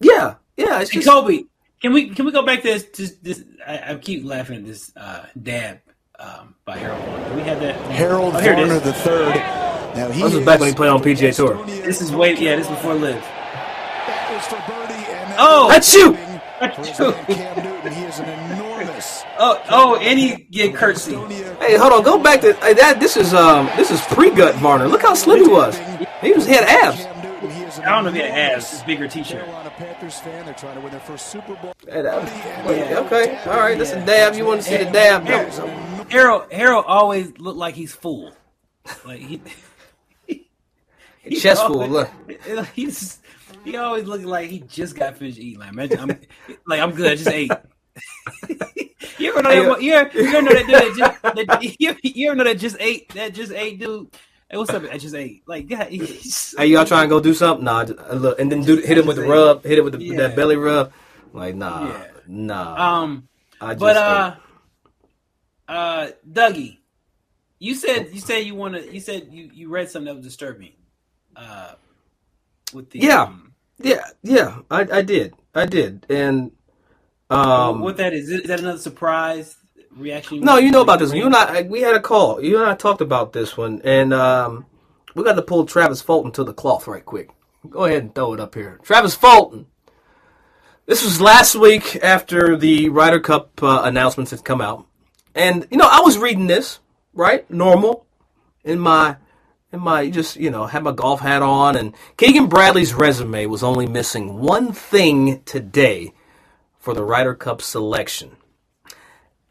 yeah, 0.00 0.34
yeah. 0.56 0.80
It's 0.80 0.90
Hey, 0.90 0.98
just 1.00 1.08
Kobe, 1.08 1.44
can 1.80 1.92
we 1.92 2.10
can 2.10 2.26
we 2.26 2.32
go 2.32 2.42
back 2.44 2.62
to 2.62 2.68
this? 2.68 2.84
this, 2.94 3.16
this 3.22 3.44
I, 3.66 3.92
I 3.92 3.94
keep 3.96 4.24
laughing 4.24 4.58
at 4.58 4.66
this 4.66 4.92
uh, 4.96 5.24
dab 5.40 5.80
um, 6.18 6.54
by 6.64 6.76
Harold. 6.78 7.02
Varner. 7.04 7.28
Do 7.30 7.34
we 7.36 7.42
have 7.42 7.60
that? 7.60 7.76
Harold 7.92 8.34
Oh, 8.34 8.40
here 8.40 8.52
it 8.52 8.56
Varner 8.56 8.74
is. 8.74 8.82
the 8.82 8.92
third. 8.92 9.34
Now 9.96 10.10
he 10.10 10.22
This 10.22 10.34
was 10.34 10.44
back 10.44 10.60
when 10.60 10.68
he 10.70 10.74
played 10.74 10.90
on 10.90 11.00
PGA 11.02 11.34
Tour. 11.34 11.64
This 11.66 12.00
is 12.00 12.12
way 12.12 12.34
yeah. 12.34 12.56
This 12.56 12.66
is 12.66 12.70
before 12.72 12.94
LIV. 12.94 13.16
That 13.16 14.32
is 14.32 14.46
for 14.46 14.56
birdie, 14.72 14.94
and 14.94 15.34
Oh! 15.38 15.68
That's 15.68 15.94
you! 15.94 16.16
for 16.74 16.82
his 16.82 17.00
man 17.00 17.26
Cam 17.26 17.64
Newton. 17.64 17.92
He 17.92 18.02
is 18.04 18.18
an 18.20 18.28
enormous. 19.02 19.24
Oh 19.38 19.62
oh, 19.70 19.96
and 19.96 20.18
he 20.18 20.36
get 20.50 20.74
curtsy. 20.74 21.14
Hey, 21.14 21.76
hold 21.76 21.92
on. 21.92 22.02
Go 22.02 22.18
back 22.18 22.40
to 22.42 22.54
hey, 22.54 22.74
that. 22.74 23.00
This 23.00 23.16
is 23.16 23.34
um 23.34 23.66
this 23.76 23.90
is 23.90 24.00
pre 24.02 24.30
gut 24.30 24.54
Varner. 24.56 24.88
Look 24.88 25.02
how 25.02 25.14
slim 25.14 25.42
he 25.42 25.48
was. 25.48 25.78
He 26.20 26.32
was 26.32 26.46
he 26.46 26.52
had 26.54 26.64
abs. 26.64 27.02
Cam 27.02 27.22
Newton, 27.22 27.50
he 27.50 27.62
is 27.62 27.78
an 27.78 27.84
I 27.84 27.88
don't 27.90 28.04
know 28.04 28.10
if 28.10 28.16
he 28.16 28.20
had 28.22 28.30
abs. 28.30 28.72
It's 28.72 28.82
bigger 28.82 29.08
t-shirt. 29.08 29.44
Panthers 29.76 30.20
fan. 30.20 30.44
They're 30.44 30.54
trying 30.54 30.74
to 30.74 30.80
win 30.80 30.90
their 30.90 31.00
first 31.00 31.28
Super 31.28 31.54
Bowl. 31.56 31.72
Hey, 31.88 32.02
that- 32.02 33.06
okay, 33.06 33.38
all 33.46 33.58
right. 33.58 33.78
That's 33.78 33.92
a 33.92 34.04
dab. 34.04 34.34
You 34.34 34.44
want 34.44 34.62
to 34.62 34.68
see 34.68 34.76
the 34.76 34.90
dab? 34.90 35.24
Harold 36.10 36.52
Harold 36.52 36.84
always 36.86 37.36
looked 37.38 37.58
like 37.58 37.74
he's 37.74 37.94
full. 37.94 38.34
Like 39.04 39.20
he. 39.20 39.40
he 41.22 41.36
Chest 41.36 41.66
full, 41.66 41.86
look. 41.88 42.10
He's 42.74 43.20
he 43.64 43.76
always 43.76 44.04
looking 44.06 44.26
like 44.26 44.50
he 44.50 44.58
just 44.60 44.96
got 44.96 45.16
finished 45.16 45.38
eating. 45.38 45.60
Like 45.60 45.70
imagine, 45.70 46.00
I'm 46.00 46.08
like 46.66 46.80
I'm 46.80 46.92
good. 46.92 47.12
I 47.12 47.14
just 47.14 47.28
ate. 47.28 47.52
you 49.18 49.30
ever 49.32 49.42
know 49.42 49.74
that? 49.74 49.82
You 49.82 49.92
ever, 49.94 50.18
you 50.20 50.28
ever 50.28 50.42
know 50.42 50.52
that 50.54 50.66
dude 50.66 50.74
that 50.76 50.94
just 50.96 51.22
that, 51.22 51.62
you, 51.80 51.88
ever, 51.90 51.98
you 52.02 52.26
ever 52.28 52.36
know 52.36 52.44
that 52.44 52.58
just 52.58 52.76
ate 52.80 53.08
that 53.14 53.34
just 53.34 53.52
ate 53.52 53.78
dude? 53.78 54.08
Hey, 54.50 54.56
what's 54.58 54.70
up? 54.70 54.84
I 54.90 54.98
just 54.98 55.14
ate. 55.14 55.42
Like 55.46 55.70
yeah, 55.70 55.84
he's, 55.84 56.54
Hey, 56.56 56.66
y'all 56.66 56.84
trying 56.84 57.04
to 57.04 57.08
go 57.08 57.20
do 57.20 57.34
something? 57.34 57.64
Nah, 57.64 57.84
just- 57.84 57.98
uh, 57.98 58.14
look, 58.14 58.38
and 58.40 58.50
then 58.52 58.62
do 58.62 58.76
hit 58.76 58.98
him 58.98 59.06
with 59.06 59.16
the 59.16 59.22
rub, 59.22 59.64
hit 59.64 59.78
it 59.78 59.84
with 59.84 59.94
the, 59.94 60.02
Yeah. 60.02 60.16
that 60.18 60.36
belly 60.36 60.56
rub. 60.56 60.92
Like, 61.32 61.54
nah, 61.54 61.86
Yeah. 61.88 62.04
nah. 62.26 63.00
um. 63.02 63.28
I 63.60 63.74
just 63.74 63.80
But 63.80 63.96
ate. 63.96 64.02
uh, 64.02 64.34
uh, 65.72 66.10
Dougie, 66.30 66.78
you 67.58 67.74
said 67.74 68.10
you 68.12 68.20
said 68.20 68.38
you 68.44 68.54
want 68.54 68.74
to. 68.74 68.92
You 68.92 69.00
said 69.00 69.28
you 69.30 69.50
you 69.54 69.68
read 69.68 69.90
something 69.90 70.06
that 70.06 70.16
was 70.16 70.24
disturbing. 70.24 70.72
Uh, 71.36 71.72
with 72.74 72.90
the 72.90 72.98
Yeah. 73.00 73.22
um, 73.22 73.52
yeah, 73.78 74.02
yeah, 74.22 74.58
I, 74.70 74.80
I 74.92 75.02
did, 75.02 75.34
I 75.54 75.64
did, 75.66 76.04
and 76.10 76.52
um, 77.32 77.80
what 77.80 77.96
that 77.96 78.12
is? 78.12 78.30
Is 78.30 78.44
that 78.44 78.60
another 78.60 78.78
surprise 78.78 79.56
reaction? 79.90 80.40
no, 80.40 80.58
you 80.58 80.70
know 80.70 80.82
about 80.82 80.98
this. 80.98 81.10
one. 81.10 81.18
You 81.18 81.26
and 81.26 81.34
I, 81.36 81.62
we 81.62 81.80
had 81.80 81.94
a 81.94 82.00
call. 82.00 82.42
You 82.42 82.60
and 82.60 82.70
I 82.70 82.74
talked 82.74 83.00
about 83.00 83.32
this 83.32 83.56
one, 83.56 83.80
and 83.84 84.12
um, 84.12 84.66
we 85.14 85.24
got 85.24 85.34
to 85.34 85.42
pull 85.42 85.66
Travis 85.66 86.02
Fulton 86.02 86.32
to 86.32 86.44
the 86.44 86.54
cloth 86.54 86.86
right 86.86 87.04
quick. 87.04 87.30
Go 87.68 87.84
ahead 87.84 88.02
and 88.02 88.14
throw 88.14 88.34
it 88.34 88.40
up 88.40 88.54
here, 88.54 88.80
Travis 88.82 89.14
Fulton. 89.14 89.66
This 90.86 91.04
was 91.04 91.20
last 91.20 91.54
week 91.54 91.96
after 92.02 92.56
the 92.56 92.88
Ryder 92.88 93.20
Cup 93.20 93.62
uh, 93.62 93.82
announcements 93.84 94.32
had 94.32 94.44
come 94.44 94.60
out, 94.60 94.86
and 95.34 95.66
you 95.70 95.76
know 95.76 95.88
I 95.88 96.00
was 96.00 96.18
reading 96.18 96.48
this 96.48 96.80
right, 97.14 97.48
normal, 97.50 98.06
in 98.64 98.78
my 98.78 99.16
in 99.72 99.80
my 99.80 100.10
just 100.10 100.36
you 100.36 100.50
know 100.50 100.66
had 100.66 100.82
my 100.82 100.92
golf 100.92 101.20
hat 101.20 101.40
on, 101.40 101.76
and 101.76 101.94
Keegan 102.16 102.48
Bradley's 102.48 102.94
resume 102.94 103.46
was 103.46 103.62
only 103.62 103.86
missing 103.86 104.40
one 104.40 104.72
thing 104.72 105.42
today 105.44 106.12
for 106.82 106.94
the 106.94 107.04
Ryder 107.04 107.34
Cup 107.34 107.62
selection, 107.62 108.36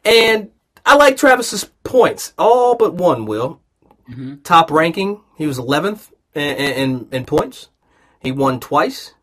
and 0.04 0.50
I 0.84 0.96
like 0.96 1.16
Travis's 1.16 1.64
points, 1.82 2.34
all 2.38 2.74
but 2.76 2.94
one. 2.94 3.24
Will 3.24 3.60
mm-hmm. 4.08 4.36
top 4.42 4.70
ranking, 4.70 5.20
he 5.36 5.46
was 5.46 5.58
11th 5.58 6.12
in, 6.34 6.56
in 6.56 7.08
in 7.10 7.24
points. 7.24 7.70
He 8.20 8.30
won 8.30 8.60
twice. 8.60 9.14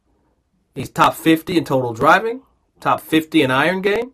He's 0.75 0.89
top 0.89 1.15
50 1.15 1.57
in 1.57 1.65
total 1.65 1.93
driving, 1.93 2.41
top 2.79 3.01
50 3.01 3.41
in 3.43 3.51
iron 3.51 3.81
game, 3.81 4.11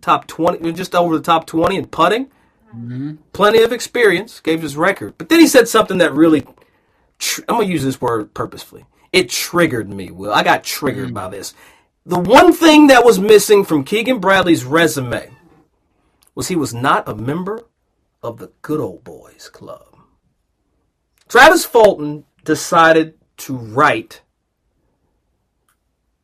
top 0.00 0.26
20, 0.26 0.72
just 0.72 0.94
over 0.94 1.16
the 1.16 1.22
top 1.22 1.46
20 1.46 1.76
in 1.76 1.86
putting. 1.86 2.26
Mm-hmm. 2.74 3.14
Plenty 3.32 3.62
of 3.62 3.72
experience, 3.72 4.40
gave 4.40 4.62
his 4.62 4.76
record. 4.76 5.14
But 5.16 5.28
then 5.28 5.40
he 5.40 5.46
said 5.46 5.68
something 5.68 5.98
that 5.98 6.12
really, 6.12 6.46
tr- 7.18 7.42
I'm 7.48 7.56
going 7.56 7.66
to 7.68 7.72
use 7.72 7.84
this 7.84 8.00
word 8.00 8.34
purposefully. 8.34 8.84
It 9.12 9.30
triggered 9.30 9.88
me, 9.88 10.10
Will. 10.10 10.32
I 10.32 10.42
got 10.42 10.64
triggered 10.64 11.06
mm-hmm. 11.06 11.14
by 11.14 11.28
this. 11.28 11.54
The 12.08 12.18
one 12.18 12.54
thing 12.54 12.86
that 12.86 13.04
was 13.04 13.18
missing 13.18 13.66
from 13.66 13.84
Keegan 13.84 14.18
Bradley's 14.18 14.64
resume 14.64 15.30
was 16.34 16.48
he 16.48 16.56
was 16.56 16.72
not 16.72 17.06
a 17.06 17.14
member 17.14 17.66
of 18.22 18.38
the 18.38 18.50
Good 18.62 18.80
Old 18.80 19.04
Boys 19.04 19.50
Club. 19.52 19.94
Travis 21.28 21.66
Fulton 21.66 22.24
decided 22.46 23.18
to 23.36 23.54
write 23.54 24.22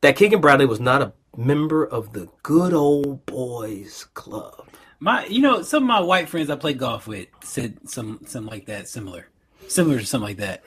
that 0.00 0.16
Keegan 0.16 0.40
Bradley 0.40 0.64
was 0.64 0.80
not 0.80 1.02
a 1.02 1.12
member 1.36 1.84
of 1.84 2.14
the 2.14 2.30
Good 2.42 2.72
Old 2.72 3.26
Boys 3.26 4.04
Club. 4.14 4.66
My, 5.00 5.26
you 5.26 5.42
know, 5.42 5.60
some 5.60 5.82
of 5.82 5.86
my 5.86 6.00
white 6.00 6.30
friends 6.30 6.48
I 6.48 6.56
play 6.56 6.72
golf 6.72 7.06
with 7.06 7.28
said 7.42 7.90
some 7.90 8.20
something 8.24 8.50
like 8.50 8.64
that, 8.66 8.88
similar, 8.88 9.28
similar 9.68 9.98
to 9.98 10.06
something 10.06 10.28
like 10.28 10.38
that. 10.38 10.64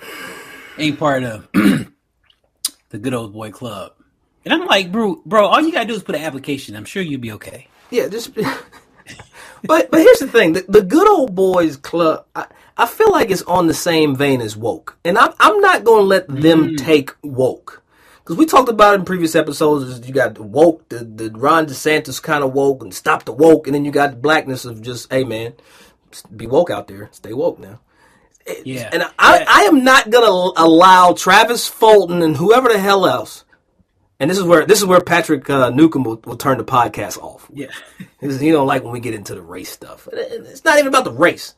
Ain't 0.78 1.00
part 1.00 1.24
of 1.24 1.48
the 1.54 3.00
good 3.00 3.16
old 3.16 3.34
boy 3.34 3.50
club, 3.50 3.94
and 4.52 4.62
I'm 4.62 4.68
like, 4.68 4.92
bro, 4.92 5.22
bro, 5.26 5.46
all 5.48 5.62
you 5.62 5.72
gotta 5.72 5.88
do 5.88 5.94
is 5.94 6.04
put 6.04 6.16
an 6.16 6.22
application. 6.22 6.76
I'm 6.76 6.86
sure 6.86 7.02
you'll 7.02 7.22
be 7.22 7.32
okay. 7.34 7.68
Yeah, 7.90 8.08
just. 8.08 8.34
but 9.64 9.92
but 9.92 10.00
here's 10.00 10.20
the 10.20 10.28
thing: 10.28 10.54
the, 10.54 10.66
the 10.68 10.82
Good 10.82 11.08
Old 11.08 11.36
Boys 11.36 11.78
Club. 11.78 12.26
I, 12.36 12.48
I 12.78 12.86
feel 12.86 13.12
like 13.12 13.32
it's 13.32 13.42
on 13.44 13.68
the 13.68 13.74
same 13.74 14.16
vein 14.16 14.42
as 14.42 14.56
woke, 14.56 14.98
and 15.04 15.18
I'm 15.18 15.34
I'm 15.40 15.60
not 15.62 15.84
going 15.84 16.04
to 16.04 16.08
let 16.08 16.28
them 16.28 16.70
mm. 16.70 16.78
take 16.78 17.16
woke. 17.24 17.84
Because 18.24 18.38
we 18.38 18.46
talked 18.46 18.68
about 18.68 18.94
it 18.94 19.00
in 19.00 19.06
previous 19.06 19.36
episodes, 19.36 20.06
you 20.06 20.14
got 20.14 20.36
the 20.36 20.44
woke, 20.44 20.90
the, 20.90 20.98
the 20.98 21.32
Ron 21.32 21.66
DeSantis 21.66 22.22
kind 22.22 22.44
of 22.44 22.52
woke, 22.52 22.84
and 22.84 22.94
stop 22.94 23.24
the 23.24 23.32
woke, 23.32 23.68
and 23.68 23.74
then 23.74 23.86
you 23.86 23.92
got 23.92 24.12
the 24.12 24.18
blackness 24.18 24.66
of 24.66 24.82
just, 24.82 25.10
hey 25.10 25.24
man, 25.24 25.54
be 26.36 26.46
woke 26.46 26.70
out 26.70 26.90
there, 26.90 27.08
stay 27.14 27.32
woke 27.32 27.58
now. 27.58 27.80
Yeah, 28.66 28.90
And 28.92 29.04
I, 29.18 29.46
I 29.48 29.62
am 29.64 29.84
not 29.84 30.10
gonna 30.10 30.52
allow 30.58 31.14
Travis 31.14 31.68
Fulton 31.68 32.22
and 32.22 32.36
whoever 32.36 32.70
the 32.70 32.80
hell 32.80 33.06
else. 33.06 33.44
And 34.20 34.30
this 34.30 34.38
is 34.38 34.44
where 34.44 34.66
this 34.66 34.80
is 34.80 34.86
where 34.86 35.00
Patrick 35.02 35.48
uh, 35.50 35.70
Newcomb 35.70 36.04
will, 36.04 36.20
will 36.26 36.38
turn 36.38 36.58
the 36.58 36.64
podcast 36.64 37.18
off. 37.20 37.50
yeah, 37.54 37.68
He 38.22 38.52
don't 38.52 38.68
like 38.68 38.84
when 38.84 38.94
we 38.94 39.00
get 39.00 39.14
into 39.14 39.36
the 39.36 39.42
race 39.42 39.70
stuff. 39.70 40.08
It's 40.12 40.64
not 40.66 40.78
even 40.80 40.88
about 40.88 41.04
the 41.04 41.12
race. 41.12 41.56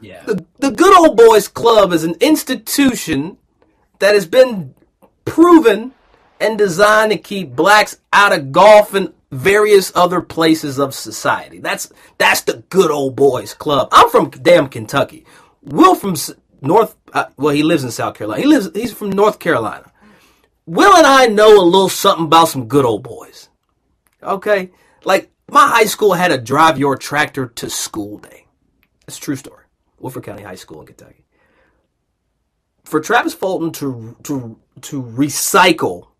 yeah. 0.00 0.24
The, 0.24 0.44
the 0.58 0.70
Good 0.72 0.96
Old 0.98 1.16
Boys 1.16 1.46
Club 1.46 1.92
is 1.92 2.02
an 2.04 2.16
institution 2.20 3.38
that 4.00 4.14
has 4.14 4.26
been 4.26 4.74
proven 5.24 5.92
and 6.40 6.58
designed 6.58 7.12
to 7.12 7.18
keep 7.18 7.54
blacks 7.54 7.98
out 8.12 8.32
of 8.32 8.50
golf 8.50 8.94
and 8.94 9.12
various 9.30 9.92
other 9.94 10.20
places 10.20 10.78
of 10.80 10.94
society. 10.94 11.60
That's 11.60 11.92
that's 12.18 12.40
the 12.42 12.64
Good 12.70 12.90
Old 12.90 13.14
Boys 13.14 13.54
Club. 13.54 13.88
I'm 13.92 14.10
from 14.10 14.30
damn 14.30 14.68
Kentucky. 14.68 15.24
Will 15.62 15.94
from 15.94 16.16
North. 16.60 16.96
Uh, 17.12 17.26
well, 17.36 17.54
he 17.54 17.62
lives 17.62 17.84
in 17.84 17.90
South 17.92 18.14
Carolina. 18.14 18.40
He 18.42 18.48
lives. 18.48 18.70
He's 18.74 18.92
from 18.92 19.10
North 19.10 19.38
Carolina. 19.38 19.89
Will 20.70 20.96
and 20.96 21.04
I 21.04 21.26
know 21.26 21.60
a 21.60 21.64
little 21.64 21.88
something 21.88 22.26
about 22.26 22.44
some 22.44 22.68
good 22.68 22.84
old 22.84 23.02
boys. 23.02 23.48
Okay, 24.22 24.70
like 25.02 25.32
my 25.48 25.66
high 25.66 25.86
school 25.86 26.12
had 26.12 26.30
a 26.30 26.38
drive 26.38 26.78
your 26.78 26.96
tractor 26.96 27.48
to 27.48 27.68
school 27.68 28.18
day. 28.18 28.46
A 29.08 29.10
true 29.10 29.34
story. 29.34 29.64
Woodford 29.98 30.22
County 30.22 30.44
High 30.44 30.54
School 30.54 30.78
in 30.78 30.86
Kentucky. 30.86 31.24
For 32.84 33.00
Travis 33.00 33.34
Fulton 33.34 33.72
to 33.72 34.16
to 34.22 34.60
to 34.82 35.02
recycle 35.02 36.10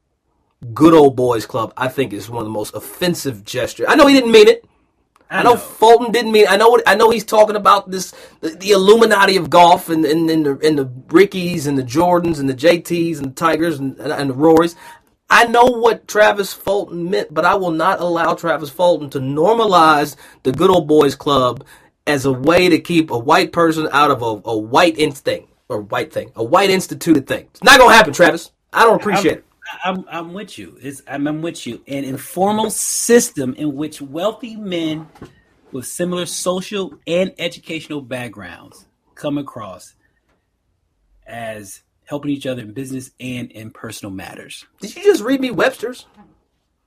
Good 0.74 0.94
Old 0.94 1.14
Boys 1.14 1.46
Club, 1.46 1.72
I 1.76 1.86
think 1.86 2.12
is 2.12 2.28
one 2.28 2.40
of 2.40 2.46
the 2.46 2.50
most 2.50 2.74
offensive 2.74 3.44
gestures. 3.44 3.86
I 3.88 3.94
know 3.94 4.08
he 4.08 4.14
didn't 4.14 4.32
mean 4.32 4.48
it. 4.48 4.64
I 5.30 5.44
know, 5.44 5.56
Fulton 5.56 6.10
didn't 6.10 6.32
mean. 6.32 6.46
I 6.48 6.56
know 6.56 6.80
I 6.86 6.96
know. 6.96 7.10
He's 7.10 7.24
talking 7.24 7.54
about 7.54 7.90
this 7.90 8.12
the, 8.40 8.50
the 8.50 8.72
Illuminati 8.72 9.36
of 9.36 9.48
golf 9.48 9.88
and 9.88 10.04
and, 10.04 10.28
and 10.28 10.44
the 10.44 10.58
and 10.66 10.76
the 10.76 10.90
Rickies 11.08 11.68
and 11.68 11.78
the 11.78 11.84
Jordans 11.84 12.40
and 12.40 12.48
the 12.48 12.54
JTs 12.54 13.18
and 13.18 13.26
the 13.26 13.34
Tigers 13.34 13.78
and, 13.78 13.96
and, 14.00 14.12
and 14.12 14.30
the 14.30 14.34
Rorys. 14.34 14.74
I 15.32 15.44
know 15.44 15.64
what 15.64 16.08
Travis 16.08 16.52
Fulton 16.52 17.10
meant, 17.10 17.32
but 17.32 17.44
I 17.44 17.54
will 17.54 17.70
not 17.70 18.00
allow 18.00 18.34
Travis 18.34 18.70
Fulton 18.70 19.08
to 19.10 19.20
normalize 19.20 20.16
the 20.42 20.50
good 20.50 20.70
old 20.70 20.88
boys 20.88 21.14
club 21.14 21.64
as 22.08 22.24
a 22.24 22.32
way 22.32 22.68
to 22.68 22.80
keep 22.80 23.12
a 23.12 23.18
white 23.18 23.52
person 23.52 23.88
out 23.92 24.10
of 24.10 24.22
a, 24.22 24.50
a 24.50 24.58
white 24.58 24.98
instinct 24.98 25.48
or 25.68 25.82
white 25.82 26.12
thing, 26.12 26.32
a 26.34 26.42
white 26.42 26.70
instituted 26.70 27.28
thing. 27.28 27.46
It's 27.52 27.62
not 27.62 27.78
gonna 27.78 27.94
happen, 27.94 28.12
Travis. 28.12 28.50
I 28.72 28.82
don't 28.82 28.96
appreciate 28.96 29.32
I'm, 29.32 29.38
it. 29.38 29.44
I'm, 29.84 30.04
I'm 30.10 30.32
with 30.32 30.58
you. 30.58 30.76
It's, 30.80 31.02
I'm, 31.06 31.26
I'm 31.26 31.42
with 31.42 31.66
you. 31.66 31.82
An 31.86 32.04
informal 32.04 32.70
system 32.70 33.54
in 33.54 33.74
which 33.76 34.00
wealthy 34.02 34.56
men 34.56 35.08
with 35.72 35.86
similar 35.86 36.26
social 36.26 36.94
and 37.06 37.32
educational 37.38 38.00
backgrounds 38.00 38.86
come 39.14 39.38
across 39.38 39.94
as 41.26 41.82
helping 42.04 42.30
each 42.32 42.46
other 42.46 42.62
in 42.62 42.72
business 42.72 43.12
and 43.20 43.50
in 43.52 43.70
personal 43.70 44.12
matters. 44.12 44.66
Did 44.80 44.96
you 44.96 45.04
just 45.04 45.22
read 45.22 45.40
me 45.40 45.50
Webster's? 45.52 46.06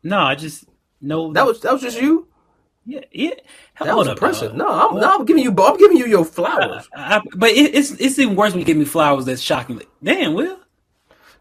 No, 0.04 0.20
I 0.20 0.36
just 0.36 0.66
know 1.00 1.32
That 1.32 1.46
was 1.46 1.62
that 1.62 1.72
was 1.72 1.82
just 1.82 2.02
you. 2.02 2.28
yeah, 2.86 3.02
yeah. 3.12 3.32
That 3.80 3.96
was 3.96 4.08
up, 4.08 4.14
impressive. 4.18 4.54
No, 4.56 4.68
I'm, 4.68 5.00
no, 5.00 5.16
I'm 5.20 5.26
giving 5.26 5.44
you. 5.44 5.56
I'm 5.58 5.78
giving 5.78 5.98
you 5.98 6.06
your 6.08 6.26
flowers. 6.26 6.90
I, 6.94 7.22
but 7.36 7.52
it, 7.52 7.74
it's 7.74 7.92
it's 7.92 8.20
even 8.20 8.36
worse 8.36 8.52
when 8.52 8.60
you 8.60 8.66
give 8.66 8.76
me 8.78 8.84
flowers. 8.86 9.24
That's 9.26 9.42
shocking. 9.42 9.82
Damn, 10.04 10.34
Will. 10.34 10.60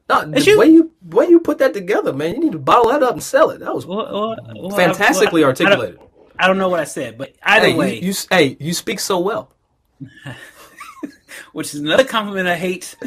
No, 0.09 0.25
the 0.31 0.57
way 0.57 0.67
you 0.67 0.91
way 1.03 1.27
you 1.29 1.41
put 1.41 1.59
that 1.59 1.73
together, 1.75 2.13
man. 2.13 2.35
You 2.35 2.41
need 2.41 2.53
to 2.53 2.59
bottle 2.59 2.91
that 2.91 3.03
up 3.03 3.13
and 3.13 3.23
sell 3.23 3.51
it. 3.51 3.61
That 3.61 3.75
was 3.75 3.87
Well, 3.87 4.37
well, 4.55 4.71
fantastically 4.71 5.43
I- 5.43 5.49
well, 5.49 5.55
I- 5.59 5.65
I 5.65 5.71
don't- 5.71 5.71
articulated. 5.71 5.99
I 6.39 6.47
don't 6.49 6.59
know 6.59 6.69
what 6.69 6.81
I 6.81 6.85
said, 6.85 7.19
but 7.19 7.35
either 7.43 7.67
Hey, 7.69 7.75
way, 7.75 7.95
you, 8.01 8.09
you 8.09 8.15
hey, 8.31 8.57
you 8.59 8.73
speak 8.75 8.99
so 9.01 9.21
well. 9.21 9.53
which 11.53 11.73
is 11.75 11.81
another 11.81 12.05
compliment 12.05 12.49
I 12.49 12.57
hate. 12.57 12.97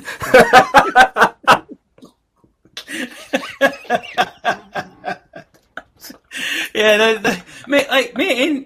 yeah, 6.74 6.98
that, 6.98 7.24
that, 7.24 7.43
man, 7.68 7.86
like 7.89 8.18
man, 8.18 8.66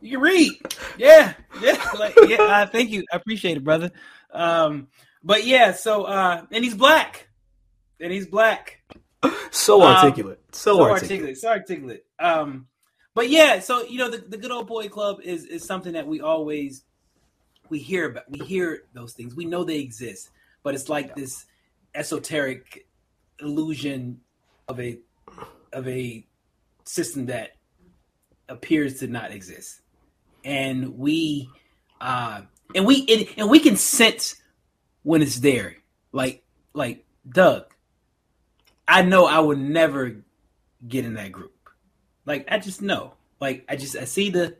you 0.00 0.20
read. 0.20 0.52
Yeah, 0.98 1.34
yeah, 1.60 1.90
like 1.98 2.14
yeah. 2.26 2.36
Uh, 2.42 2.66
thank 2.66 2.90
you, 2.90 3.04
I 3.12 3.16
appreciate 3.16 3.56
it, 3.56 3.64
brother. 3.64 3.90
Um, 4.32 4.88
but 5.22 5.44
yeah, 5.44 5.72
so 5.72 6.04
uh, 6.04 6.44
and 6.50 6.64
he's 6.64 6.74
black, 6.74 7.28
and 8.00 8.12
he's 8.12 8.26
black. 8.26 8.82
So 9.50 9.82
Um, 9.82 9.96
articulate. 9.96 10.40
so, 10.52 10.76
so 10.76 10.82
articulate. 10.82 11.02
articulate, 11.02 11.38
so 11.38 11.48
articulate. 11.48 12.06
Um, 12.18 12.66
but 13.14 13.28
yeah, 13.28 13.58
so 13.60 13.82
you 13.82 13.98
know, 13.98 14.08
the, 14.10 14.18
the 14.18 14.38
good 14.38 14.50
old 14.50 14.66
boy 14.66 14.88
club 14.88 15.20
is 15.22 15.44
is 15.44 15.64
something 15.64 15.92
that 15.92 16.06
we 16.06 16.20
always 16.20 16.84
we 17.68 17.78
hear 17.78 18.08
about. 18.08 18.30
We 18.30 18.44
hear 18.46 18.84
those 18.94 19.12
things. 19.12 19.34
We 19.34 19.44
know 19.44 19.64
they 19.64 19.78
exist, 19.80 20.30
but 20.62 20.74
it's 20.74 20.88
like 20.88 21.14
this 21.14 21.44
esoteric 21.94 22.86
illusion 23.40 24.20
of 24.68 24.80
a 24.80 24.98
of 25.72 25.86
a 25.86 26.26
system 26.84 27.26
that 27.26 27.50
appears 28.48 29.00
to 29.00 29.06
not 29.06 29.32
exist, 29.32 29.80
and 30.44 30.96
we 30.96 31.50
uh, 32.00 32.42
and 32.74 32.86
we 32.86 33.04
and, 33.08 33.28
and 33.36 33.50
we 33.50 33.60
can 33.60 33.76
sense 33.76 34.39
when 35.02 35.22
it's 35.22 35.40
there. 35.40 35.76
Like 36.12 36.42
like 36.74 37.04
Doug, 37.28 37.64
I 38.88 39.02
know 39.02 39.26
I 39.26 39.38
would 39.38 39.58
never 39.58 40.16
get 40.86 41.04
in 41.04 41.14
that 41.14 41.32
group. 41.32 41.54
Like 42.26 42.46
I 42.50 42.58
just 42.58 42.82
know. 42.82 43.14
Like 43.40 43.64
I 43.68 43.76
just 43.76 43.96
I 43.96 44.04
see 44.04 44.30
the 44.30 44.56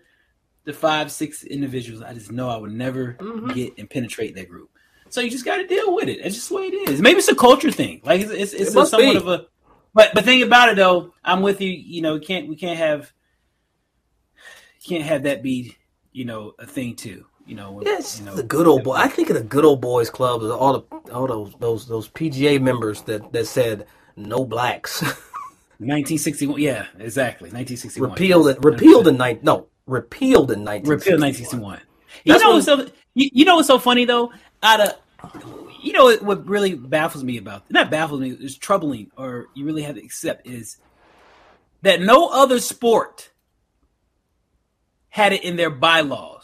the 0.64 0.72
five 0.72 1.10
six 1.10 1.42
individuals. 1.44 2.02
I 2.02 2.14
just 2.14 2.30
know 2.32 2.48
I 2.48 2.56
would 2.56 2.72
never 2.72 3.14
Mm-hmm. 3.14 3.50
get 3.52 3.78
and 3.78 3.88
penetrate 3.90 4.34
that 4.36 4.48
group. 4.48 4.70
So 5.08 5.20
you 5.20 5.30
just 5.30 5.44
got 5.44 5.56
to 5.56 5.66
deal 5.66 5.92
with 5.94 6.08
it. 6.08 6.20
It's 6.20 6.36
just 6.36 6.50
the 6.50 6.54
way 6.54 6.62
it 6.64 6.88
is. 6.88 7.00
Maybe 7.00 7.18
it's 7.18 7.28
a 7.28 7.34
culture 7.34 7.72
thing. 7.72 8.00
Like 8.04 8.20
it's 8.20 8.30
it's, 8.30 8.52
it's 8.52 8.74
It 8.74 8.78
a 8.78 8.86
somewhat 8.86 9.12
be. 9.12 9.16
of 9.16 9.26
a. 9.28 9.46
But 9.92 10.14
the 10.14 10.22
thing 10.22 10.42
about 10.42 10.68
it 10.68 10.76
though, 10.76 11.12
I'm 11.24 11.42
with 11.42 11.60
you. 11.60 11.70
You 11.70 12.00
know, 12.02 12.14
we 12.14 12.20
can't 12.20 12.48
we 12.48 12.54
can't 12.56 12.78
have 12.78 13.12
can't 14.86 15.02
have 15.04 15.24
that 15.24 15.42
be 15.42 15.76
you 16.12 16.24
know 16.24 16.54
a 16.58 16.66
thing 16.66 16.94
too. 16.94 17.26
You 17.50 17.56
know, 17.56 17.82
Yes, 17.84 18.20
you 18.20 18.26
know, 18.26 18.36
the 18.36 18.44
good 18.44 18.68
old 18.68 18.84
boy. 18.84 18.94
I 18.94 19.08
think 19.08 19.28
of 19.28 19.34
the 19.34 19.42
good 19.42 19.64
old 19.64 19.80
boys 19.80 20.08
club. 20.08 20.40
All 20.44 20.72
the 20.72 21.12
all 21.12 21.26
those 21.26 21.52
those 21.58 21.86
those 21.88 22.08
PGA 22.08 22.60
members 22.62 23.02
that 23.02 23.32
that 23.32 23.46
said 23.48 23.88
no 24.16 24.44
blacks. 24.44 25.02
1961. 25.78 26.60
Yeah, 26.60 26.86
exactly. 27.00 27.46
1961. 27.48 28.10
repealed 28.10 28.46
Yes, 28.46 28.56
it. 28.56 28.64
Repealed 28.64 29.08
in 29.08 29.16
nine. 29.16 29.40
No, 29.42 29.66
repealed 29.86 30.52
in 30.52 30.62
nineteen. 30.62 30.90
Repeal 30.90 31.18
1961. 31.18 31.80
You 32.24 32.38
know 32.38 32.50
what's 32.52 32.66
so 32.66 32.86
you, 33.14 33.30
you 33.32 33.44
know 33.44 33.56
what's 33.56 33.66
so 33.66 33.80
funny 33.80 34.04
though? 34.04 34.30
Out 34.62 34.80
of 34.80 34.94
you 35.82 35.92
know 35.92 36.04
what- 36.04 36.22
what 36.22 36.46
really 36.46 36.74
baffles 36.74 37.24
me 37.24 37.36
about 37.38 37.68
not 37.68 37.90
baffles 37.90 38.20
me 38.20 38.30
is 38.30 38.56
troubling 38.56 39.10
or 39.16 39.48
you 39.54 39.64
really 39.64 39.82
have 39.82 39.96
to 39.96 40.04
accept 40.04 40.46
is 40.46 40.76
that 41.82 42.00
no 42.00 42.28
other 42.28 42.60
sport 42.60 43.30
had 45.08 45.32
it 45.32 45.42
in 45.42 45.56
their 45.56 45.70
bylaws 45.70 46.39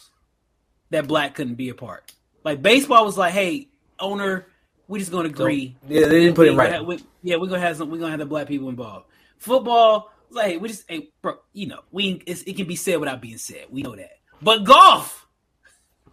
that 0.90 1.06
black 1.06 1.34
couldn't 1.34 1.54
be 1.54 1.68
a 1.68 1.74
part. 1.74 2.12
Like 2.44 2.62
baseball 2.62 3.04
was 3.04 3.18
like, 3.18 3.32
hey, 3.32 3.68
owner, 3.98 4.46
we 4.88 4.98
just 4.98 5.10
gonna 5.10 5.28
agree. 5.28 5.76
Yeah, 5.88 6.06
they 6.06 6.20
didn't 6.20 6.36
put 6.36 6.48
it 6.48 6.54
right. 6.54 6.84
we- 6.84 7.02
yeah, 7.22 7.36
we're 7.36 7.48
gonna 7.48 7.60
have 7.60 7.76
some. 7.76 7.90
We're 7.90 7.98
gonna 7.98 8.10
have 8.12 8.20
the 8.20 8.26
black 8.26 8.46
people 8.46 8.68
involved. 8.68 9.06
Football, 9.38 10.12
was 10.28 10.36
like, 10.36 10.46
hey, 10.46 10.56
we 10.58 10.68
just, 10.68 10.84
hey, 10.88 11.08
bro, 11.22 11.38
you 11.52 11.66
know, 11.66 11.80
we 11.90 12.22
it's, 12.26 12.42
it 12.42 12.56
can 12.56 12.66
be 12.66 12.76
said 12.76 12.98
without 13.00 13.20
being 13.20 13.38
said. 13.38 13.66
We 13.70 13.82
know 13.82 13.96
that. 13.96 14.18
But 14.40 14.64
golf, 14.64 15.26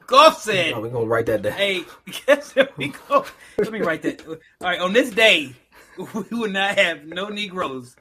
golf 0.08 0.42
said, 0.42 0.76
we're 0.78 0.90
gonna 0.90 1.06
write 1.06 1.28
that 1.28 1.42
down. 1.44 1.54
hey, 1.54 1.84
guess 2.26 2.56
we 2.78 2.94
go? 3.10 3.26
Let 3.58 3.72
me 3.72 3.82
write 3.82 4.02
that. 4.04 4.26
All 4.28 4.38
right, 4.62 4.80
on 4.80 4.94
this 4.94 5.12
day, 5.12 5.54
we 6.14 6.24
will 6.32 6.50
not 6.50 6.78
have 6.78 7.06
no 7.06 7.28
Negroes 7.30 7.96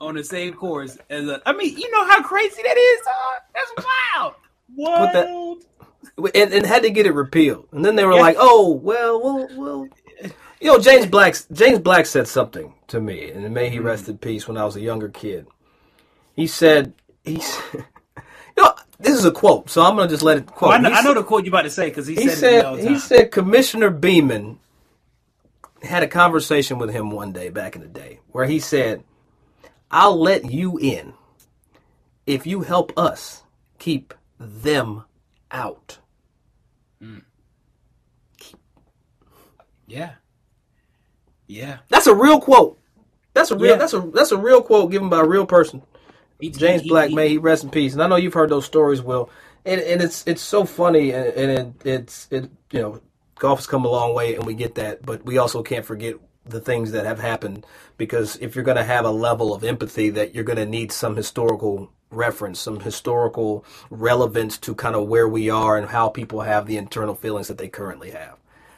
on 0.00 0.14
the 0.16 0.24
same 0.24 0.52
course 0.54 0.98
as 1.08 1.26
a. 1.28 1.40
I 1.46 1.52
mean, 1.54 1.76
you 1.78 1.90
know 1.90 2.04
how 2.06 2.22
crazy 2.22 2.62
that 2.62 2.76
is, 2.76 3.00
dog? 3.00 3.42
That's 3.54 3.86
wild. 4.16 4.34
Put 4.76 5.12
that- 5.12 5.28
Wild. 5.28 5.64
And, 6.34 6.52
and 6.52 6.66
had 6.66 6.82
to 6.82 6.90
get 6.90 7.06
it 7.06 7.12
repealed. 7.12 7.68
And 7.72 7.84
then 7.84 7.96
they 7.96 8.04
were 8.04 8.14
Yeah. 8.14 8.20
like, 8.20 8.36
"Oh, 8.38 8.70
well, 8.82 9.22
well, 9.22 9.48
well." 9.56 9.88
You 10.60 10.68
know, 10.72 10.78
James 10.78 11.06
Black. 11.06 11.34
James 11.52 11.78
Black 11.78 12.06
said 12.06 12.26
something 12.28 12.72
to 12.88 13.00
me, 13.00 13.30
and 13.30 13.52
may 13.52 13.66
Mm-hmm. 13.66 13.72
he 13.72 13.78
rest 13.80 14.08
in 14.08 14.18
peace. 14.18 14.48
When 14.48 14.56
I 14.56 14.64
was 14.64 14.76
a 14.76 14.80
younger 14.80 15.08
kid, 15.08 15.46
he 16.34 16.46
said, 16.46 16.92
"He." 17.24 17.40
said- 17.40 17.84
You 18.56 18.62
know, 18.62 18.72
this 19.00 19.18
is 19.18 19.24
a 19.24 19.32
quote, 19.32 19.68
so 19.68 19.82
I'm 19.82 19.96
gonna 19.96 20.08
just 20.08 20.22
let 20.22 20.38
it 20.38 20.46
quote. 20.46 20.70
Oh, 20.70 20.74
I, 20.74 20.78
know, 20.78 20.88
I 20.90 21.02
know 21.02 21.08
said- 21.10 21.16
the 21.16 21.24
quote 21.24 21.44
you're 21.44 21.50
about 21.50 21.62
to 21.62 21.70
say 21.70 21.88
because 21.88 22.06
he, 22.06 22.14
he 22.14 22.28
said, 22.28 22.62
said 22.62 22.78
he 22.88 22.98
said 23.00 23.32
Commissioner 23.32 23.90
Beman 23.90 24.60
had 25.82 26.04
a 26.04 26.06
conversation 26.06 26.78
with 26.78 26.90
him 26.90 27.10
one 27.10 27.32
day 27.32 27.48
back 27.48 27.74
in 27.74 27.82
the 27.82 27.88
day 27.88 28.20
where 28.30 28.44
he 28.46 28.60
said, 28.60 29.02
"I'll 29.90 30.16
let 30.20 30.52
you 30.52 30.78
in 30.78 31.14
if 32.26 32.46
you 32.46 32.60
help 32.60 32.96
us 32.96 33.42
keep 33.80 34.14
them 34.38 35.04
out." 35.54 35.98
Hmm. 37.00 37.20
yeah, 39.86 40.12
yeah. 41.46 41.78
That's 41.88 42.06
a 42.06 42.14
real 42.14 42.40
quote. 42.40 42.78
That's 43.34 43.50
a 43.50 43.56
real. 43.56 43.72
Yeah. 43.72 43.76
That's 43.76 43.94
a 43.94 44.00
that's 44.14 44.32
a 44.32 44.38
real 44.38 44.62
quote 44.62 44.90
given 44.90 45.08
by 45.08 45.20
a 45.20 45.26
real 45.26 45.46
person. 45.46 45.82
He- 46.40 46.50
James 46.50 46.82
he- 46.82 46.88
Black, 46.88 47.10
he- 47.10 47.14
may 47.14 47.28
he 47.28 47.38
rest 47.38 47.64
in 47.64 47.70
peace. 47.70 47.92
And 47.94 48.02
I 48.02 48.06
know 48.08 48.16
you've 48.16 48.34
heard 48.34 48.50
those 48.50 48.64
stories, 48.66 49.02
Will. 49.02 49.30
And 49.64 49.80
and 49.80 50.02
it's 50.02 50.26
it's 50.26 50.42
so 50.42 50.64
funny, 50.64 51.12
and, 51.12 51.26
and 51.28 51.50
it, 51.84 51.86
it's 51.86 52.28
it 52.30 52.50
you 52.70 52.80
know 52.80 53.00
golf 53.38 53.60
has 53.60 53.66
come 53.66 53.84
a 53.84 53.88
long 53.90 54.14
way, 54.14 54.34
and 54.34 54.44
we 54.44 54.54
get 54.54 54.74
that, 54.76 55.04
but 55.04 55.24
we 55.24 55.38
also 55.38 55.62
can't 55.62 55.86
forget 55.86 56.16
the 56.46 56.60
things 56.60 56.92
that 56.92 57.06
have 57.06 57.18
happened 57.20 57.64
because 57.96 58.36
if 58.36 58.54
you're 58.54 58.64
going 58.64 58.76
to 58.76 58.84
have 58.84 59.06
a 59.06 59.10
level 59.10 59.54
of 59.54 59.64
empathy, 59.64 60.10
that 60.10 60.34
you're 60.34 60.44
going 60.44 60.58
to 60.58 60.66
need 60.66 60.92
some 60.92 61.16
historical 61.16 61.90
reference, 62.14 62.60
some 62.60 62.80
historical 62.80 63.64
relevance 63.90 64.58
to 64.58 64.74
kind 64.74 64.96
of 64.96 65.08
where 65.08 65.28
we 65.28 65.50
are 65.50 65.76
and 65.76 65.88
how 65.88 66.08
people 66.08 66.42
have 66.42 66.66
the 66.66 66.76
internal 66.76 67.14
feelings 67.14 67.48
that 67.48 67.58
they 67.58 67.68
currently 67.68 68.10
have. 68.12 68.36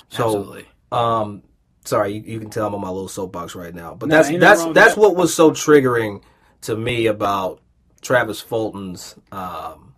So, 0.08 0.24
Absolutely. 0.26 0.66
um, 0.92 1.42
sorry, 1.84 2.12
you, 2.14 2.22
you 2.22 2.40
can 2.40 2.50
tell 2.50 2.66
I'm 2.68 2.74
on 2.74 2.80
my 2.80 2.88
little 2.90 3.08
soapbox 3.08 3.54
right 3.54 3.74
now, 3.74 3.94
but 3.94 4.08
No, 4.08 4.16
that's 4.16 4.30
that's 4.30 4.64
that's 4.66 4.94
that. 4.94 5.00
what 5.00 5.16
was 5.16 5.34
so 5.34 5.50
triggering 5.50 6.22
to 6.62 6.76
me 6.76 7.06
about 7.06 7.60
Travis 8.02 8.40
Fulton's 8.40 9.16
um, 9.32 9.94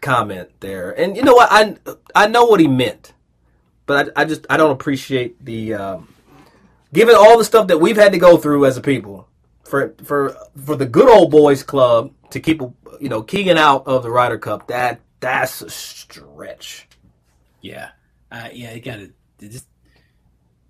comment 0.00 0.50
there. 0.60 0.90
And 0.92 1.16
you 1.16 1.22
know 1.22 1.34
what? 1.34 1.48
I 1.50 1.76
I 2.14 2.26
know 2.28 2.44
what 2.46 2.60
he 2.60 2.68
meant, 2.68 3.12
but 3.86 4.12
I, 4.16 4.22
I 4.22 4.24
just 4.26 4.46
I 4.50 4.56
don't 4.56 4.70
appreciate 4.72 5.42
the 5.44 5.74
um, 5.74 6.08
given 6.92 7.14
all 7.16 7.38
the 7.38 7.44
stuff 7.44 7.68
that 7.68 7.80
we've 7.80 7.96
had 7.96 8.12
to 8.12 8.18
go 8.18 8.36
through 8.36 8.66
as 8.66 8.76
a 8.76 8.80
people 8.80 9.28
for 9.64 9.94
for 10.04 10.36
for 10.64 10.76
the 10.76 10.86
good 10.86 11.08
old 11.08 11.30
boys 11.30 11.62
club 11.62 12.12
to 12.30 12.40
keep 12.40 12.60
you 12.60 13.08
know 13.08 13.22
Keegan 13.22 13.58
out 13.58 13.86
of 13.86 14.02
the 14.02 14.10
Ryder 14.10 14.38
Cup. 14.38 14.68
That 14.68 15.00
that's 15.20 15.60
a 15.62 15.70
stretch. 15.70 16.88
Yeah, 17.60 17.90
uh, 18.30 18.48
yeah. 18.52 18.74
You 18.74 18.80
gotta 18.80 19.10
just 19.40 19.66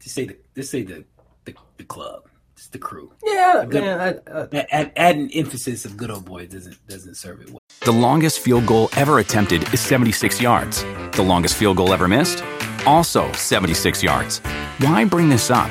just 0.00 0.14
say 0.14 0.26
the 0.26 0.36
just 0.54 0.70
say 0.70 0.82
the 0.82 1.04
the, 1.44 1.54
the 1.76 1.84
club. 1.84 2.28
It's 2.56 2.68
the 2.68 2.78
crew. 2.78 3.12
Yeah, 3.24 3.64
Good. 3.68 3.82
man. 3.82 4.00
I, 4.00 4.30
I, 4.32 4.42
Add, 4.52 4.66
add, 4.70 4.92
add 4.96 5.16
an 5.16 5.30
emphasis 5.32 5.84
of 5.84 5.96
good 5.96 6.10
old 6.10 6.24
boy 6.24 6.46
doesn't 6.46 6.86
doesn't 6.86 7.16
serve 7.16 7.40
it 7.40 7.50
well. 7.50 7.58
The 7.80 7.92
longest 7.92 8.38
field 8.40 8.64
goal 8.66 8.88
ever 8.96 9.18
attempted 9.18 9.72
is 9.74 9.80
76 9.80 10.40
yards. 10.40 10.84
The 11.16 11.22
longest 11.22 11.56
field 11.56 11.76
goal 11.78 11.92
ever 11.92 12.06
missed? 12.06 12.44
Also 12.86 13.30
76 13.32 14.02
yards. 14.04 14.38
Why 14.78 15.04
bring 15.04 15.28
this 15.28 15.50
up? 15.50 15.70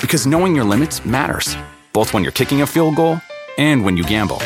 Because 0.00 0.26
knowing 0.26 0.54
your 0.56 0.64
limits 0.64 1.04
matters, 1.04 1.56
both 1.92 2.14
when 2.14 2.22
you're 2.22 2.32
kicking 2.32 2.62
a 2.62 2.66
field 2.66 2.96
goal 2.96 3.20
and 3.58 3.84
when 3.84 3.96
you 3.96 4.04
gamble. 4.04 4.38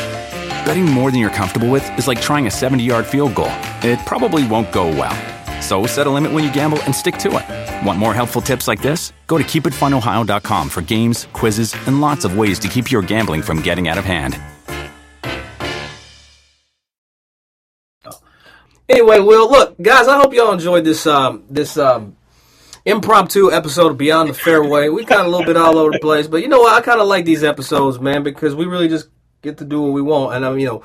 Betting 0.65 0.85
more 0.85 1.09
than 1.11 1.19
you're 1.19 1.29
comfortable 1.29 1.69
with 1.69 1.87
is 1.97 2.07
like 2.07 2.21
trying 2.21 2.47
a 2.47 2.51
70 2.51 2.83
yard 2.83 3.05
field 3.05 3.35
goal. 3.35 3.51
It 3.83 3.99
probably 4.05 4.45
won't 4.47 4.71
go 4.71 4.87
well. 4.87 5.15
So 5.61 5.85
set 5.85 6.07
a 6.07 6.09
limit 6.09 6.31
when 6.31 6.43
you 6.43 6.53
gamble 6.53 6.81
and 6.83 6.95
stick 6.95 7.17
to 7.19 7.37
it. 7.37 7.85
Want 7.85 7.99
more 7.99 8.13
helpful 8.13 8.41
tips 8.41 8.67
like 8.67 8.81
this? 8.81 9.13
Go 9.27 9.37
to 9.37 9.43
keepitfunohio.com 9.43 10.69
for 10.69 10.81
games, 10.81 11.27
quizzes, 11.33 11.75
and 11.87 12.01
lots 12.01 12.25
of 12.25 12.37
ways 12.37 12.59
to 12.59 12.67
keep 12.67 12.91
your 12.91 13.01
gambling 13.01 13.41
from 13.41 13.61
getting 13.61 13.87
out 13.87 13.97
of 13.97 14.05
hand. 14.05 14.39
Anyway, 18.87 19.19
well, 19.19 19.49
look, 19.51 19.79
guys, 19.79 20.07
I 20.07 20.17
hope 20.17 20.33
y'all 20.33 20.51
enjoyed 20.51 20.83
this 20.83 21.05
um, 21.05 21.43
this 21.49 21.77
um, 21.77 22.17
impromptu 22.85 23.51
episode 23.51 23.91
of 23.91 23.97
Beyond 23.97 24.29
the 24.29 24.33
Fairway. 24.33 24.89
We 24.89 25.05
kind 25.05 25.21
of 25.21 25.27
a 25.27 25.29
little 25.29 25.45
bit 25.45 25.57
all 25.57 25.77
over 25.77 25.91
the 25.91 25.99
place, 25.99 26.27
but 26.27 26.41
you 26.41 26.47
know 26.47 26.59
what? 26.59 26.73
I 26.73 26.81
kind 26.81 26.99
of 26.99 27.07
like 27.07 27.23
these 27.23 27.43
episodes, 27.43 27.99
man, 27.99 28.23
because 28.23 28.55
we 28.55 28.65
really 28.65 28.87
just 28.87 29.09
get 29.41 29.57
to 29.57 29.65
do 29.65 29.81
what 29.81 29.93
we 29.93 30.01
want, 30.01 30.35
and 30.35 30.45
I 30.45 30.49
mean, 30.49 30.59
you 30.61 30.67
know. 30.67 30.83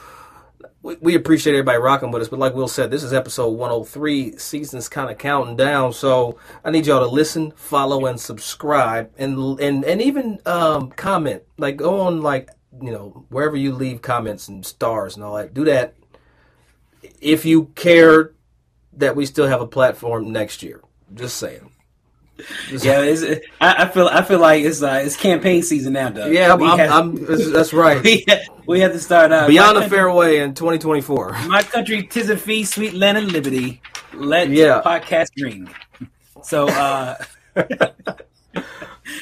We, 0.82 0.96
we 1.00 1.14
appreciate 1.14 1.54
everybody 1.54 1.78
rocking 1.78 2.10
with 2.10 2.20
us, 2.20 2.28
but 2.28 2.38
like 2.38 2.54
Will 2.54 2.68
said, 2.68 2.90
this 2.90 3.02
is 3.02 3.14
episode 3.14 3.52
103. 3.52 4.36
Season's 4.36 4.86
kind 4.86 5.10
of 5.10 5.16
counting 5.16 5.56
down, 5.56 5.94
so 5.94 6.38
I 6.62 6.70
need 6.70 6.86
y'all 6.86 7.00
to 7.00 7.10
listen, 7.10 7.52
follow, 7.52 8.04
and 8.04 8.20
subscribe, 8.20 9.10
and 9.16 9.58
and 9.60 9.82
and 9.82 10.02
even 10.02 10.40
um, 10.44 10.90
comment. 10.90 11.42
Like 11.56 11.76
go 11.76 12.00
on, 12.00 12.20
like 12.20 12.50
you 12.82 12.90
know, 12.90 13.24
wherever 13.30 13.56
you 13.56 13.72
leave 13.72 14.02
comments 14.02 14.48
and 14.48 14.64
stars 14.64 15.14
and 15.14 15.24
all 15.24 15.36
that. 15.36 15.54
Do 15.54 15.64
that 15.64 15.94
if 17.20 17.44
you 17.44 17.66
care 17.74 18.32
that 18.92 19.16
we 19.16 19.26
still 19.26 19.46
have 19.46 19.60
a 19.60 19.66
platform 19.66 20.32
next 20.32 20.62
year. 20.62 20.80
Just 21.12 21.36
saying. 21.36 21.70
Yeah, 22.70 22.98
I, 23.60 23.84
I 23.84 23.88
feel 23.88 24.08
I 24.08 24.22
feel 24.22 24.40
like 24.40 24.64
it's 24.64 24.82
uh, 24.82 25.02
it's 25.04 25.16
campaign 25.16 25.62
season 25.62 25.92
now, 25.92 26.08
Doug. 26.10 26.32
yeah, 26.32 26.52
I'm, 26.52 26.62
I'm, 26.62 26.80
I'm- 26.80 27.14
that's- 27.26 27.72
right. 27.72 28.02
we, 28.04 28.24
have, 28.28 28.40
we 28.66 28.80
have 28.80 28.92
to 28.92 28.98
start 28.98 29.30
uh, 29.30 29.46
Beyond 29.46 29.76
the 29.76 29.80
country, 29.82 29.96
fairway 29.98 30.38
in 30.38 30.52
2024. 30.54 31.32
My 31.46 31.62
country, 31.62 32.02
tis 32.02 32.30
a 32.30 32.36
fee, 32.36 32.64
sweet 32.64 32.92
land 32.94 33.18
and 33.18 33.30
liberty. 33.30 33.80
Let 34.12 34.48
Yeah. 34.48 34.82
podcast 34.84 35.28
ring. 35.40 35.68
So, 36.42 36.68
uh, 36.68 37.14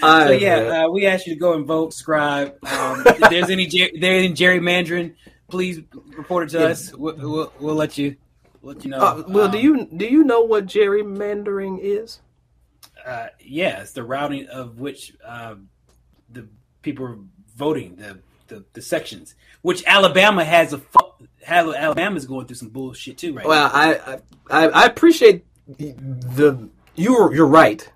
so 0.00 0.30
yeah, 0.30 0.84
uh, 0.86 0.90
we 0.90 1.06
ask 1.06 1.26
you 1.26 1.34
to 1.34 1.38
go 1.40 1.54
and 1.54 1.66
vote, 1.66 1.92
scribe. 1.94 2.54
Um, 2.66 3.02
if 3.06 3.18
there's 3.30 3.50
any 3.50 3.66
ger- 3.66 3.90
there's 3.98 4.24
any 4.24 4.32
gerrymandering, 4.34 5.14
please 5.48 5.80
report 6.16 6.48
it 6.48 6.50
to 6.58 6.68
us. 6.68 6.92
We'll, 6.94 7.16
we'll, 7.16 7.52
we'll 7.60 7.74
let 7.74 7.98
you 7.98 8.16
let 8.62 8.84
you 8.84 8.90
know. 8.90 8.98
uh, 8.98 9.22
Will, 9.28 9.48
do 9.48 9.58
Um, 9.58 9.64
you 9.64 9.88
do 9.96 10.06
you 10.06 10.24
know 10.24 10.42
what 10.42 10.66
gerrymandering 10.66 11.78
is? 11.82 12.20
Uh, 13.05 13.26
yeah, 13.40 13.80
it's 13.82 13.92
the 13.92 14.03
routing 14.05 14.46
of 14.48 14.78
which 14.78 15.14
um, 15.24 15.68
the 16.30 16.46
people 16.82 17.05
are 17.07 17.18
voting 17.57 17.96
the, 17.96 18.18
the 18.48 18.64
the 18.72 18.82
sections. 18.82 19.34
Which 19.62 19.82
Alabama 19.86 20.44
has 20.44 20.72
a 20.72 20.78
fu- 20.78 21.26
Alabama's 21.46 22.26
going 22.26 22.46
through 22.46 22.57
some 22.57 22.68
bullshit 22.68 23.18
too 23.18 23.32
right 23.34 23.46
Well. 23.46 23.70
I, 23.72 24.18
I 24.50 24.68
I 24.68 24.86
appreciate 24.86 25.44
the 25.78 26.68
you're 26.94 27.34
you're 27.34 27.46
right. 27.46 27.90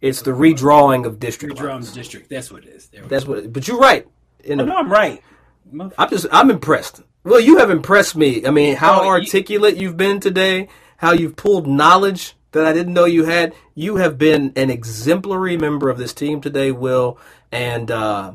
It's 0.00 0.22
the 0.22 0.30
redrawing 0.32 1.06
of 1.06 1.18
district 1.18 1.56
Redrawing 1.56 1.70
lines. 1.72 1.90
the 1.90 1.96
district. 1.98 2.28
That's 2.28 2.50
what 2.52 2.64
it 2.64 2.68
is. 2.68 2.88
That's 3.08 3.26
what. 3.26 3.52
But 3.52 3.66
you're 3.66 3.78
right. 3.78 4.06
In 4.44 4.58
go. 4.58 4.64
a- 4.64 4.66
no, 4.66 4.76
I'm 4.76 4.92
right. 4.92 5.22
I'm 5.98 6.10
just 6.10 6.26
I'm 6.30 6.50
impressed. 6.50 7.02
Well, 7.24 7.40
you 7.40 7.58
have 7.58 7.70
impressed 7.70 8.14
me. 8.14 8.46
I 8.46 8.50
mean, 8.50 8.76
how 8.76 9.00
Oh, 9.00 9.02
you- 9.04 9.08
articulate 9.10 9.76
you've 9.76 9.96
been 9.96 10.20
today, 10.20 10.68
how 10.98 11.12
you've 11.12 11.34
pulled 11.34 11.66
knowledge 11.66 12.35
that 12.56 12.66
I 12.66 12.72
didn't 12.72 12.94
know 12.94 13.04
you 13.04 13.24
had. 13.24 13.54
You 13.74 13.96
have 13.96 14.18
been 14.18 14.52
an 14.56 14.70
exemplary 14.70 15.56
member 15.56 15.88
of 15.88 15.98
this 15.98 16.12
team 16.12 16.40
today, 16.40 16.72
Will, 16.72 17.18
and 17.52 17.90
uh, 17.90 18.32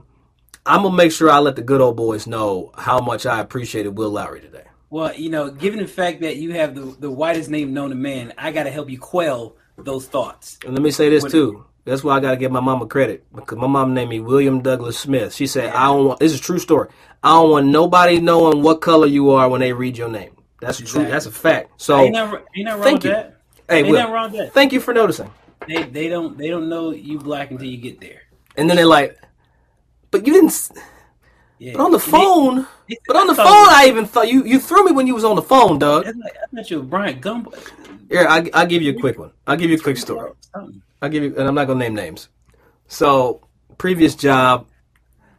I'm 0.65 0.84
gonna 0.84 0.95
make 0.95 1.11
sure 1.11 1.30
I 1.30 1.39
let 1.39 1.55
the 1.55 1.61
good 1.61 1.82
old 1.82 1.97
boys 1.97 2.28
know 2.28 2.72
how 2.78 2.99
much 2.99 3.26
I 3.26 3.39
appreciated 3.39 3.97
Will 3.97 4.11
Lowery 4.11 4.41
today. 4.41 4.63
Well, 4.89 5.13
you 5.13 5.30
know, 5.30 5.49
given 5.49 5.80
the 5.80 5.88
fact 5.88 6.22
that 6.22 6.38
you 6.38 6.53
have 6.53 6.76
the 6.76 6.95
the 6.99 7.09
whitest 7.09 7.49
name 7.49 7.74
known 7.74 7.89
to 7.89 7.95
man, 7.95 8.34
I 8.38 8.51
got 8.51 8.63
to 8.63 8.72
help 8.72 8.89
you 8.89 8.99
quell 8.99 9.55
those 9.78 10.07
thoughts. 10.07 10.59
And 10.65 10.74
let 10.74 10.82
me 10.82 10.91
say 10.91 11.09
this 11.09 11.24
too. 11.24 11.65
That's 11.84 12.03
why 12.03 12.15
I 12.15 12.19
gotta 12.19 12.38
give 12.38 12.51
my 12.51 12.59
mama 12.59 12.86
credit 12.86 13.26
because 13.34 13.57
my 13.57 13.67
mom 13.67 13.95
named 13.95 14.11
me 14.11 14.19
William 14.19 14.61
Douglas 14.61 14.99
Smith. 14.99 15.34
She 15.34 15.47
said, 15.47 15.74
"I 15.74 15.88
don't 15.88 16.05
want." 16.05 16.19
This 16.19 16.34
is 16.34 16.39
a 16.39 16.43
true 16.43 16.59
story. 16.59 16.89
I 17.24 17.30
don't 17.30 17.49
want 17.49 17.67
nobody 17.67 18.19
knowing 18.19 18.61
what 18.61 18.82
color 18.82 19.07
you 19.07 19.32
are 19.32 19.49
when 19.49 19.61
they 19.61 19.74
read 19.74 19.97
your 19.97 20.09
name. 20.09 20.36
That's 20.59 20.80
true. 20.80 21.05
That's 21.05 21.26
a 21.26 21.32
fact. 21.32 21.82
So, 21.82 21.99
ain't 21.99 22.13
nothing, 22.13 22.39
ain't 22.55 22.69
wrong 22.69 22.82
thank 22.82 23.03
you. 23.03 23.09
that. 23.09 23.41
Hey, 23.72 23.80
ain't 23.80 23.89
Will, 23.89 24.11
wrong 24.11 24.32
with 24.32 24.39
that. 24.41 24.53
thank 24.53 24.72
you 24.74 24.80
for 24.80 24.93
noticing. 24.93 25.30
They 25.67 25.84
they 25.84 26.07
don't 26.07 26.38
they 26.38 26.49
don't 26.49 26.69
know 26.69 26.91
you 26.91 27.19
black 27.19 27.51
until 27.51 27.67
you 27.67 27.78
get 27.78 27.99
there. 28.01 28.22
And 28.57 28.69
then 28.69 28.78
they're 28.78 28.86
like, 28.86 29.17
but 30.11 30.26
you 30.28 30.34
didn't. 30.34 30.72
Yeah. 31.59 31.74
But 31.74 31.84
on 31.84 31.91
the 31.91 31.99
phone, 31.99 32.67
they- 32.89 32.97
but 33.07 33.15
on 33.15 33.28
the 33.28 33.36
phone, 33.36 33.45
I 33.47 33.86
even 33.88 34.05
thought 34.05 34.28
you 34.28 34.43
you 34.43 34.59
threw 34.59 34.84
me 34.86 34.91
when 34.91 35.05
you 35.07 35.13
was 35.13 35.24
on 35.24 35.36
the 35.36 35.41
phone, 35.43 35.78
Doug. 35.80 36.07
I 36.07 36.11
thought 36.55 36.72
you 36.72 36.78
were 36.78 36.84
Bryant 36.84 37.22
Gumbel. 37.22 37.53
Here, 38.09 38.26
I, 38.28 38.49
I'll 38.53 38.65
give 38.65 38.82
you 38.82 38.91
a 38.91 38.99
quick 38.99 39.17
one. 39.19 39.32
I'll 39.47 39.55
give 39.55 39.69
you 39.69 39.78
a 39.78 39.80
quick 39.80 39.97
story. 39.97 40.32
I'll 40.55 41.09
give 41.09 41.24
you, 41.24 41.36
and 41.38 41.47
I'm 41.47 41.55
not 41.55 41.65
gonna 41.67 41.80
name 41.80 41.95
names. 41.95 42.28
So, 42.88 43.47
previous 43.78 44.15
job, 44.15 44.67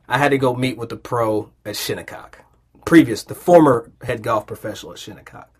I 0.08 0.16
had 0.16 0.30
to 0.30 0.38
go 0.38 0.54
meet 0.54 0.78
with 0.78 0.88
the 0.88 0.96
pro 0.96 1.50
at 1.66 1.76
Shinnecock. 1.76 2.38
Previous, 2.86 3.24
the 3.24 3.34
former 3.34 3.90
head 4.02 4.22
golf 4.22 4.46
professional 4.46 4.92
at 4.92 4.98
Shinnecock. 4.98 5.51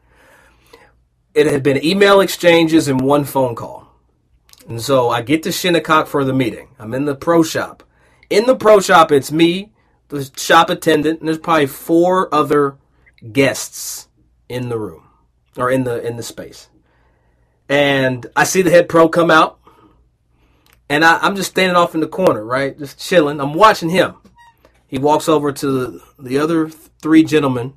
It 1.35 1.47
had 1.47 1.62
been 1.62 1.85
email 1.85 2.20
exchanges 2.20 2.89
and 2.89 3.01
one 3.01 3.24
phone 3.24 3.55
call. 3.55 3.89
And 4.68 4.80
so 4.80 5.11
I 5.11 5.22
get 5.22 5.43
to 5.45 5.53
Shinnecock 5.53 6.07
for 6.07 6.24
the 6.24 6.33
meeting. 6.33 6.68
I'm 6.78 6.95
in 6.95 7.05
the 7.05 7.14
pro 7.14 7.43
shop. 7.43 7.83
In 8.30 8.47
the 8.47 8.57
pro 8.57 8.80
shop, 8.80 9.12
it's 9.12 9.33
me, 9.33 9.72
the 10.09 10.30
shop 10.37 10.70
attendant, 10.70 11.20
and 11.20 11.28
there's 11.28 11.39
probably 11.39 11.66
four 11.66 12.33
other 12.35 12.78
guests 13.33 14.09
in 14.49 14.68
the 14.68 14.78
room 14.78 15.09
or 15.57 15.70
in 15.70 15.85
the 15.85 16.07
in 16.07 16.16
the 16.16 16.22
space. 16.22 16.68
And 17.68 18.26
I 18.37 18.45
see 18.45 18.62
the 18.62 18.70
head 18.70 18.89
pro 18.89 19.09
come 19.09 19.30
out, 19.30 19.59
and 20.89 21.05
I, 21.05 21.18
I'm 21.18 21.37
just 21.37 21.51
standing 21.51 21.76
off 21.76 21.95
in 21.95 22.01
the 22.01 22.07
corner, 22.07 22.45
right, 22.45 22.78
just 22.78 22.99
chilling. 22.99 23.41
I'm 23.41 23.55
watching 23.55 23.89
him. 23.91 24.16
He 24.87 24.99
walks 24.99 25.28
over 25.28 25.53
to 25.53 26.03
the 26.18 26.39
other 26.39 26.68
three 26.68 27.24
gentlemen. 27.24 27.74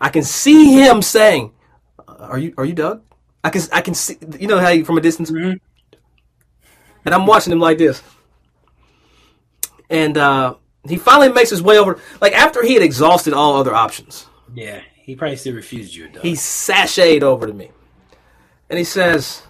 I 0.00 0.08
can 0.08 0.24
see 0.24 0.72
him 0.72 1.00
saying, 1.00 1.52
"Are 2.32 2.38
you 2.38 2.54
are 2.56 2.64
you 2.64 2.72
Doug?" 2.72 3.02
I 3.44 3.50
can 3.50 3.62
I 3.72 3.80
can 3.82 3.94
see 3.94 4.16
you 4.40 4.46
know 4.48 4.58
how 4.58 4.70
you 4.70 4.84
from 4.84 4.96
a 4.96 5.00
distance, 5.02 5.28
and 5.30 5.60
I'm 7.04 7.26
watching 7.26 7.52
him 7.52 7.60
like 7.60 7.76
this. 7.78 8.02
And 9.90 10.16
uh, 10.16 10.54
he 10.88 10.96
finally 10.96 11.30
makes 11.30 11.50
his 11.50 11.60
way 11.62 11.78
over. 11.78 11.98
Like 12.22 12.32
after 12.32 12.62
he 12.62 12.74
had 12.74 12.82
exhausted 12.82 13.34
all 13.34 13.56
other 13.56 13.74
options, 13.74 14.26
Yeah, 14.54 14.80
he 14.94 15.14
probably 15.14 15.36
still 15.36 15.54
refused 15.54 15.94
you. 15.94 16.08
Though. 16.10 16.20
he 16.20 16.32
sashayed 16.32 17.22
over 17.22 17.46
to 17.46 17.52
me, 17.52 17.70
and 18.70 18.78
he 18.78 18.84
says, 18.84 19.42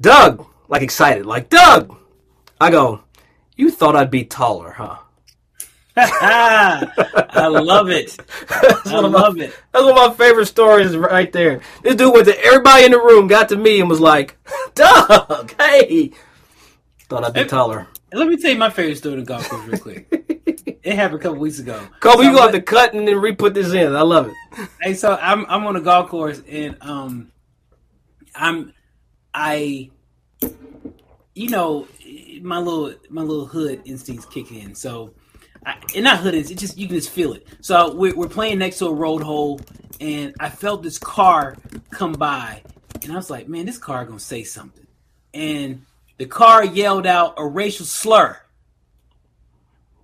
"Doug," 0.00 0.44
like 0.68 0.82
excited, 0.82 1.24
like 1.24 1.48
Doug. 1.48 1.96
I 2.60 2.70
go, 2.70 3.00
"You 3.56 3.70
thought 3.70 3.96
I'd 3.96 4.10
be 4.10 4.24
taller, 4.24 4.72
huh?" 4.72 4.98
I 5.98 7.46
love 7.46 7.88
it. 7.90 8.16
I 8.50 8.80
one 8.92 9.04
of 9.06 9.12
my- 9.12 9.20
love 9.20 9.38
it. 9.40 9.54
That's 9.72 9.84
one 9.84 9.96
of 9.96 10.10
my 10.10 10.14
favorite 10.14 10.46
stories 10.46 10.96
right 10.96 11.32
there. 11.32 11.60
This 11.82 11.94
dude 11.96 12.12
went 12.12 12.26
to 12.26 12.38
everybody 12.44 12.84
in 12.84 12.90
the 12.92 12.98
room, 12.98 13.26
got 13.28 13.48
to 13.50 13.56
me, 13.56 13.80
and 13.80 13.88
was 13.88 14.00
like, 14.00 14.36
Doug, 14.74 15.54
hey. 15.58 16.12
Thought 17.08 17.24
I'd 17.24 17.32
be 17.32 17.44
taller. 17.44 17.86
And 18.10 18.20
let 18.20 18.28
me 18.28 18.36
tell 18.36 18.50
you 18.50 18.58
my 18.58 18.70
favorite 18.70 18.96
story 18.98 19.14
in 19.18 19.24
golf 19.24 19.48
course 19.48 19.66
real 19.66 19.78
quick. 19.78 20.06
it 20.82 20.94
happened 20.94 21.20
a 21.20 21.22
couple 21.22 21.38
weeks 21.38 21.58
ago. 21.58 21.80
Kobe, 22.00 22.16
So 22.16 22.22
you 22.22 22.30
gonna 22.30 22.42
have 22.42 22.52
to 22.52 22.60
cut 22.62 22.94
and 22.94 23.06
then 23.06 23.18
re-put 23.18 23.54
this 23.54 23.72
in. 23.72 23.94
I 23.96 24.02
love 24.02 24.28
it. 24.28 24.68
Hey, 24.82 24.94
so 24.94 25.16
I'm 25.20 25.46
I'm 25.48 25.66
on 25.66 25.76
a 25.76 25.80
golf 25.80 26.08
course 26.10 26.42
and 26.48 26.76
um, 26.82 27.32
I'm 28.34 28.72
I, 29.32 29.90
you 31.34 31.48
know, 31.50 31.86
my 32.42 32.58
little 32.58 32.94
my 33.08 33.22
little 33.22 33.46
hood 33.46 33.82
instincts 33.84 34.26
kick 34.26 34.50
in. 34.52 34.74
So, 34.74 35.12
I, 35.66 35.76
and 35.94 36.04
not 36.04 36.20
hood 36.20 36.34
instincts, 36.34 36.62
it 36.62 36.66
just 36.66 36.78
you 36.78 36.86
can 36.86 36.96
just 36.96 37.10
feel 37.10 37.32
it. 37.32 37.46
So 37.60 37.94
we're 37.94 38.14
we're 38.14 38.28
playing 38.28 38.58
next 38.58 38.78
to 38.78 38.86
a 38.86 38.94
road 38.94 39.22
hole, 39.22 39.60
and 40.00 40.34
I 40.40 40.48
felt 40.48 40.82
this 40.82 40.98
car 40.98 41.56
come 41.90 42.12
by, 42.12 42.62
and 43.02 43.12
I 43.12 43.16
was 43.16 43.28
like, 43.28 43.48
man, 43.48 43.66
this 43.66 43.78
car 43.78 44.04
gonna 44.04 44.20
say 44.20 44.44
something, 44.44 44.86
and 45.34 45.84
the 46.18 46.26
car 46.26 46.64
yelled 46.64 47.06
out 47.06 47.34
a 47.36 47.46
racial 47.46 47.84
slur, 47.84 48.38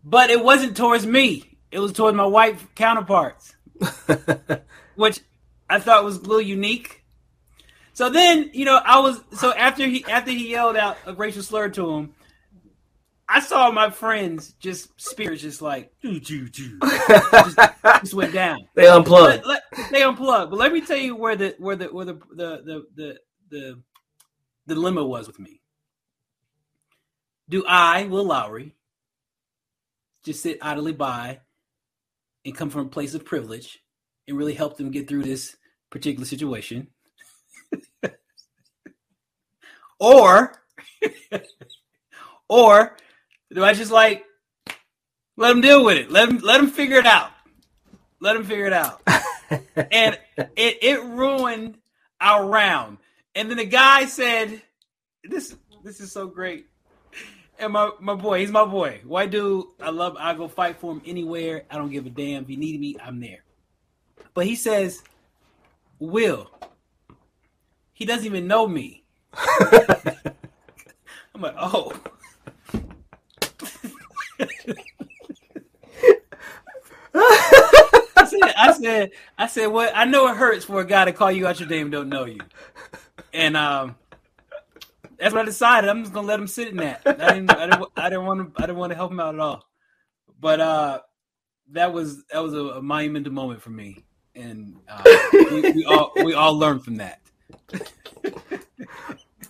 but 0.05 0.31
it 0.31 0.45
wasn't 0.45 0.77
towards 0.77 1.07
me. 1.07 1.57
It 1.71 1.79
was 1.79 1.93
towards 1.93 2.15
my 2.15 2.27
white 2.27 2.75
counterparts 2.75 3.55
which 4.97 5.21
I 5.69 5.79
thought 5.79 6.05
was 6.05 6.17
a 6.17 6.21
little 6.21 6.41
unique. 6.41 7.03
So 7.95 8.09
then, 8.09 8.51
you 8.53 8.65
know, 8.65 8.81
I 8.85 9.01
was 9.01 9.21
so 9.33 9.53
after 9.53 9.87
he 9.87 10.05
after 10.05 10.31
he 10.31 10.51
yelled 10.51 10.77
out 10.77 10.97
a 11.07 11.15
racial 11.15 11.43
slur 11.43 11.69
to 11.71 11.91
him, 11.91 12.15
I 13.29 13.41
saw 13.41 13.71
my 13.71 13.91
friends 13.91 14.53
just 14.61 14.91
spirits 15.01 15.43
just 15.43 15.63
like 15.63 15.93
doo, 16.03 16.21
doo, 16.21 16.49
doo. 16.49 16.79
just, 17.09 17.59
just 18.01 18.15
went 18.15 18.33
down. 18.35 18.59
They 18.75 18.87
unplugged. 18.87 19.45
Let- 19.47 19.63
let- 19.73 19.91
they 19.91 20.03
unplugged. 20.03 20.51
But 20.51 20.59
let 20.59 20.73
me 20.73 20.81
tell 20.81 20.97
you 20.99 21.17
where 21.17 21.37
the 21.37 21.55
where 21.59 21.77
the 21.77 21.87
where 21.87 22.05
the 22.05 22.15
the 22.35 22.63
the 22.65 22.87
the, 22.95 23.19
the, 23.51 23.83
the 24.67 24.75
dilemma 24.75 25.05
was 25.05 25.27
with 25.27 25.39
me. 25.39 25.61
Do 27.49 27.65
I, 27.67 28.05
Will 28.05 28.25
Lowery, 28.25 28.75
just 30.25 30.43
sit 30.43 30.59
idly 30.63 30.93
by 30.93 31.41
and 32.45 32.57
come 32.57 32.71
from 32.71 32.87
a 32.87 32.91
place 32.91 33.15
of 33.15 33.25
privilege 33.25 33.81
and 34.27 34.37
really 34.37 34.55
help 34.55 34.77
them 34.77 34.91
get 34.91 35.09
through 35.09 35.23
this 35.25 35.57
particular 35.91 36.27
situation? 36.27 36.89
or 40.01 40.63
or 42.49 42.97
do 43.53 43.65
I 43.65 43.75
just 43.75 43.91
like 43.91 44.25
let 45.37 45.49
them 45.49 45.61
deal 45.61 45.85
with 45.85 45.97
it? 45.97 46.11
Let 46.11 46.29
them 46.29 46.39
let 46.39 46.59
them 46.59 46.71
figure 46.71 46.99
it 46.99 47.07
out. 47.07 47.31
Let 48.21 48.35
them 48.35 48.45
figure 48.45 48.67
it 48.67 48.73
out. 48.73 49.03
and 49.91 50.19
it 50.57 50.79
it 50.83 51.03
ruined 51.03 51.79
our 52.21 52.47
round. 52.47 52.99
And 53.35 53.51
then 53.51 53.57
the 53.57 53.65
guy 53.65 54.07
said, 54.07 54.63
"This 55.25 55.57
this 55.83 56.01
is 56.01 56.13
so 56.13 56.27
great." 56.27 56.67
And 57.59 57.73
my 57.73 57.91
my 58.01 58.15
boy, 58.15 58.41
he's 58.41 58.51
my 58.51 58.65
boy. 58.65 59.01
White 59.05 59.31
dude, 59.31 59.67
I 59.81 59.91
love. 59.91 60.17
I 60.19 60.35
go 60.35 60.49
fight 60.49 60.79
for 60.79 60.93
him 60.93 61.03
anywhere. 61.07 61.65
I 61.71 61.77
don't 61.77 61.91
give 61.91 62.07
a 62.07 62.11
damn. 62.11 62.43
If 62.45 62.51
you 62.51 62.57
need 62.57 62.81
me, 62.81 62.97
I'm 63.03 63.21
there. 63.21 63.45
But 64.35 64.47
he 64.47 64.57
says, 64.57 65.03
"Will." 65.99 66.51
He 68.03 68.07
doesn't 68.07 68.27
even 68.27 68.49
know 68.49 68.67
me. 68.67 69.05
I'm 71.35 71.41
like, 71.41 71.55
oh. 71.57 71.93
I 77.15 78.27
said, 78.27 78.55
I 78.57 78.73
said, 78.73 79.11
I 79.39 79.47
said, 79.47 79.67
what? 79.67 79.93
I 79.95 80.05
know 80.05 80.29
it 80.29 80.37
hurts 80.37 80.65
for 80.65 80.81
a 80.81 80.87
guy 80.87 81.05
to 81.05 81.13
call 81.13 81.31
you 81.31 81.47
out 81.47 81.61
your 81.61 81.69
name 81.69 81.91
don't 81.91 82.09
know 82.09 82.25
you, 82.25 82.41
and 83.33 83.57
um, 83.57 83.97
that's 85.19 85.35
what 85.35 85.43
I 85.43 85.45
decided. 85.45 85.91
I'm 85.91 86.03
just 86.03 86.13
gonna 86.13 86.27
let 86.27 86.41
him 86.41 86.47
sit 86.47 86.69
in 86.69 86.77
that. 86.79 87.03
I 87.05 87.13
didn't, 87.13 87.51
I 87.51 87.67
didn't, 87.67 87.89
I 87.97 88.09
didn't 88.09 88.27
want 88.27 88.55
to, 88.55 88.63
I 88.63 88.67
didn't 88.67 88.79
want 88.79 88.91
to 88.91 88.97
help 88.97 89.13
him 89.13 89.21
out 89.21 89.35
at 89.35 89.41
all. 89.41 89.69
But 90.41 90.61
uh, 90.61 91.01
that 91.73 91.93
was 91.93 92.25
that 92.33 92.41
was 92.43 92.55
a, 92.55 92.59
a 92.59 92.83
monumental 92.83 93.33
moment 93.33 93.63
for 93.63 93.71
me, 93.71 94.05
and 94.35 94.77
uh, 94.89 95.03
we, 95.33 95.73
we 95.73 95.85
all 95.85 96.13
we 96.17 96.35
all 96.35 96.59
learned 96.59 96.85
from 96.85 96.97
that. 96.97 97.21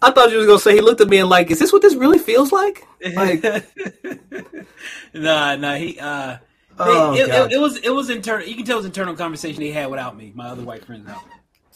I 0.03 0.11
thought 0.11 0.31
you 0.31 0.39
was 0.39 0.47
gonna 0.47 0.59
say 0.59 0.75
he 0.75 0.81
looked 0.81 1.01
at 1.01 1.09
me 1.09 1.19
and 1.19 1.29
like, 1.29 1.51
is 1.51 1.59
this 1.59 1.73
what 1.73 1.83
this 1.83 1.95
really 1.95 2.19
feels 2.19 2.53
like? 2.53 2.87
Like, 3.15 3.43
nah, 5.15 5.57
nah. 5.57 5.75
He 5.75 5.99
uh, 5.99 6.39
Oh, 6.79 7.15
it, 7.15 7.29
it, 7.29 7.53
it 7.53 7.61
was 7.61 7.77
it 7.79 7.91
was 7.91 8.11
internal. 8.11 8.47
You 8.47 8.55
can 8.57 8.65
tell 8.65 8.77
it 8.77 8.81
was 8.81 8.87
internal 8.87 9.15
conversation 9.15 9.61
they 9.61 9.71
had 9.71 9.91
without 9.91 10.17
me, 10.17 10.33
my 10.35 10.49
other 10.49 10.63
white 10.63 10.85
friends. 10.85 11.09
Out. 11.09 11.23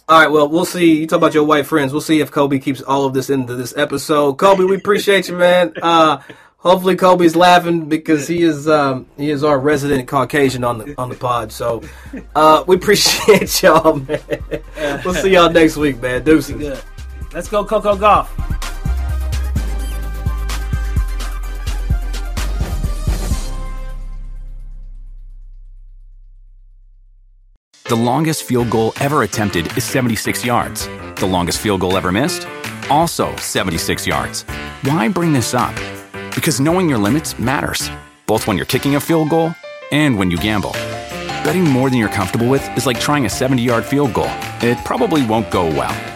all 0.08 0.20
right, 0.20 0.30
well, 0.30 0.48
we'll 0.48 0.64
see. 0.64 1.00
You 1.00 1.06
talk 1.06 1.18
about 1.18 1.34
your 1.34 1.44
white 1.44 1.66
friends. 1.66 1.92
We'll 1.92 2.00
see 2.00 2.20
if 2.20 2.30
Kobe 2.30 2.58
keeps 2.58 2.80
all 2.82 3.04
of 3.04 3.14
this 3.14 3.30
into 3.30 3.54
this 3.54 3.76
episode. 3.76 4.34
Kobe, 4.34 4.64
we 4.64 4.76
appreciate 4.76 5.28
you, 5.28 5.36
man. 5.36 5.72
Uh, 5.80 6.18
hopefully, 6.56 6.96
Kobe's 6.96 7.36
laughing 7.36 7.88
because 7.88 8.26
he 8.26 8.42
is 8.42 8.68
um, 8.68 9.06
he 9.16 9.30
is 9.30 9.44
our 9.44 9.58
resident 9.58 10.08
Caucasian 10.08 10.64
on 10.64 10.78
the 10.78 10.94
on 10.98 11.08
the 11.08 11.16
pod. 11.16 11.52
So, 11.52 11.82
uh, 12.34 12.64
we 12.66 12.76
appreciate 12.76 13.62
y'all, 13.62 13.96
man. 13.96 14.20
We'll 15.04 15.14
see 15.14 15.32
y'all 15.32 15.50
next 15.50 15.76
week, 15.76 16.00
man. 16.00 16.24
Deuces. 16.24 16.82
Let's 17.36 17.50
go, 17.50 17.66
Coco 17.66 17.94
Golf. 17.96 18.34
The 27.84 27.94
longest 27.94 28.44
field 28.44 28.70
goal 28.70 28.94
ever 29.02 29.22
attempted 29.22 29.66
is 29.76 29.84
76 29.84 30.46
yards. 30.46 30.88
The 31.16 31.26
longest 31.26 31.60
field 31.60 31.82
goal 31.82 31.98
ever 31.98 32.10
missed? 32.10 32.48
Also 32.88 33.36
76 33.36 34.06
yards. 34.06 34.44
Why 34.84 35.06
bring 35.06 35.34
this 35.34 35.52
up? 35.52 35.74
Because 36.34 36.58
knowing 36.58 36.88
your 36.88 36.98
limits 36.98 37.38
matters, 37.38 37.90
both 38.24 38.46
when 38.46 38.56
you're 38.56 38.64
kicking 38.64 38.94
a 38.94 39.00
field 39.00 39.28
goal 39.28 39.54
and 39.92 40.16
when 40.16 40.30
you 40.30 40.38
gamble. 40.38 40.72
Betting 41.44 41.64
more 41.64 41.90
than 41.90 41.98
you're 41.98 42.08
comfortable 42.08 42.48
with 42.48 42.66
is 42.78 42.86
like 42.86 42.98
trying 42.98 43.26
a 43.26 43.30
70 43.30 43.60
yard 43.60 43.84
field 43.84 44.14
goal, 44.14 44.32
it 44.62 44.82
probably 44.86 45.26
won't 45.26 45.50
go 45.50 45.66
well. 45.66 46.15